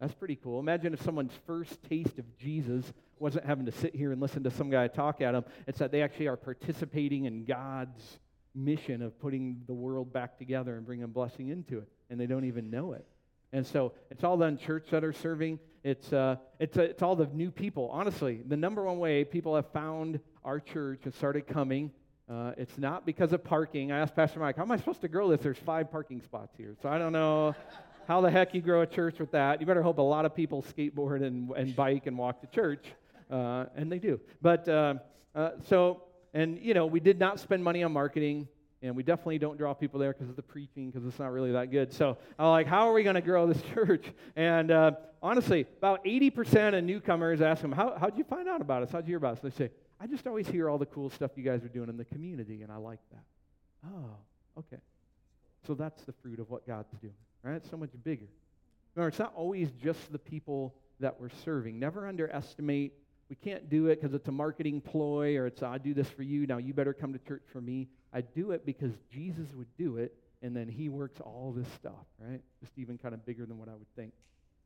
That's 0.00 0.14
pretty 0.14 0.36
cool. 0.36 0.60
Imagine 0.60 0.94
if 0.94 1.02
someone's 1.02 1.34
first 1.46 1.82
taste 1.88 2.18
of 2.18 2.38
Jesus 2.38 2.90
wasn't 3.18 3.44
having 3.44 3.66
to 3.66 3.72
sit 3.72 3.94
here 3.94 4.12
and 4.12 4.20
listen 4.20 4.42
to 4.44 4.50
some 4.50 4.70
guy 4.70 4.88
talk 4.88 5.20
at 5.20 5.32
them. 5.32 5.44
It's 5.66 5.78
that 5.78 5.92
they 5.92 6.02
actually 6.02 6.28
are 6.28 6.38
participating 6.38 7.26
in 7.26 7.44
God's 7.44 8.18
mission 8.54 9.02
of 9.02 9.18
putting 9.20 9.60
the 9.66 9.74
world 9.74 10.12
back 10.12 10.38
together 10.38 10.76
and 10.76 10.86
bringing 10.86 11.06
blessing 11.08 11.48
into 11.48 11.78
it, 11.78 11.88
and 12.08 12.18
they 12.18 12.26
don't 12.26 12.46
even 12.46 12.70
know 12.70 12.92
it. 12.94 13.04
And 13.52 13.66
so 13.66 13.92
it's 14.10 14.24
all 14.24 14.36
the 14.36 14.46
unchurched 14.46 14.90
that 14.90 15.04
are 15.04 15.12
serving. 15.12 15.58
It's, 15.82 16.12
uh, 16.12 16.36
it's, 16.58 16.76
uh, 16.76 16.82
it's 16.82 17.02
all 17.02 17.16
the 17.16 17.26
new 17.26 17.50
people. 17.50 17.90
Honestly, 17.92 18.40
the 18.46 18.56
number 18.56 18.84
one 18.84 18.98
way 18.98 19.24
people 19.24 19.54
have 19.56 19.66
found 19.72 20.20
our 20.44 20.60
church 20.60 21.00
and 21.04 21.14
started 21.14 21.46
coming 21.46 21.90
uh, 22.30 22.52
it's 22.56 22.78
not 22.78 23.04
because 23.04 23.32
of 23.32 23.42
parking. 23.42 23.90
I 23.90 23.98
asked 23.98 24.14
Pastor 24.14 24.38
Mike, 24.38 24.56
how 24.56 24.62
am 24.62 24.70
I 24.70 24.76
supposed 24.76 25.00
to 25.00 25.08
grow 25.08 25.28
this? 25.28 25.40
There's 25.40 25.58
five 25.58 25.90
parking 25.90 26.22
spots 26.22 26.56
here. 26.56 26.76
So 26.80 26.88
I 26.88 26.96
don't 26.96 27.12
know 27.12 27.56
how 28.06 28.20
the 28.20 28.30
heck 28.30 28.54
you 28.54 28.60
grow 28.60 28.82
a 28.82 28.86
church 28.86 29.18
with 29.18 29.32
that? 29.32 29.60
You 29.60 29.66
better 29.66 29.82
hope 29.82 29.98
a 29.98 30.02
lot 30.02 30.24
of 30.24 30.34
people 30.34 30.62
skateboard 30.62 31.24
and, 31.24 31.50
and 31.50 31.74
bike 31.74 32.06
and 32.06 32.16
walk 32.16 32.40
to 32.42 32.46
church, 32.46 32.84
uh, 33.32 33.66
and 33.74 33.90
they 33.90 33.98
do. 33.98 34.20
But 34.40 34.68
uh, 34.68 34.94
uh, 35.34 35.50
so, 35.68 36.04
and 36.32 36.56
you 36.60 36.72
know, 36.72 36.86
we 36.86 37.00
did 37.00 37.18
not 37.18 37.40
spend 37.40 37.64
money 37.64 37.82
on 37.82 37.92
marketing. 37.92 38.48
And 38.82 38.96
we 38.96 39.02
definitely 39.02 39.38
don't 39.38 39.58
draw 39.58 39.74
people 39.74 40.00
there 40.00 40.14
because 40.14 40.30
of 40.30 40.36
the 40.36 40.42
preaching, 40.42 40.90
because 40.90 41.06
it's 41.06 41.18
not 41.18 41.32
really 41.32 41.52
that 41.52 41.70
good. 41.70 41.92
So 41.92 42.16
I'm 42.38 42.46
like, 42.46 42.66
how 42.66 42.88
are 42.88 42.94
we 42.94 43.02
going 43.02 43.14
to 43.14 43.20
grow 43.20 43.46
this 43.46 43.60
church? 43.74 44.06
And 44.36 44.70
uh, 44.70 44.92
honestly, 45.22 45.66
about 45.76 46.02
80% 46.02 46.78
of 46.78 46.84
newcomers 46.84 47.42
ask 47.42 47.60
them, 47.60 47.72
how, 47.72 47.94
how'd 48.00 48.16
you 48.16 48.24
find 48.24 48.48
out 48.48 48.62
about 48.62 48.82
us? 48.82 48.90
How'd 48.90 49.04
you 49.04 49.08
hear 49.08 49.18
about 49.18 49.34
us? 49.34 49.40
They 49.42 49.50
say, 49.50 49.70
I 50.00 50.06
just 50.06 50.26
always 50.26 50.48
hear 50.48 50.70
all 50.70 50.78
the 50.78 50.86
cool 50.86 51.10
stuff 51.10 51.32
you 51.36 51.42
guys 51.42 51.62
are 51.62 51.68
doing 51.68 51.90
in 51.90 51.96
the 51.96 52.06
community, 52.06 52.62
and 52.62 52.72
I 52.72 52.76
like 52.76 53.00
that. 53.12 53.22
Oh, 53.86 54.16
okay. 54.58 54.80
So 55.66 55.74
that's 55.74 56.02
the 56.04 56.12
fruit 56.22 56.40
of 56.40 56.48
what 56.48 56.66
God's 56.66 56.92
doing, 57.02 57.12
right? 57.42 57.56
It's 57.56 57.68
so 57.68 57.76
much 57.76 57.90
bigger. 58.02 58.26
Remember, 58.94 59.08
it's 59.08 59.18
not 59.18 59.34
always 59.36 59.70
just 59.82 60.10
the 60.10 60.18
people 60.18 60.74
that 61.00 61.20
we're 61.20 61.28
serving. 61.44 61.78
Never 61.78 62.06
underestimate. 62.06 62.94
We 63.28 63.36
can't 63.36 63.68
do 63.68 63.88
it 63.88 64.00
because 64.00 64.14
it's 64.14 64.26
a 64.28 64.32
marketing 64.32 64.80
ploy 64.80 65.36
or 65.36 65.46
it's, 65.46 65.62
I 65.62 65.78
do 65.78 65.94
this 65.94 66.08
for 66.08 66.22
you, 66.22 66.46
now 66.46 66.56
you 66.56 66.74
better 66.74 66.92
come 66.92 67.12
to 67.12 67.18
church 67.18 67.42
for 67.52 67.60
me. 67.60 67.88
I 68.12 68.22
do 68.22 68.50
it 68.52 68.66
because 68.66 68.92
Jesus 69.12 69.46
would 69.54 69.68
do 69.78 69.98
it, 69.98 70.14
and 70.42 70.56
then 70.56 70.66
he 70.66 70.88
works 70.88 71.20
all 71.20 71.54
this 71.56 71.68
stuff, 71.74 72.06
right? 72.18 72.40
Just 72.60 72.72
even 72.76 72.98
kind 72.98 73.14
of 73.14 73.24
bigger 73.24 73.46
than 73.46 73.58
what 73.58 73.68
I 73.68 73.72
would 73.72 73.94
think. 73.94 74.12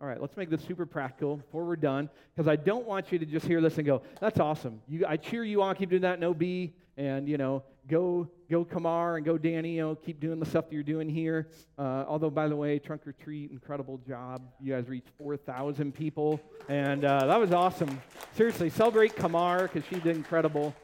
All 0.04 0.10
right, 0.10 0.20
let's 0.20 0.36
make 0.36 0.50
this 0.50 0.62
super 0.62 0.84
practical 0.84 1.38
before 1.38 1.64
we're 1.64 1.76
done, 1.76 2.10
because 2.36 2.46
I 2.46 2.56
don't 2.56 2.86
want 2.86 3.10
you 3.10 3.18
to 3.18 3.24
just 3.24 3.46
hear 3.46 3.62
this 3.62 3.78
and 3.78 3.86
go, 3.86 4.02
"That's 4.20 4.38
awesome." 4.38 4.82
You, 4.86 5.06
I 5.08 5.16
cheer 5.16 5.44
you 5.44 5.62
on. 5.62 5.74
Keep 5.76 5.88
doing 5.88 6.02
that. 6.02 6.20
No 6.20 6.34
B, 6.34 6.74
and 6.98 7.26
you 7.26 7.38
know, 7.38 7.62
go 7.88 8.28
go 8.50 8.66
Kamar 8.66 9.16
and 9.16 9.24
go 9.24 9.38
Danny. 9.38 9.76
You 9.76 9.80
know, 9.80 9.94
keep 9.94 10.20
doing 10.20 10.40
the 10.40 10.44
stuff 10.44 10.66
that 10.68 10.74
you're 10.74 10.82
doing 10.82 11.08
here. 11.08 11.48
Uh, 11.78 12.04
although, 12.06 12.28
by 12.28 12.48
the 12.48 12.54
way, 12.54 12.78
trunk 12.78 13.06
or 13.06 13.12
treat, 13.12 13.50
incredible 13.50 13.98
job. 14.06 14.42
You 14.60 14.74
guys 14.74 14.90
reached 14.90 15.08
4,000 15.16 15.94
people, 15.94 16.38
and 16.68 17.06
uh, 17.06 17.24
that 17.24 17.40
was 17.40 17.52
awesome. 17.52 17.98
Seriously, 18.34 18.68
celebrate 18.68 19.16
Kamar 19.16 19.68
because 19.68 19.84
she 19.88 20.00
did 20.00 20.16
incredible. 20.16 20.74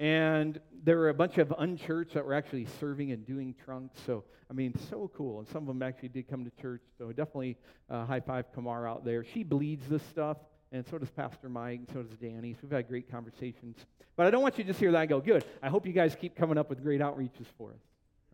And 0.00 0.58
there 0.82 0.96
were 0.96 1.10
a 1.10 1.14
bunch 1.14 1.36
of 1.36 1.52
unchurched 1.58 2.14
that 2.14 2.24
were 2.24 2.32
actually 2.32 2.66
serving 2.80 3.12
and 3.12 3.26
doing 3.26 3.54
trunks. 3.66 4.00
So, 4.06 4.24
I 4.50 4.54
mean, 4.54 4.74
so 4.88 5.10
cool. 5.14 5.40
And 5.40 5.48
some 5.48 5.64
of 5.64 5.66
them 5.66 5.82
actually 5.82 6.08
did 6.08 6.26
come 6.26 6.42
to 6.42 6.50
church. 6.62 6.80
So, 6.96 7.08
definitely 7.08 7.58
uh, 7.90 8.06
high 8.06 8.20
five 8.20 8.50
Kamar 8.54 8.88
out 8.88 9.04
there. 9.04 9.24
She 9.24 9.44
bleeds 9.44 9.86
this 9.90 10.02
stuff, 10.04 10.38
and 10.72 10.86
so 10.86 10.96
does 10.96 11.10
Pastor 11.10 11.50
Mike, 11.50 11.80
and 11.80 11.88
so 11.92 12.02
does 12.02 12.16
Danny. 12.16 12.54
So, 12.54 12.60
we've 12.62 12.72
had 12.72 12.88
great 12.88 13.10
conversations. 13.10 13.76
But 14.16 14.26
I 14.26 14.30
don't 14.30 14.40
want 14.40 14.56
you 14.56 14.64
to 14.64 14.68
just 14.68 14.80
hear 14.80 14.90
that 14.90 15.00
and 15.00 15.08
go, 15.10 15.20
good. 15.20 15.44
I 15.62 15.68
hope 15.68 15.86
you 15.86 15.92
guys 15.92 16.16
keep 16.18 16.34
coming 16.34 16.56
up 16.56 16.70
with 16.70 16.82
great 16.82 17.02
outreaches 17.02 17.46
for 17.58 17.72
us. 17.72 17.82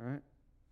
All 0.00 0.06
right? 0.06 0.22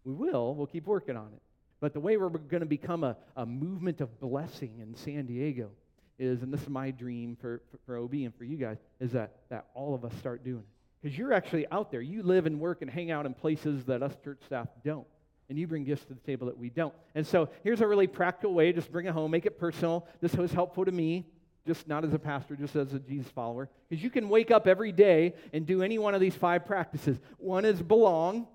We 0.05 0.13
will. 0.13 0.55
We'll 0.55 0.69
keep 0.69 0.87
working 0.87 1.17
on 1.17 1.33
it. 1.35 1.43
But 1.81 1.93
the 1.93 2.01
way 2.01 2.17
we're 2.17 2.29
going 2.29 2.61
to 2.61 2.67
become 2.67 3.03
a, 3.03 3.17
a 3.37 3.45
movement 3.45 4.01
of 4.01 4.21
blessing 4.21 4.79
in 4.81 4.95
San 4.95 5.27
Diego 5.27 5.71
is, 6.21 6.43
and 6.43 6.53
this 6.53 6.63
is 6.63 6.69
my 6.69 6.93
dream 6.93 7.37
for, 7.41 7.63
for, 7.73 7.79
for 7.85 7.99
OB 7.99 8.15
and 8.15 8.35
for 8.37 8.45
you 8.45 8.57
guys, 8.57 8.77
is 9.01 9.11
that, 9.11 9.39
that 9.49 9.67
all 9.75 9.93
of 9.93 10.05
us 10.05 10.13
start 10.21 10.45
doing 10.45 10.63
it 10.63 10.74
because 11.05 11.19
you're 11.19 11.35
actually 11.35 11.67
out 11.71 11.91
there. 11.91 12.01
You 12.01 12.23
live 12.23 12.47
and 12.47 12.59
work 12.59 12.81
and 12.81 12.91
hang 12.91 13.11
out 13.11 13.27
in 13.27 13.35
places 13.35 13.85
that 13.85 14.03
us 14.03 14.17
church 14.25 14.39
staff 14.47 14.69
don't. 14.83 15.07
And 15.51 15.59
you 15.59 15.67
bring 15.67 15.85
gifts 15.85 16.07
to 16.07 16.15
the 16.15 16.21
table 16.21 16.47
that 16.47 16.57
we 16.57 16.71
don't. 16.71 16.95
And 17.15 17.27
so 17.27 17.51
here's 17.63 17.83
a 17.83 17.87
really 17.87 18.07
practical 18.07 18.55
way 18.55 18.73
just 18.73 18.91
bring 18.91 19.05
it 19.05 19.13
home, 19.13 19.31
make 19.31 19.45
it 19.45 19.59
personal. 19.59 20.09
This 20.23 20.33
was 20.33 20.51
helpful 20.51 20.87
to 20.87 20.91
me, 20.91 21.27
just 21.67 21.87
not 21.87 22.07
as 22.07 22.15
a 22.15 22.19
pastor, 22.19 22.57
just 22.57 22.75
as 22.75 22.95
a 22.95 22.99
Jesus 22.99 23.31
follower. 23.33 23.69
Because 23.87 24.03
you 24.03 24.09
can 24.09 24.31
wake 24.31 24.51
up 24.51 24.67
every 24.67 24.93
day 24.93 25.35
and 25.53 25.67
do 25.67 25.83
any 25.83 25.99
one 25.99 26.15
of 26.15 26.23
these 26.23 26.35
five 26.35 26.65
practices. 26.65 27.19
One 27.37 27.67
is 27.67 27.83
belong. 27.83 28.47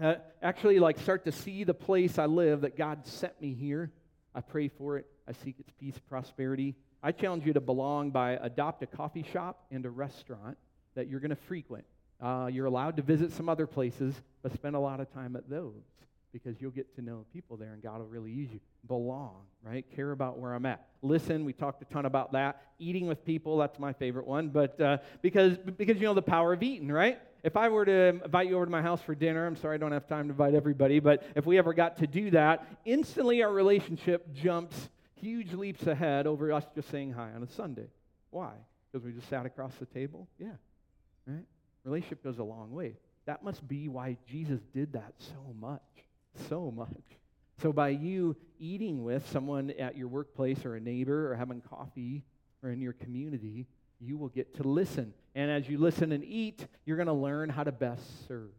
Uh, 0.00 0.14
actually, 0.40 0.78
like 0.78 0.98
start 0.98 1.26
to 1.26 1.32
see 1.32 1.62
the 1.62 1.74
place 1.74 2.18
I 2.18 2.24
live 2.24 2.62
that 2.62 2.74
God 2.74 3.06
sent 3.06 3.38
me 3.38 3.52
here. 3.52 3.92
I 4.34 4.40
pray 4.40 4.68
for 4.68 4.96
it. 4.96 5.04
I 5.28 5.32
seek 5.32 5.60
its 5.60 5.72
peace, 5.78 5.98
prosperity. 6.08 6.74
I 7.02 7.12
challenge 7.12 7.44
you 7.44 7.52
to 7.52 7.60
belong 7.60 8.12
by 8.12 8.38
adopt 8.40 8.82
a 8.82 8.86
coffee 8.86 9.26
shop 9.30 9.66
and 9.70 9.84
a 9.84 9.90
restaurant 9.90 10.56
that 10.94 11.08
you're 11.08 11.20
going 11.20 11.30
to 11.30 11.36
frequent. 11.36 11.84
Uh, 12.20 12.48
you're 12.52 12.66
allowed 12.66 12.96
to 12.96 13.02
visit 13.02 13.32
some 13.32 13.48
other 13.48 13.66
places, 13.66 14.14
but 14.42 14.52
spend 14.52 14.76
a 14.76 14.78
lot 14.78 15.00
of 15.00 15.12
time 15.12 15.34
at 15.36 15.48
those 15.50 15.82
because 16.32 16.60
you'll 16.60 16.70
get 16.70 16.94
to 16.96 17.02
know 17.02 17.24
people 17.32 17.56
there 17.56 17.72
and 17.72 17.82
God 17.82 17.98
will 17.98 18.06
really 18.06 18.30
use 18.30 18.50
you. 18.52 18.60
Belong, 18.86 19.42
right? 19.62 19.84
Care 19.94 20.12
about 20.12 20.38
where 20.38 20.54
I'm 20.54 20.64
at. 20.66 20.86
Listen, 21.02 21.44
we 21.44 21.52
talked 21.52 21.82
a 21.82 21.84
ton 21.86 22.06
about 22.06 22.32
that. 22.32 22.62
Eating 22.78 23.06
with 23.06 23.24
people, 23.24 23.58
that's 23.58 23.78
my 23.78 23.92
favorite 23.92 24.26
one, 24.26 24.48
but 24.48 24.80
uh, 24.80 24.98
because, 25.20 25.58
because 25.58 25.96
you 25.96 26.02
know 26.02 26.14
the 26.14 26.22
power 26.22 26.52
of 26.52 26.62
eating, 26.62 26.90
right? 26.90 27.20
If 27.42 27.56
I 27.56 27.68
were 27.68 27.84
to 27.84 28.20
invite 28.24 28.48
you 28.48 28.56
over 28.56 28.64
to 28.64 28.70
my 28.70 28.82
house 28.82 29.02
for 29.02 29.14
dinner, 29.14 29.46
I'm 29.46 29.56
sorry 29.56 29.74
I 29.74 29.78
don't 29.78 29.92
have 29.92 30.06
time 30.06 30.26
to 30.26 30.30
invite 30.30 30.54
everybody, 30.54 31.00
but 31.00 31.24
if 31.34 31.44
we 31.44 31.58
ever 31.58 31.74
got 31.74 31.98
to 31.98 32.06
do 32.06 32.30
that, 32.30 32.66
instantly 32.84 33.42
our 33.42 33.52
relationship 33.52 34.32
jumps 34.32 34.88
huge 35.16 35.52
leaps 35.52 35.86
ahead 35.86 36.26
over 36.26 36.52
us 36.52 36.64
just 36.74 36.90
saying 36.90 37.12
hi 37.12 37.30
on 37.34 37.42
a 37.42 37.48
Sunday. 37.48 37.88
Why? 38.30 38.52
Because 38.90 39.04
we 39.04 39.12
just 39.12 39.28
sat 39.28 39.46
across 39.46 39.72
the 39.76 39.86
table? 39.86 40.28
Yeah, 40.38 40.48
Right? 41.26 41.44
Relationship 41.84 42.22
goes 42.22 42.38
a 42.38 42.44
long 42.44 42.72
way. 42.72 42.96
That 43.26 43.42
must 43.42 43.66
be 43.66 43.88
why 43.88 44.16
Jesus 44.28 44.60
did 44.74 44.92
that 44.94 45.14
so 45.18 45.54
much. 45.60 45.80
So 46.48 46.70
much. 46.70 46.88
So 47.60 47.72
by 47.72 47.90
you 47.90 48.36
eating 48.58 49.04
with 49.04 49.28
someone 49.30 49.70
at 49.70 49.96
your 49.96 50.08
workplace 50.08 50.64
or 50.64 50.74
a 50.74 50.80
neighbor 50.80 51.30
or 51.30 51.36
having 51.36 51.60
coffee 51.60 52.24
or 52.62 52.70
in 52.70 52.80
your 52.80 52.92
community, 52.92 53.66
you 54.00 54.16
will 54.16 54.28
get 54.28 54.56
to 54.56 54.62
listen. 54.64 55.14
And 55.34 55.50
as 55.50 55.68
you 55.68 55.78
listen 55.78 56.12
and 56.12 56.24
eat, 56.24 56.66
you're 56.84 56.96
going 56.96 57.06
to 57.06 57.12
learn 57.12 57.48
how 57.48 57.62
to 57.62 57.72
best 57.72 58.26
serve. 58.26 58.50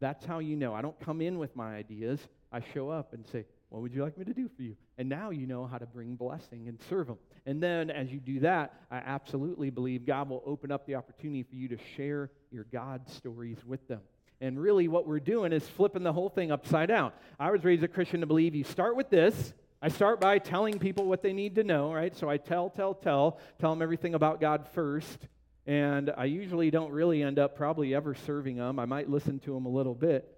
That's 0.00 0.24
how 0.24 0.38
you 0.38 0.56
know. 0.56 0.74
I 0.74 0.82
don't 0.82 0.98
come 1.00 1.20
in 1.20 1.38
with 1.38 1.56
my 1.56 1.74
ideas. 1.74 2.20
I 2.52 2.60
show 2.72 2.90
up 2.90 3.12
and 3.12 3.26
say, 3.26 3.46
What 3.74 3.82
would 3.82 3.92
you 3.92 4.04
like 4.04 4.16
me 4.16 4.24
to 4.24 4.32
do 4.32 4.48
for 4.54 4.62
you? 4.62 4.76
And 4.98 5.08
now 5.08 5.30
you 5.30 5.48
know 5.48 5.66
how 5.66 5.78
to 5.78 5.86
bring 5.86 6.14
blessing 6.14 6.68
and 6.68 6.78
serve 6.88 7.08
them. 7.08 7.18
And 7.44 7.60
then 7.60 7.90
as 7.90 8.12
you 8.12 8.20
do 8.20 8.38
that, 8.38 8.72
I 8.88 8.98
absolutely 8.98 9.68
believe 9.68 10.06
God 10.06 10.28
will 10.28 10.44
open 10.46 10.70
up 10.70 10.86
the 10.86 10.94
opportunity 10.94 11.42
for 11.42 11.56
you 11.56 11.66
to 11.66 11.78
share 11.96 12.30
your 12.52 12.66
God 12.70 13.10
stories 13.10 13.58
with 13.66 13.88
them. 13.88 14.02
And 14.40 14.60
really, 14.60 14.86
what 14.86 15.08
we're 15.08 15.18
doing 15.18 15.52
is 15.52 15.66
flipping 15.66 16.04
the 16.04 16.12
whole 16.12 16.28
thing 16.28 16.52
upside 16.52 16.86
down. 16.86 17.10
I 17.40 17.50
was 17.50 17.64
raised 17.64 17.82
a 17.82 17.88
Christian 17.88 18.20
to 18.20 18.28
believe 18.28 18.54
you 18.54 18.62
start 18.62 18.94
with 18.94 19.10
this. 19.10 19.52
I 19.82 19.88
start 19.88 20.20
by 20.20 20.38
telling 20.38 20.78
people 20.78 21.06
what 21.06 21.24
they 21.24 21.32
need 21.32 21.56
to 21.56 21.64
know, 21.64 21.92
right? 21.92 22.16
So 22.16 22.30
I 22.30 22.36
tell, 22.36 22.70
tell, 22.70 22.94
tell, 22.94 23.40
tell 23.58 23.70
them 23.70 23.82
everything 23.82 24.14
about 24.14 24.40
God 24.40 24.68
first. 24.72 25.26
And 25.66 26.12
I 26.16 26.26
usually 26.26 26.70
don't 26.70 26.92
really 26.92 27.24
end 27.24 27.40
up 27.40 27.56
probably 27.56 27.92
ever 27.92 28.14
serving 28.14 28.54
them. 28.54 28.78
I 28.78 28.84
might 28.84 29.10
listen 29.10 29.40
to 29.40 29.52
them 29.52 29.66
a 29.66 29.70
little 29.70 29.96
bit. 29.96 30.32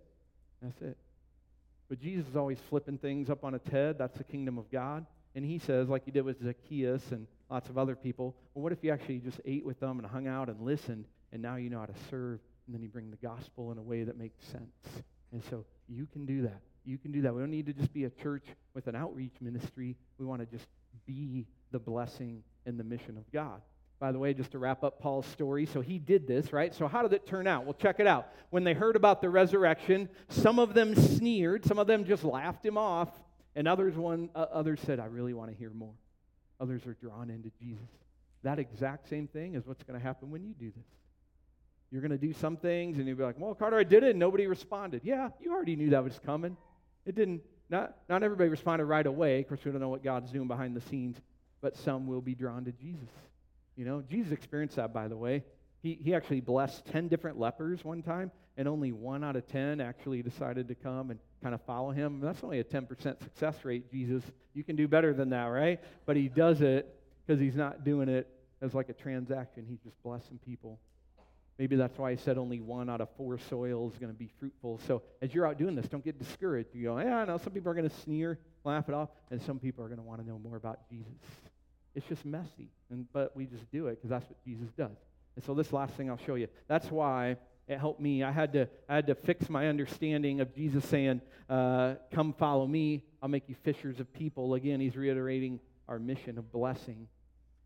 That's 0.62 0.80
it. 0.80 0.97
But 1.89 2.01
Jesus 2.01 2.26
is 2.28 2.37
always 2.37 2.59
flipping 2.68 2.99
things 2.99 3.30
up 3.30 3.45
on 3.45 3.55
its 3.55 3.68
head. 3.68 3.97
That's 3.99 4.18
the 4.18 4.24
kingdom 4.24 4.59
of 4.59 4.70
God. 4.70 5.07
And 5.34 5.45
he 5.45 5.59
says, 5.59 5.89
like 5.89 6.05
he 6.05 6.11
did 6.11 6.24
with 6.24 6.43
Zacchaeus 6.43 7.12
and 7.12 7.26
lots 7.51 7.68
of 7.68 7.78
other 7.78 7.95
people, 7.95 8.34
well, 8.55 8.62
what 8.62 8.72
if 8.72 8.82
you 8.82 8.91
actually 8.91 9.18
just 9.18 9.41
ate 9.45 9.64
with 9.64 9.78
them 9.80 9.99
and 9.99 10.07
hung 10.09 10.26
out 10.26 10.49
and 10.49 10.61
listened, 10.62 11.05
and 11.32 11.43
now 11.43 11.57
you 11.57 11.70
know 11.70 11.80
how 11.80 11.87
to 11.87 11.95
serve, 12.11 12.41
and 12.66 12.74
then 12.74 12.82
you 12.82 12.89
bring 12.89 13.11
the 13.11 13.16
gospel 13.18 13.70
in 13.70 13.78
a 13.78 13.82
way 13.82 14.03
that 14.03 14.18
makes 14.18 14.45
sense? 14.47 15.03
And 15.32 15.43
so 15.51 15.64
you 15.89 16.07
can 16.07 16.24
do 16.24 16.43
that. 16.43 16.61
You 16.84 16.99
can 16.99 17.12
do 17.12 17.20
that. 17.22 17.34
We 17.34 17.41
don't 17.41 17.51
need 17.51 17.66
to 17.66 17.72
just 17.72 17.93
be 17.93 18.05
a 18.05 18.11
church 18.11 18.45
with 18.74 18.87
an 18.87 18.97
outreach 18.97 19.34
ministry. 19.41 19.97
We 20.18 20.24
want 20.24 20.41
to 20.41 20.47
just 20.47 20.68
be 21.07 21.47
the 21.70 21.78
blessing 21.78 22.43
and 22.64 22.80
the 22.80 22.84
mission 22.84 23.16
of 23.16 23.30
God. 23.32 23.61
By 23.99 24.13
the 24.13 24.19
way, 24.19 24.35
just 24.35 24.51
to 24.51 24.59
wrap 24.59 24.85
up 24.85 25.01
Paul's 25.01 25.27
story, 25.27 25.65
so 25.65 25.81
he 25.81 25.99
did 25.99 26.27
this, 26.27 26.53
right? 26.53 26.75
So, 26.75 26.87
how 26.87 27.03
did 27.03 27.15
it 27.15 27.27
turn 27.27 27.47
out? 27.47 27.65
Well, 27.65 27.75
check 27.75 27.99
it 27.99 28.07
out. 28.07 28.29
When 28.51 28.63
they 28.63 28.75
heard 28.75 28.95
about 28.95 29.23
the 29.23 29.31
resurrection, 29.31 30.11
some 30.29 30.59
of 30.59 30.75
them 30.75 30.95
sneered, 30.95 31.65
some 31.65 31.79
of 31.79 31.87
them 31.87 32.05
just 32.05 32.23
laughed 32.23 32.65
him 32.65 32.77
off, 32.77 33.09
and 33.55 33.67
others, 33.67 33.97
one, 33.97 34.29
uh, 34.35 34.47
others 34.53 34.81
said, 34.85 35.01
I 35.01 35.07
really 35.07 35.33
want 35.33 35.51
to 35.51 35.57
hear 35.57 35.71
more. 35.71 35.95
Others 36.61 36.87
are 36.87 36.95
drawn 36.95 37.31
into 37.31 37.51
Jesus. 37.59 37.89
That 38.43 38.59
exact 38.59 39.09
same 39.09 39.29
thing 39.29 39.55
is 39.55 39.67
what's 39.67 39.83
going 39.83 39.99
to 39.99 40.05
happen 40.05 40.31
when 40.31 40.45
you 40.45 40.53
do 40.53 40.71
this. 40.77 40.85
You're 41.91 42.03
going 42.03 42.11
to 42.11 42.19
do 42.19 42.35
some 42.35 42.59
things, 42.59 42.99
and 42.99 43.07
you'll 43.09 43.17
be 43.17 43.23
like, 43.23 43.39
well, 43.39 43.55
Carter, 43.55 43.79
I 43.79 43.85
did 43.85 44.03
it, 44.03 44.11
and 44.11 44.19
nobody 44.19 44.47
responded. 44.47 45.03
Yeah, 45.05 45.31
you 45.41 45.53
already 45.53 45.75
knew 45.75 45.91
that 45.91 46.05
was 46.05 46.21
coming. 46.25 46.59
It 47.07 47.15
didn't, 47.15 47.41
not, 47.71 47.97
not 48.11 48.23
everybody 48.23 48.51
responded 48.51 48.85
right 48.85 49.07
away. 49.07 49.41
Of 49.41 49.49
course, 49.49 49.65
we 49.65 49.71
don't 49.71 49.81
know 49.81 49.89
what 49.89 50.05
God's 50.05 50.31
doing 50.33 50.49
behind 50.49 50.77
the 50.77 50.83
scenes, 50.83 51.17
but 51.63 51.77
some 51.77 52.07
will 52.07 52.21
be 52.21 52.35
drawn 52.35 52.65
to 52.67 52.73
Jesus. 52.73 53.09
You 53.77 53.85
know, 53.85 54.03
Jesus 54.09 54.33
experienced 54.33 54.77
that, 54.77 54.93
by 54.93 55.09
the 55.09 55.16
way. 55.16 55.45
He, 55.83 55.99
he 56.03 56.14
actually 56.14 56.41
blessed 56.41 56.85
10 56.87 57.09
different 57.09 57.39
lepers 57.39 57.85
one 57.85 58.03
time, 58.03 58.33
and 58.57 58.66
only 58.66 58.91
one 58.91 59.22
out 59.22 59.37
of 59.37 59.47
10 59.47 59.81
actually 59.81 60.22
decided 60.22 60.68
to 60.68 60.74
come 60.74 61.11
and 61.11 61.20
kind 61.43 61.55
of 61.55 61.61
follow 61.62 61.91
him. 61.91 62.20
That's 62.20 62.43
only 62.43 62.59
a 62.61 62.64
10% 62.64 62.89
success 63.22 63.64
rate, 63.64 63.91
Jesus. 63.91 64.24
You 64.55 64.64
can 64.64 64.74
do 64.74 64.89
better 64.89 65.12
than 65.12 65.31
that, 65.31 65.45
right? 65.45 65.81
But 66.07 66.16
he 66.16 66.29
does 66.29 66.62
it 66.62 66.99
because 67.27 67.41
he's 67.41 67.55
not 67.55 67.85
doing 67.85 68.09
it 68.09 68.29
as 68.62 68.74
like 68.74 68.89
a 68.89 68.95
transaction. 68.95 69.66
He's 69.68 69.81
just 69.81 70.03
blessing 70.03 70.41
people. 70.45 70.81
Maybe 71.59 71.77
that's 71.77 71.97
why 71.97 72.11
he 72.11 72.16
said 72.18 72.37
only 72.37 72.61
one 72.61 72.91
out 72.91 73.01
of 73.01 73.09
four 73.16 73.39
soil 73.39 73.91
is 73.91 73.99
going 73.99 74.12
to 74.12 74.18
be 74.18 74.29
fruitful. 74.39 74.81
So 74.87 75.03
as 75.22 75.35
you're 75.35 75.47
out 75.47 75.59
doing 75.59 75.74
this, 75.74 75.87
don't 75.87 76.05
get 76.05 76.18
discouraged. 76.18 76.70
You 76.74 76.85
go, 76.85 76.99
yeah, 76.99 77.18
I 77.18 77.24
know 77.24 77.39
some 77.39 77.53
people 77.53 77.70
are 77.70 77.74
going 77.74 77.89
to 77.89 77.97
sneer, 77.97 78.39
laugh 78.64 78.89
it 78.89 78.95
off, 78.95 79.09
and 79.31 79.41
some 79.41 79.59
people 79.59 79.85
are 79.85 79.89
going 79.89 79.99
to 79.99 80.05
want 80.05 80.20
to 80.20 80.27
know 80.27 80.39
more 80.39 80.57
about 80.57 80.89
Jesus. 80.91 81.12
It's 81.97 82.07
just 82.07 82.25
messy, 82.25 82.69
and, 82.91 83.07
but 83.13 83.35
we 83.35 83.47
just 83.47 83.71
do 83.73 83.87
it 83.89 83.97
because 83.97 84.11
that's 84.11 84.29
what 84.29 84.37
Jesus 84.45 84.69
does. 84.77 84.97
And 85.35 85.45
so 85.45 85.55
this 85.55 85.73
last 85.73 85.95
thing 85.95 86.11
I'll 86.11 86.19
show 86.19 86.35
you. 86.35 86.47
That's 86.69 86.91
why 86.91 87.37
it 87.69 87.79
helped 87.79 88.01
me. 88.01 88.23
I 88.23 88.31
had 88.31 88.53
to, 88.53 88.69
I 88.89 88.97
had 88.97 89.07
to 89.07 89.15
fix 89.15 89.49
my 89.49 89.67
understanding 89.69 90.41
of 90.41 90.55
Jesus 90.55 90.85
saying, 90.85 91.23
uh, 91.49 91.95
Come 92.13 92.35
follow 92.35 92.67
me, 92.67 93.03
I'll 93.23 93.29
make 93.29 93.49
you 93.49 93.57
fishers 93.65 93.99
of 93.99 94.13
people. 94.13 94.55
Again, 94.55 94.79
he's 94.79 94.95
reiterating 94.95 95.59
our 95.89 95.99
mission 95.99 96.39
of 96.39 96.53
blessing. 96.53 97.09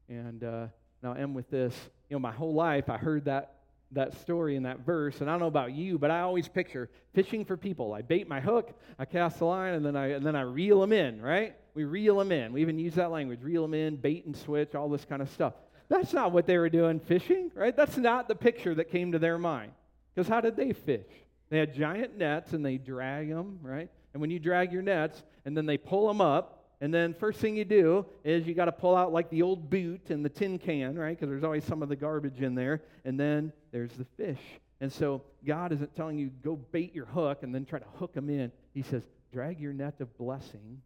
And 0.08 0.44
uh, 0.44 0.66
now, 1.02 1.12
end 1.12 1.34
with 1.34 1.50
this. 1.50 1.74
You 2.08 2.14
know, 2.14 2.20
my 2.20 2.32
whole 2.32 2.54
life 2.54 2.88
I 2.88 2.98
heard 2.98 3.24
that 3.24 3.54
that 3.92 4.20
story 4.20 4.54
in 4.54 4.62
that 4.62 4.80
verse, 4.86 5.20
and 5.20 5.28
I 5.28 5.32
don't 5.32 5.40
know 5.40 5.46
about 5.48 5.72
you, 5.72 5.98
but 5.98 6.12
I 6.12 6.20
always 6.20 6.46
picture 6.46 6.88
fishing 7.12 7.44
for 7.44 7.56
people. 7.56 7.92
I 7.92 8.02
bait 8.02 8.28
my 8.28 8.40
hook, 8.40 8.72
I 9.00 9.04
cast 9.04 9.40
the 9.40 9.46
line, 9.46 9.74
and 9.74 9.84
then 9.84 9.96
I 9.96 10.12
and 10.12 10.24
then 10.24 10.36
I 10.36 10.42
reel 10.42 10.80
them 10.80 10.92
in. 10.92 11.20
Right? 11.20 11.56
We 11.74 11.84
reel 11.84 12.18
them 12.18 12.32
in. 12.32 12.52
We 12.52 12.60
even 12.62 12.78
use 12.78 12.94
that 12.94 13.10
language: 13.10 13.42
reel 13.42 13.62
them 13.62 13.74
in, 13.74 13.96
bait 13.96 14.24
and 14.26 14.36
switch, 14.36 14.74
all 14.74 14.88
this 14.88 15.04
kind 15.04 15.22
of 15.22 15.30
stuff. 15.30 15.54
That's 15.88 16.12
not 16.12 16.30
what 16.32 16.46
they 16.46 16.56
were 16.56 16.68
doing 16.68 17.00
fishing, 17.00 17.50
right? 17.54 17.76
That's 17.76 17.96
not 17.96 18.28
the 18.28 18.34
picture 18.36 18.74
that 18.76 18.90
came 18.90 19.12
to 19.12 19.18
their 19.18 19.38
mind. 19.38 19.72
Because 20.14 20.28
how 20.28 20.40
did 20.40 20.56
they 20.56 20.72
fish? 20.72 21.06
They 21.48 21.58
had 21.58 21.74
giant 21.74 22.16
nets 22.16 22.52
and 22.52 22.64
they 22.64 22.78
drag 22.78 23.28
them, 23.28 23.58
right? 23.60 23.90
And 24.12 24.20
when 24.20 24.30
you 24.30 24.38
drag 24.38 24.72
your 24.72 24.82
nets 24.82 25.22
and 25.44 25.56
then 25.56 25.66
they 25.66 25.76
pull 25.76 26.06
them 26.06 26.20
up, 26.20 26.64
and 26.80 26.94
then 26.94 27.12
first 27.12 27.40
thing 27.40 27.56
you 27.56 27.64
do 27.64 28.06
is 28.24 28.46
you 28.46 28.54
got 28.54 28.66
to 28.66 28.72
pull 28.72 28.96
out 28.96 29.12
like 29.12 29.28
the 29.30 29.42
old 29.42 29.68
boot 29.68 30.10
and 30.10 30.24
the 30.24 30.28
tin 30.28 30.58
can, 30.58 30.98
right? 30.98 31.16
Because 31.16 31.28
there's 31.28 31.44
always 31.44 31.64
some 31.64 31.82
of 31.82 31.88
the 31.88 31.96
garbage 31.96 32.40
in 32.40 32.54
there. 32.54 32.82
And 33.04 33.18
then 33.18 33.52
there's 33.70 33.92
the 33.92 34.06
fish. 34.16 34.40
And 34.80 34.90
so 34.90 35.22
God 35.46 35.72
isn't 35.72 35.94
telling 35.94 36.18
you 36.18 36.30
go 36.42 36.56
bait 36.56 36.94
your 36.94 37.04
hook 37.04 37.42
and 37.42 37.54
then 37.54 37.66
try 37.66 37.80
to 37.80 37.88
hook 37.96 38.14
them 38.14 38.30
in. 38.30 38.50
He 38.72 38.82
says, 38.82 39.02
drag 39.32 39.60
your 39.60 39.72
net 39.72 40.00
of 40.00 40.16
blessing 40.16 40.80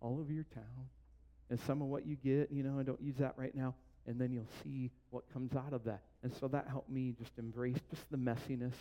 all 0.00 0.18
over 0.20 0.32
your 0.32 0.46
town. 0.54 0.88
And 1.50 1.60
some 1.60 1.80
of 1.80 1.88
what 1.88 2.06
you 2.06 2.16
get, 2.16 2.50
you 2.50 2.62
know, 2.62 2.78
I 2.78 2.82
don't 2.82 3.00
use 3.00 3.16
that 3.16 3.34
right 3.36 3.54
now. 3.54 3.74
And 4.06 4.20
then 4.20 4.32
you'll 4.32 4.48
see 4.62 4.90
what 5.10 5.24
comes 5.32 5.54
out 5.54 5.72
of 5.72 5.84
that. 5.84 6.02
And 6.22 6.32
so 6.34 6.48
that 6.48 6.66
helped 6.68 6.90
me 6.90 7.14
just 7.18 7.32
embrace 7.38 7.78
just 7.90 8.08
the 8.10 8.16
messiness. 8.16 8.74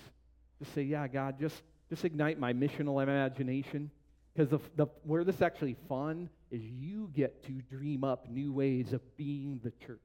Just 0.59 0.74
say, 0.74 0.84
yeah, 0.84 1.07
God, 1.07 1.39
just, 1.39 1.61
just 1.89 2.05
ignite 2.05 2.39
my 2.39 2.53
missional 2.53 3.01
imagination. 3.01 3.89
Because 4.34 4.49
the, 4.49 4.59
the, 4.76 4.88
where 5.03 5.24
this 5.24 5.41
actually 5.41 5.76
fun 5.88 6.30
is 6.51 6.61
you 6.61 7.09
get 7.13 7.43
to 7.45 7.53
dream 7.70 8.03
up 8.03 8.30
new 8.30 8.51
ways 8.51 8.93
of 8.93 9.01
being 9.18 9.59
the 9.63 9.72
church 9.86 9.99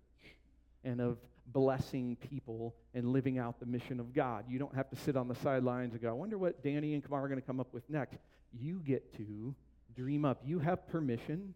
and 0.84 1.00
of 1.00 1.18
blessing 1.46 2.16
people 2.30 2.74
and 2.94 3.12
living 3.12 3.38
out 3.38 3.58
the 3.60 3.66
mission 3.66 4.00
of 4.00 4.14
God. 4.14 4.44
You 4.48 4.58
don't 4.58 4.74
have 4.74 4.88
to 4.90 4.96
sit 4.96 5.16
on 5.16 5.28
the 5.28 5.34
sidelines 5.34 5.92
and 5.92 6.02
go, 6.02 6.08
I 6.08 6.12
wonder 6.12 6.38
what 6.38 6.62
Danny 6.62 6.94
and 6.94 7.02
Kamar 7.02 7.24
are 7.24 7.28
going 7.28 7.40
to 7.40 7.46
come 7.46 7.60
up 7.60 7.72
with 7.72 7.88
next. 7.90 8.18
You 8.58 8.80
get 8.84 9.16
to 9.16 9.54
dream 9.94 10.24
up. 10.24 10.40
You 10.44 10.58
have 10.58 10.86
permission 10.88 11.54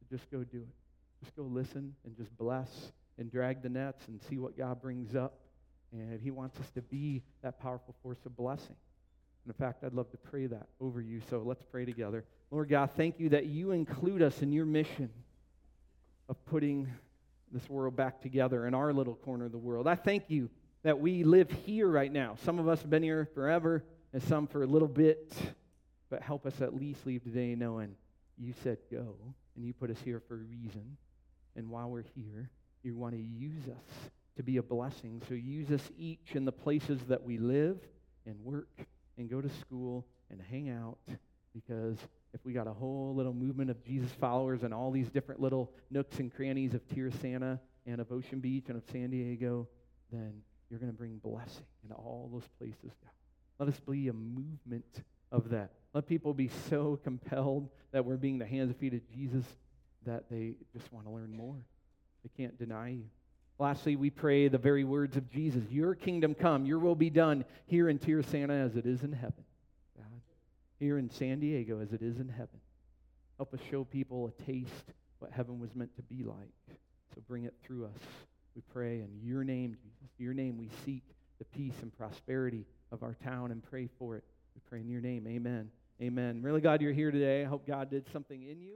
to 0.00 0.16
just 0.16 0.30
go 0.30 0.44
do 0.44 0.58
it. 0.58 1.24
Just 1.24 1.36
go 1.36 1.42
listen 1.42 1.94
and 2.04 2.16
just 2.16 2.36
bless 2.36 2.92
and 3.18 3.30
drag 3.30 3.62
the 3.62 3.68
nets 3.68 4.06
and 4.08 4.20
see 4.28 4.38
what 4.38 4.56
God 4.56 4.80
brings 4.80 5.14
up. 5.14 5.38
And 5.92 6.20
He 6.20 6.30
wants 6.30 6.58
us 6.60 6.70
to 6.72 6.82
be 6.82 7.22
that 7.42 7.58
powerful 7.60 7.94
force 8.02 8.18
of 8.26 8.36
blessing. 8.36 8.76
And 9.44 9.54
in 9.54 9.54
fact, 9.54 9.84
I'd 9.84 9.94
love 9.94 10.10
to 10.10 10.16
pray 10.16 10.46
that 10.46 10.66
over 10.80 11.00
you. 11.00 11.22
So 11.30 11.42
let's 11.44 11.62
pray 11.62 11.84
together. 11.84 12.24
Lord 12.50 12.68
God, 12.68 12.90
thank 12.96 13.18
you 13.18 13.30
that 13.30 13.46
you 13.46 13.70
include 13.70 14.22
us 14.22 14.42
in 14.42 14.52
your 14.52 14.66
mission 14.66 15.10
of 16.28 16.44
putting 16.46 16.88
this 17.52 17.68
world 17.70 17.96
back 17.96 18.20
together 18.20 18.66
in 18.66 18.74
our 18.74 18.92
little 18.92 19.14
corner 19.14 19.46
of 19.46 19.52
the 19.52 19.58
world. 19.58 19.86
I 19.86 19.94
thank 19.94 20.24
you 20.28 20.50
that 20.82 20.98
we 20.98 21.24
live 21.24 21.50
here 21.50 21.88
right 21.88 22.12
now. 22.12 22.36
Some 22.44 22.58
of 22.58 22.68
us 22.68 22.80
have 22.80 22.90
been 22.90 23.02
here 23.02 23.28
forever, 23.34 23.84
and 24.12 24.22
some 24.22 24.46
for 24.46 24.62
a 24.62 24.66
little 24.66 24.88
bit. 24.88 25.32
But 26.10 26.22
help 26.22 26.46
us 26.46 26.60
at 26.60 26.74
least 26.74 27.06
leave 27.06 27.24
today 27.24 27.54
knowing 27.54 27.96
you 28.38 28.54
said 28.62 28.78
go, 28.90 29.14
and 29.56 29.64
you 29.64 29.72
put 29.72 29.90
us 29.90 29.98
here 30.04 30.22
for 30.28 30.34
a 30.34 30.38
reason. 30.38 30.96
And 31.56 31.70
while 31.70 31.88
we're 31.88 32.04
here, 32.14 32.50
you 32.82 32.94
want 32.94 33.14
to 33.14 33.20
use 33.20 33.62
us 33.64 34.10
to 34.36 34.42
be 34.42 34.58
a 34.58 34.62
blessing. 34.62 35.22
So 35.28 35.34
use 35.34 35.70
us 35.70 35.90
each 35.98 36.32
in 36.34 36.44
the 36.44 36.52
places 36.52 37.00
that 37.08 37.22
we 37.22 37.38
live 37.38 37.78
and 38.26 38.36
work 38.44 38.68
and 39.16 39.30
go 39.30 39.40
to 39.40 39.48
school 39.60 40.06
and 40.30 40.40
hang 40.50 40.68
out 40.68 40.98
because 41.54 41.96
if 42.34 42.44
we 42.44 42.52
got 42.52 42.66
a 42.66 42.72
whole 42.72 43.14
little 43.14 43.32
movement 43.32 43.70
of 43.70 43.82
Jesus 43.82 44.10
followers 44.20 44.62
and 44.62 44.74
all 44.74 44.90
these 44.90 45.08
different 45.08 45.40
little 45.40 45.72
nooks 45.90 46.18
and 46.18 46.34
crannies 46.34 46.74
of 46.74 46.82
Santa 47.20 47.58
and 47.86 48.00
of 48.00 48.12
Ocean 48.12 48.40
Beach 48.40 48.64
and 48.68 48.76
of 48.76 48.82
San 48.92 49.10
Diego, 49.10 49.66
then 50.12 50.34
you're 50.68 50.78
going 50.78 50.92
to 50.92 50.96
bring 50.96 51.16
blessing 51.18 51.64
in 51.84 51.92
all 51.92 52.28
those 52.32 52.46
places, 52.58 52.94
God. 53.02 53.10
Let 53.58 53.68
us 53.70 53.80
be 53.80 54.08
a 54.08 54.12
movement 54.12 55.02
of 55.32 55.48
that. 55.50 55.70
Let 55.96 56.06
people 56.06 56.34
be 56.34 56.50
so 56.68 57.00
compelled 57.04 57.70
that 57.92 58.04
we're 58.04 58.18
being 58.18 58.38
the 58.38 58.44
hands 58.44 58.68
and 58.68 58.76
feet 58.76 58.92
of 58.92 59.00
Jesus 59.14 59.46
that 60.04 60.24
they 60.30 60.52
just 60.76 60.92
want 60.92 61.06
to 61.06 61.10
learn 61.10 61.34
more. 61.34 61.56
They 62.22 62.28
can't 62.36 62.58
deny 62.58 62.90
you. 62.90 63.04
Lastly, 63.58 63.96
we 63.96 64.10
pray 64.10 64.48
the 64.48 64.58
very 64.58 64.84
words 64.84 65.16
of 65.16 65.30
Jesus 65.30 65.62
Your 65.70 65.94
kingdom 65.94 66.34
come, 66.34 66.66
your 66.66 66.80
will 66.80 66.96
be 66.96 67.08
done 67.08 67.46
here 67.66 67.88
in 67.88 67.98
Santa 67.98 68.52
as 68.52 68.76
it 68.76 68.84
is 68.84 69.04
in 69.04 69.12
heaven. 69.12 69.42
God, 69.96 70.20
here 70.78 70.98
in 70.98 71.08
San 71.08 71.40
Diego 71.40 71.80
as 71.80 71.94
it 71.94 72.02
is 72.02 72.18
in 72.18 72.28
heaven. 72.28 72.60
Help 73.38 73.54
us 73.54 73.60
show 73.70 73.84
people 73.84 74.26
a 74.26 74.42
taste 74.42 74.92
what 75.20 75.32
heaven 75.32 75.58
was 75.58 75.74
meant 75.74 75.96
to 75.96 76.02
be 76.02 76.24
like. 76.24 76.76
So 77.14 77.22
bring 77.26 77.44
it 77.44 77.54
through 77.64 77.86
us. 77.86 78.02
We 78.54 78.60
pray 78.70 78.96
in 78.96 79.08
your 79.22 79.44
name, 79.44 79.74
Jesus. 79.82 80.14
Your 80.18 80.34
name 80.34 80.58
we 80.58 80.68
seek 80.84 81.04
the 81.38 81.46
peace 81.46 81.76
and 81.80 81.90
prosperity 81.96 82.66
of 82.92 83.02
our 83.02 83.16
town 83.24 83.50
and 83.50 83.64
pray 83.64 83.88
for 83.98 84.16
it. 84.16 84.24
We 84.54 84.60
pray 84.68 84.80
in 84.80 84.90
your 84.90 85.00
name. 85.00 85.26
Amen. 85.26 85.70
Amen. 86.00 86.42
Really 86.42 86.60
glad 86.60 86.82
you're 86.82 86.92
here 86.92 87.10
today. 87.10 87.42
I 87.42 87.46
hope 87.46 87.66
God 87.66 87.88
did 87.88 88.04
something 88.12 88.42
in 88.42 88.60
you. 88.60 88.74